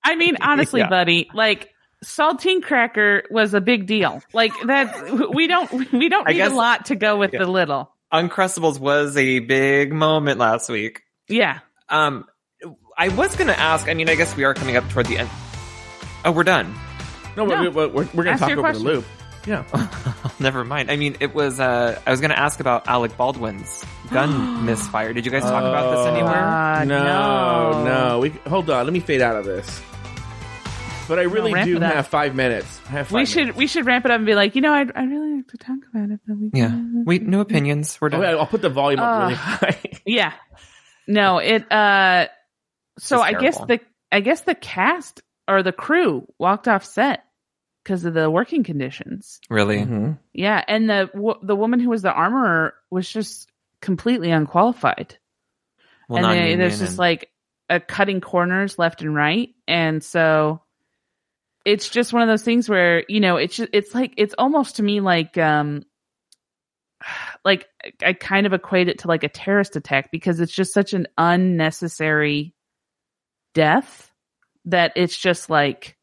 I 0.03 0.15
mean, 0.15 0.37
honestly, 0.41 0.79
Yeah. 0.81 0.89
buddy, 0.89 1.29
like 1.35 1.69
saltine 2.03 2.63
cracker 2.63 3.23
was 3.29 3.53
a 3.53 3.61
big 3.61 3.85
deal. 3.85 4.23
Like 4.33 4.53
that, 4.65 5.29
we 5.35 5.45
don't 5.45 5.71
we 5.93 6.09
don't 6.09 6.27
need 6.27 6.33
guess- 6.37 6.51
a 6.51 6.55
lot 6.55 6.85
to 6.85 6.95
go 6.95 7.17
with 7.17 7.33
Yeah. 7.33 7.39
the 7.43 7.47
little. 7.51 7.91
Uncrustables 8.11 8.79
was 8.79 9.15
a 9.17 9.37
big 9.39 9.93
moment 9.93 10.39
last 10.39 10.69
week. 10.69 11.01
Yeah. 11.27 11.59
Um, 11.89 12.25
I 12.97 13.09
was 13.09 13.35
gonna 13.35 13.53
ask. 13.53 13.87
I 13.89 13.93
mean, 13.93 14.09
I 14.09 14.15
guess 14.15 14.35
we 14.35 14.43
are 14.43 14.53
coming 14.53 14.75
up 14.77 14.87
toward 14.89 15.05
the 15.07 15.17
end. 15.19 15.29
Oh, 16.25 16.31
we're 16.31 16.43
done. 16.43 16.73
No, 17.35 17.45
No. 17.45 17.61
We're, 17.63 17.71
we're, 17.71 17.87
we're, 17.87 18.09
we're 18.13 18.23
gonna 18.23 18.37
talk 18.37 18.51
over 18.51 18.61
question. 18.61 18.83
the 18.85 18.91
loop. 18.93 19.05
Yeah. 19.45 19.65
Never 20.39 20.63
mind. 20.63 20.89
I 20.89 20.95
mean, 20.95 21.17
it 21.19 21.35
was. 21.35 21.59
Uh, 21.59 21.99
I 22.05 22.11
was 22.11 22.21
gonna 22.21 22.33
ask 22.35 22.59
about 22.59 22.87
Alec 22.87 23.17
Baldwin's 23.17 23.83
gun 24.11 24.65
misfire. 24.65 25.11
Did 25.13 25.25
you 25.25 25.31
guys 25.31 25.41
talk 25.43 25.63
about 25.63 25.91
this 25.91 25.99
Oh. 26.07 26.13
anywhere? 26.13 26.43
Uh, 26.43 26.83
no, 26.85 27.03
no. 27.03 27.83
no. 27.83 28.19
We 28.19 28.29
hold 28.29 28.69
on. 28.69 28.85
Let 28.85 28.93
me 28.93 28.99
fade 29.01 29.21
out 29.21 29.35
of 29.35 29.43
this. 29.45 29.81
But 31.09 31.19
I 31.19 31.23
really 31.23 31.53
ramp 31.53 31.67
do 31.67 31.79
have 31.81 32.07
five 32.07 32.33
minutes. 32.33 32.79
I 32.87 32.91
have 32.91 33.07
five 33.07 33.13
We 33.13 33.25
should 33.25 33.37
minutes. 33.39 33.57
we 33.57 33.67
should 33.67 33.85
ramp 33.85 34.05
it 34.05 34.11
up 34.11 34.17
and 34.17 34.25
be 34.25 34.35
like, 34.35 34.55
you 34.55 34.61
know, 34.61 34.71
I'd 34.71 34.95
I 34.95 35.03
really 35.03 35.35
like 35.37 35.47
to 35.49 35.57
talk 35.57 35.79
about 35.93 36.09
it, 36.11 36.21
but 36.25 36.37
we 36.37 36.49
Yeah. 36.53 36.69
can't." 36.69 37.05
We 37.05 37.19
no 37.19 37.41
opinions. 37.41 37.99
We're 37.99 38.07
done. 38.09 38.23
Okay, 38.23 38.31
I'll 38.39 38.47
put 38.47 38.61
the 38.61 38.69
volume 38.69 39.01
up 39.01 39.23
really 39.23 39.33
high. 39.35 39.81
Yeah. 40.05 40.31
No, 41.07 41.39
it 41.39 41.69
uh 41.69 42.27
so 42.99 43.19
I 43.21 43.33
guess 43.33 43.57
the 43.67 43.79
I 44.11 44.19
guess 44.19 44.41
the 44.41 44.55
cast 44.55 45.21
or 45.47 45.63
the 45.63 45.71
crew 45.71 46.27
walked 46.37 46.67
off 46.67 46.85
set 46.85 47.23
because 47.83 48.05
of 48.05 48.13
the 48.13 48.29
working 48.29 48.63
conditions. 48.63 49.39
Really? 49.49 49.79
Mhm. 49.79 50.17
Yeah, 50.33 50.63
and 50.67 50.89
the 50.89 51.09
w- 51.13 51.39
the 51.41 51.55
woman 51.55 51.79
who 51.79 51.89
was 51.89 52.01
the 52.01 52.13
armorer 52.13 52.75
was 52.89 53.09
just 53.09 53.49
completely 53.81 54.31
unqualified. 54.31 55.17
Well, 56.07 56.17
and 56.17 56.27
not 56.27 56.33
they, 56.33 56.55
there's 56.55 56.79
just 56.79 56.91
and- 56.91 56.99
like 56.99 57.29
a 57.69 57.79
cutting 57.79 58.21
corners 58.21 58.77
left 58.77 59.01
and 59.01 59.15
right, 59.15 59.49
and 59.67 60.03
so 60.03 60.61
it's 61.65 61.89
just 61.89 62.13
one 62.13 62.21
of 62.21 62.27
those 62.27 62.43
things 62.43 62.67
where 62.69 63.03
you 63.07 63.19
know 63.19 63.37
it's 63.37 63.55
just, 63.55 63.69
it's 63.73 63.93
like 63.95 64.13
it's 64.17 64.35
almost 64.37 64.77
to 64.77 64.83
me 64.83 64.99
like 65.01 65.37
um 65.37 65.83
like 67.45 67.67
I 68.01 68.13
kind 68.13 68.45
of 68.45 68.53
equate 68.53 68.87
it 68.89 68.99
to 68.99 69.07
like 69.07 69.23
a 69.23 69.29
terrorist 69.29 69.75
attack 69.75 70.11
because 70.11 70.39
it's 70.39 70.53
just 70.53 70.73
such 70.73 70.93
an 70.93 71.07
unnecessary 71.17 72.53
death 73.53 74.11
that 74.65 74.93
it's 74.95 75.17
just 75.17 75.49
like 75.49 75.97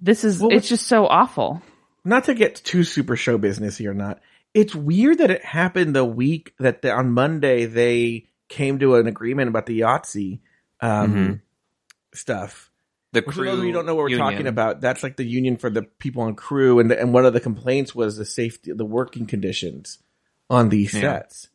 this 0.00 0.24
is 0.24 0.40
Well, 0.40 0.50
it's 0.52 0.68
just 0.68 0.86
so 0.86 1.06
awful. 1.06 1.62
Not 2.04 2.24
to 2.24 2.34
get 2.34 2.56
too 2.56 2.84
super 2.84 3.16
show 3.16 3.38
businessy 3.38 3.86
or 3.86 3.94
not. 3.94 4.20
It's 4.54 4.74
weird 4.74 5.18
that 5.18 5.30
it 5.30 5.44
happened 5.44 5.94
the 5.94 6.04
week 6.04 6.52
that 6.58 6.82
the, 6.82 6.92
on 6.92 7.12
Monday 7.12 7.64
they 7.66 8.26
came 8.48 8.78
to 8.80 8.96
an 8.96 9.06
agreement 9.06 9.48
about 9.48 9.66
the 9.66 9.80
IATSE 9.80 10.40
um, 10.80 11.14
Mhm. 11.14 11.40
stuff. 12.14 12.68
the 13.12 13.22
For 13.22 13.30
crew. 13.32 13.44
those 13.44 13.58
of 13.60 13.64
you 13.66 13.72
don't 13.72 13.84
know 13.86 13.94
what 13.94 14.04
we're 14.04 14.08
union. 14.10 14.30
talking 14.32 14.46
about, 14.46 14.80
that's 14.80 15.02
like 15.02 15.16
the 15.16 15.24
union 15.24 15.58
for 15.58 15.68
the 15.70 15.82
people 15.82 16.22
on 16.22 16.34
crew, 16.34 16.78
and 16.80 16.90
and 16.90 17.12
one 17.12 17.26
of 17.26 17.34
the 17.34 17.40
complaints 17.40 17.94
was 17.94 18.16
the 18.16 18.24
safety, 18.24 18.72
the 18.72 18.86
working 18.86 19.26
conditions 19.26 19.98
on 20.50 20.70
these 20.70 20.92
Yeah. 20.94 21.00
sets. 21.00 21.48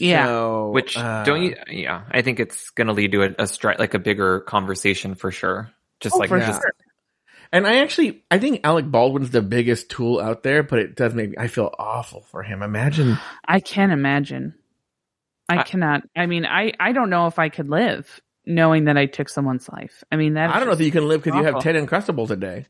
Yeah. 0.00 0.26
So, 0.26 0.70
Which 0.70 0.96
uh, 0.96 1.24
don't 1.24 1.42
you? 1.42 1.56
Yeah, 1.68 2.04
I 2.10 2.22
think 2.22 2.40
it's 2.40 2.70
going 2.70 2.86
to 2.86 2.92
lead 2.92 3.12
to 3.12 3.22
a, 3.22 3.26
a 3.26 3.44
stri- 3.44 3.78
like 3.78 3.94
a 3.94 3.98
bigger 3.98 4.40
conversation 4.40 5.14
for 5.14 5.30
sure. 5.30 5.70
Just 6.00 6.16
Oh, 6.16 6.18
like 6.18 6.28
for 6.28 6.38
just 6.38 6.60
sure. 6.62 6.72
And 7.52 7.66
I 7.66 7.78
actually, 7.78 8.22
I 8.30 8.38
think 8.38 8.60
Alec 8.62 8.88
Baldwin's 8.88 9.30
the 9.30 9.42
biggest 9.42 9.90
tool 9.90 10.20
out 10.20 10.42
there, 10.44 10.62
but 10.62 10.78
it 10.78 10.94
does 10.94 11.14
make 11.14 11.30
me, 11.30 11.36
I 11.36 11.48
feel 11.48 11.74
awful 11.78 12.22
for 12.22 12.42
him. 12.42 12.62
Imagine, 12.62 13.18
I 13.44 13.60
can't 13.60 13.92
imagine. 13.92 14.54
I, 15.48 15.58
I- 15.58 15.62
cannot. 15.64 16.02
I 16.16 16.26
mean, 16.26 16.46
I 16.46 16.72
I 16.78 16.92
don't 16.92 17.10
know 17.10 17.26
if 17.26 17.38
I 17.38 17.48
could 17.48 17.68
live 17.68 18.20
knowing 18.46 18.84
that 18.84 18.96
I 18.96 19.06
took 19.06 19.28
someone's 19.28 19.68
life. 19.68 20.04
I 20.10 20.16
mean, 20.16 20.34
that 20.34 20.50
I 20.50 20.58
don't 20.58 20.66
know 20.66 20.74
if 20.74 20.80
you 20.80 20.90
can 20.90 21.08
live 21.08 21.22
because 21.22 21.38
you 21.38 21.44
have 21.44 21.56
awful. 21.56 21.72
10 21.72 21.86
Uncrustables 21.86 22.30
a 22.30 22.36
day. 22.36 22.66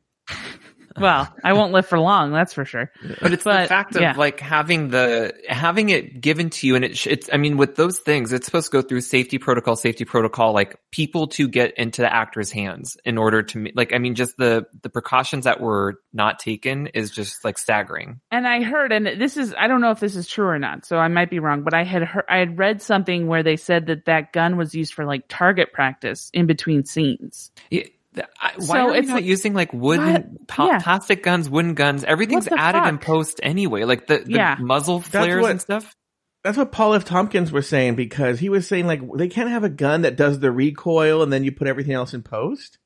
Well, 0.99 1.33
I 1.45 1.53
won't 1.53 1.73
live 1.73 1.87
for 1.87 1.99
long. 1.99 2.33
That's 2.33 2.53
for 2.53 2.65
sure. 2.65 2.91
But 3.21 3.33
it's 3.33 3.45
the 3.45 3.67
fact 3.69 3.95
of 3.95 4.03
yeah. 4.03 4.15
like 4.17 4.41
having 4.41 4.89
the 4.89 5.33
having 5.49 5.91
it 5.91 6.21
given 6.21 6.51
to 6.51 6.67
you, 6.67 6.75
and 6.75 6.85
it 6.85 7.07
it's. 7.07 7.29
I 7.33 7.37
mean, 7.37 7.57
with 7.57 7.77
those 7.77 7.99
things, 8.01 8.33
it's 8.33 8.47
supposed 8.47 8.71
to 8.71 8.77
go 8.77 8.83
through 8.83 9.03
safety 9.03 9.39
protocol, 9.39 9.77
safety 9.77 10.05
protocol, 10.05 10.53
like 10.53 10.77
people 10.91 11.29
to 11.29 11.49
get 11.49 11.75
into 11.79 12.03
the 12.03 12.13
actor's 12.13 12.51
hands 12.51 12.97
in 13.05 13.19
order 13.19 13.43
to 13.43 13.71
like. 13.75 13.95
I 13.95 13.99
mean, 13.99 14.15
just 14.15 14.37
the 14.37 14.67
the 14.83 14.89
precautions 14.89 15.45
that 15.45 15.61
were 15.61 16.01
not 16.13 16.39
taken 16.39 16.89
is 16.89 17.11
just 17.11 17.45
like 17.45 17.59
staggering. 17.59 18.21
And 18.31 18.47
I 18.47 18.63
heard, 18.63 18.93
and 18.93 19.07
this 19.07 19.37
is 19.37 19.55
I 19.57 19.69
don't 19.69 19.81
know 19.81 19.93
if 19.93 20.01
this 20.01 20.17
is 20.17 20.27
true 20.27 20.47
or 20.47 20.59
not, 20.59 20.87
so 20.87 20.97
I 20.97 21.09
might 21.09 21.31
be 21.31 21.39
wrong, 21.39 21.63
but 21.63 21.75
I 21.75 21.85
had 21.85 22.03
heard, 22.03 22.25
I 22.29 22.39
had 22.39 22.59
read 22.59 22.83
something 22.83 23.29
where 23.29 23.43
they 23.43 23.57
said 23.57 23.87
that 23.87 24.07
that 24.07 24.33
gun 24.33 24.57
was 24.57 24.75
used 24.75 24.95
for 24.95 25.05
like 25.05 25.25
target 25.29 25.73
practice 25.73 26.31
in 26.33 26.47
between 26.47 26.85
scenes. 26.85 27.53
Yeah, 27.71 27.85
I- 28.17 28.53
why 28.57 28.65
So 28.67 28.75
are 28.79 28.91
we 28.93 28.99
it's 28.99 29.09
not 29.09 29.23
using 29.25 29.55
like 29.55 29.73
wooden 29.73 30.13
What? 30.13 30.49
pa- 30.49 30.67
Yeah. 30.67 30.79
plastic 30.81 31.23
guns, 31.23 31.49
wooden 31.49 31.75
guns? 31.75 32.03
Everything's 32.05 32.47
What 32.51 32.57
the 32.59 32.61
added 32.61 32.89
in 32.89 32.99
post 32.99 33.39
anyway. 33.43 33.85
Like 33.85 34.07
the, 34.09 34.19
the 34.19 34.33
Yeah. 34.33 34.57
muzzle 34.61 35.01
flares 35.01 35.43
what- 35.43 35.51
and 35.53 35.61
stuff. 35.61 35.95
That's 36.43 36.57
what 36.57 36.73
Paul 36.73 36.95
F. 36.95 37.05
Tompkins 37.05 37.53
was 37.53 37.69
saying 37.69 37.97
because 37.97 38.41
he 38.41 38.49
was 38.49 38.67
saying 38.67 38.87
like 38.87 39.03
they 39.17 39.29
can't 39.29 39.51
have 39.51 39.63
a 39.63 39.69
gun 39.69 40.03
that 40.03 40.17
does 40.17 40.41
the 40.41 40.51
recoil 40.51 41.23
and 41.23 41.33
then 41.33 41.45
you 41.45 41.53
put 41.53 41.69
everything 41.69 41.93
else 41.93 42.15
in 42.15 42.23
post. 42.23 42.79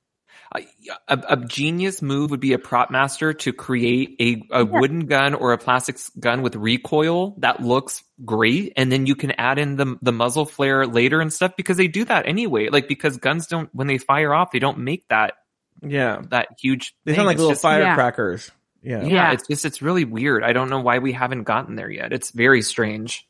A, 0.56 0.64
a, 1.08 1.18
a 1.30 1.36
genius 1.36 2.00
move 2.00 2.30
would 2.30 2.38
be 2.40 2.52
a 2.52 2.58
prop 2.58 2.90
master 2.90 3.32
to 3.34 3.52
create 3.52 4.14
a, 4.20 4.60
a 4.60 4.64
wooden 4.64 5.06
gun 5.06 5.34
or 5.34 5.52
a 5.52 5.58
plastic 5.58 5.96
gun 6.20 6.42
with 6.42 6.54
recoil 6.54 7.34
that 7.38 7.60
looks 7.60 8.04
great, 8.24 8.72
and 8.76 8.92
then 8.92 9.06
you 9.06 9.16
can 9.16 9.32
add 9.32 9.58
in 9.58 9.74
the 9.76 9.96
the 10.00 10.12
muzzle 10.12 10.44
flare 10.46 10.86
later 10.86 11.20
and 11.20 11.32
stuff 11.32 11.52
because 11.56 11.76
they 11.76 11.88
do 11.88 12.04
that 12.04 12.26
anyway. 12.26 12.68
Like 12.68 12.86
because 12.86 13.16
guns 13.16 13.48
don't 13.48 13.68
when 13.74 13.88
they 13.88 13.98
fire 13.98 14.32
off, 14.32 14.52
they 14.52 14.60
don't 14.60 14.78
make 14.78 15.08
that 15.08 15.34
Yeah, 15.82 16.22
that 16.30 16.48
huge. 16.60 16.94
they 17.04 17.12
thing. 17.12 17.16
sound 17.16 17.26
like 17.26 17.34
It's 17.34 17.40
little 17.40 17.52
just- 17.52 17.62
firecrackers. 17.62 18.50
Yeah. 18.82 19.00
Yeah, 19.02 19.06
Yeah. 19.08 19.32
it's 19.32 19.48
just 19.48 19.64
it's 19.64 19.82
really 19.82 20.04
weird. 20.04 20.44
I 20.44 20.52
don't 20.52 20.70
know 20.70 20.80
why 20.80 20.98
we 20.98 21.12
haven't 21.12 21.44
gotten 21.44 21.74
there 21.74 21.90
yet. 21.90 22.12
It's 22.12 22.30
very 22.30 22.62
strange. 22.62 23.26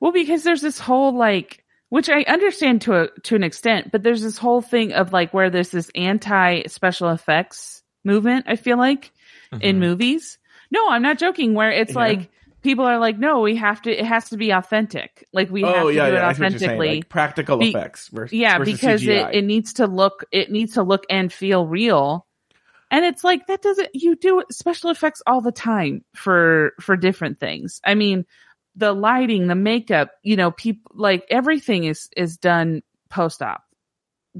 Well, 0.00 0.10
because 0.10 0.42
there's 0.42 0.62
this 0.62 0.78
whole 0.78 1.14
like, 1.16 1.62
which 1.88 2.08
I 2.08 2.22
understand 2.22 2.82
to 2.82 2.94
a 3.02 3.08
to 3.24 3.36
an 3.36 3.42
extent, 3.44 3.92
but 3.92 4.02
there's 4.02 4.22
this 4.22 4.38
whole 4.38 4.60
thing 4.62 4.92
of 4.92 5.12
like 5.12 5.32
where 5.32 5.50
there's 5.50 5.70
this 5.70 5.90
anti 5.94 6.62
special 6.66 7.10
effects 7.10 7.82
movement. 8.04 8.46
I 8.48 8.56
feel 8.56 8.76
like 8.78 9.12
in 9.60 9.76
Mhm. 9.76 9.80
movies. 9.80 10.38
No, 10.70 10.88
I'm 10.90 11.02
not 11.02 11.18
joking. 11.18 11.54
Where 11.54 11.70
it's 11.70 11.92
Yeah. 11.92 11.98
like 12.00 12.30
people 12.62 12.84
are 12.84 12.98
like, 12.98 13.16
no, 13.18 13.40
we 13.40 13.54
have 13.56 13.80
to. 13.82 13.90
It 13.96 14.04
has 14.04 14.30
to 14.30 14.36
be 14.36 14.50
authentic. 14.50 15.24
Like 15.32 15.50
we 15.50 15.62
have 15.62 15.74
Oh 15.84 15.88
to 15.88 15.94
yeah, 15.94 16.06
do 16.08 16.12
yeah. 16.14 16.28
It 16.28 16.30
authentically. 16.32 16.96
like 16.96 17.08
practical 17.08 17.58
Be- 17.58 17.68
effects 17.70 18.08
versus 18.08 18.32
yeah, 18.32 18.58
versus 18.58 18.74
because 18.74 19.02
CGI. 19.02 19.28
it, 19.30 19.34
it 19.36 19.44
needs 19.44 19.74
to 19.74 19.86
look 19.86 20.24
it 20.32 20.50
needs 20.50 20.74
to 20.74 20.82
look 20.82 21.04
and 21.08 21.32
feel 21.32 21.66
real. 21.66 22.26
And 22.90 23.04
it's 23.04 23.22
like 23.24 23.46
that 23.48 23.62
doesn't 23.62 23.90
you 23.94 24.16
do 24.16 24.42
special 24.50 24.90
effects 24.90 25.22
all 25.26 25.40
the 25.40 25.52
time 25.52 26.04
for 26.14 26.72
for 26.80 26.96
different 26.96 27.38
things. 27.40 27.80
I 27.84 27.94
mean, 27.94 28.24
the 28.76 28.92
lighting, 28.92 29.46
the 29.46 29.54
makeup, 29.54 30.10
you 30.22 30.36
know, 30.36 30.50
people 30.50 30.92
like 30.94 31.24
everything 31.30 31.84
is 31.84 32.08
is 32.16 32.36
done 32.36 32.82
post 33.08 33.42
op 33.42 33.62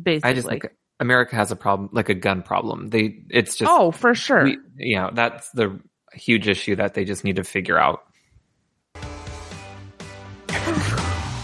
basically. 0.00 0.30
I 0.30 0.34
just 0.34 0.48
think 0.48 0.66
America 1.00 1.36
has 1.36 1.50
a 1.50 1.56
problem, 1.56 1.90
like 1.92 2.08
a 2.08 2.14
gun 2.14 2.42
problem. 2.42 2.88
They, 2.88 3.22
it's 3.30 3.56
just, 3.56 3.70
oh, 3.70 3.90
for 3.90 4.14
sure. 4.14 4.44
we, 4.44 4.58
you 4.76 4.96
know, 4.96 5.10
that's 5.12 5.50
the 5.50 5.78
huge 6.12 6.48
issue 6.48 6.76
that 6.76 6.94
they 6.94 7.04
just 7.04 7.24
need 7.24 7.36
to 7.36 7.44
figure 7.44 7.78
out. 7.78 8.02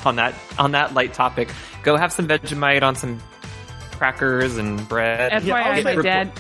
on 0.05 0.17
that, 0.17 0.35
on 0.59 0.73
that 0.73 0.95
light 0.95 1.13
topic, 1.13 1.49
go 1.83 1.97
have 1.97 2.13
some 2.13 2.27
Vegemite 2.27 2.83
on 2.83 2.97
some 2.97 3.21
crackers 3.93 4.57
and 4.57 4.89
bread. 4.89 5.33
FYI, 5.33 5.45
Yeah, 5.45 5.55
I'll 5.57 5.83
my 5.83 5.95
say- 5.97 6.03
dad. 6.03 6.33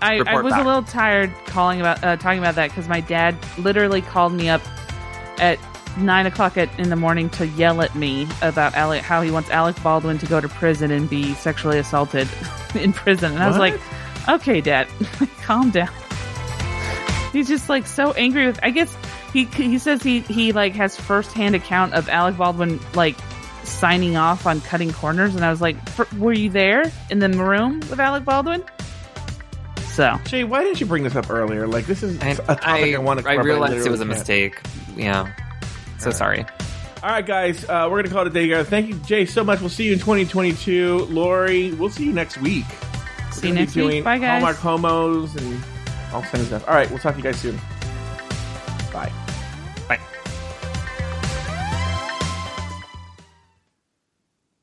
I, 0.00 0.20
I 0.24 0.40
was 0.42 0.52
back. 0.52 0.62
a 0.62 0.64
little 0.64 0.84
tired 0.84 1.32
calling 1.46 1.80
about 1.80 2.04
uh, 2.04 2.16
talking 2.18 2.38
about 2.38 2.54
that 2.54 2.68
because 2.70 2.86
my 2.86 3.00
dad 3.00 3.34
literally 3.58 4.00
called 4.00 4.32
me 4.32 4.48
up 4.48 4.62
at 5.40 5.58
nine 6.00 6.26
o'clock 6.26 6.56
at, 6.56 6.68
in 6.78 6.90
the 6.90 6.96
morning 6.96 7.28
to 7.30 7.46
yell 7.46 7.80
at 7.82 7.94
me 7.94 8.26
about 8.42 8.74
Alec, 8.74 9.02
how 9.02 9.22
he 9.22 9.30
wants 9.30 9.50
Alec 9.50 9.80
Baldwin 9.82 10.18
to 10.18 10.26
go 10.26 10.40
to 10.40 10.48
prison 10.48 10.90
and 10.90 11.08
be 11.08 11.34
sexually 11.34 11.78
assaulted 11.78 12.28
in 12.74 12.92
prison, 12.92 13.32
and 13.32 13.42
I 13.42 13.48
was 13.48 13.58
like, 13.58 13.78
"Okay, 14.28 14.60
Dad, 14.60 14.88
calm 15.42 15.70
down." 15.70 15.90
He's 17.32 17.48
just 17.48 17.68
like 17.68 17.86
so 17.86 18.12
angry 18.12 18.46
with. 18.46 18.58
I 18.62 18.70
guess 18.70 18.96
he 19.32 19.44
he 19.44 19.78
says 19.78 20.02
he 20.02 20.20
he 20.20 20.52
like 20.52 20.74
has 20.74 20.96
firsthand 20.96 21.54
account 21.54 21.94
of 21.94 22.08
Alec 22.08 22.36
Baldwin 22.36 22.80
like 22.94 23.16
signing 23.64 24.16
off 24.16 24.46
on 24.46 24.60
cutting 24.62 24.92
corners, 24.92 25.34
and 25.34 25.44
I 25.44 25.50
was 25.50 25.60
like, 25.60 25.76
"Were 26.16 26.32
you 26.32 26.50
there 26.50 26.90
in 27.10 27.18
the 27.18 27.28
room 27.28 27.80
with 27.80 28.00
Alec 28.00 28.24
Baldwin?" 28.24 28.64
So 29.98 30.16
Jay, 30.26 30.44
why 30.44 30.62
didn't 30.62 30.80
you 30.80 30.86
bring 30.86 31.02
this 31.02 31.16
up 31.16 31.28
earlier? 31.28 31.66
Like 31.66 31.86
this 31.86 32.04
is 32.04 32.18
And 32.20 32.38
a 32.40 32.54
topic 32.54 32.94
I, 32.94 32.98
want 32.98 33.20
to 33.20 33.28
I 33.28 33.34
realized 33.34 33.84
it 33.84 33.90
was 33.90 34.00
a 34.00 34.04
mistake. 34.04 34.60
Yeah. 34.96 35.32
So 35.98 36.10
sorry. 36.10 36.44
All 37.02 37.10
right, 37.10 37.24
guys, 37.24 37.64
uh, 37.64 37.86
we're 37.90 38.02
gonna 38.02 38.12
call 38.12 38.22
it 38.22 38.28
a 38.28 38.30
day, 38.30 38.48
guys. 38.48 38.66
Thank 38.68 38.88
you, 38.88 38.94
Jay, 39.06 39.24
so 39.24 39.44
much. 39.44 39.60
We'll 39.60 39.68
see 39.68 39.84
you 39.84 39.92
in 39.92 39.98
2022. 39.98 41.06
Lauri, 41.10 41.72
we'll 41.72 41.90
see 41.90 42.04
you 42.04 42.12
next 42.12 42.38
week. 42.38 42.64
We're 42.68 43.32
See 43.32 43.48
you 43.48 43.54
next 43.54 43.76
week. 43.76 44.02
Bye, 44.02 44.18
guys. 44.18 44.42
Hallmark 44.42 44.56
homos 44.56 45.36
and 45.36 45.62
all 46.12 46.22
kinds 46.22 46.40
of 46.40 46.46
stuff. 46.46 46.68
All 46.68 46.74
right, 46.74 46.88
we'll 46.90 46.98
talk 46.98 47.14
to 47.14 47.18
you 47.18 47.24
guys 47.24 47.38
soon. 47.38 47.58
Bye. 48.92 49.12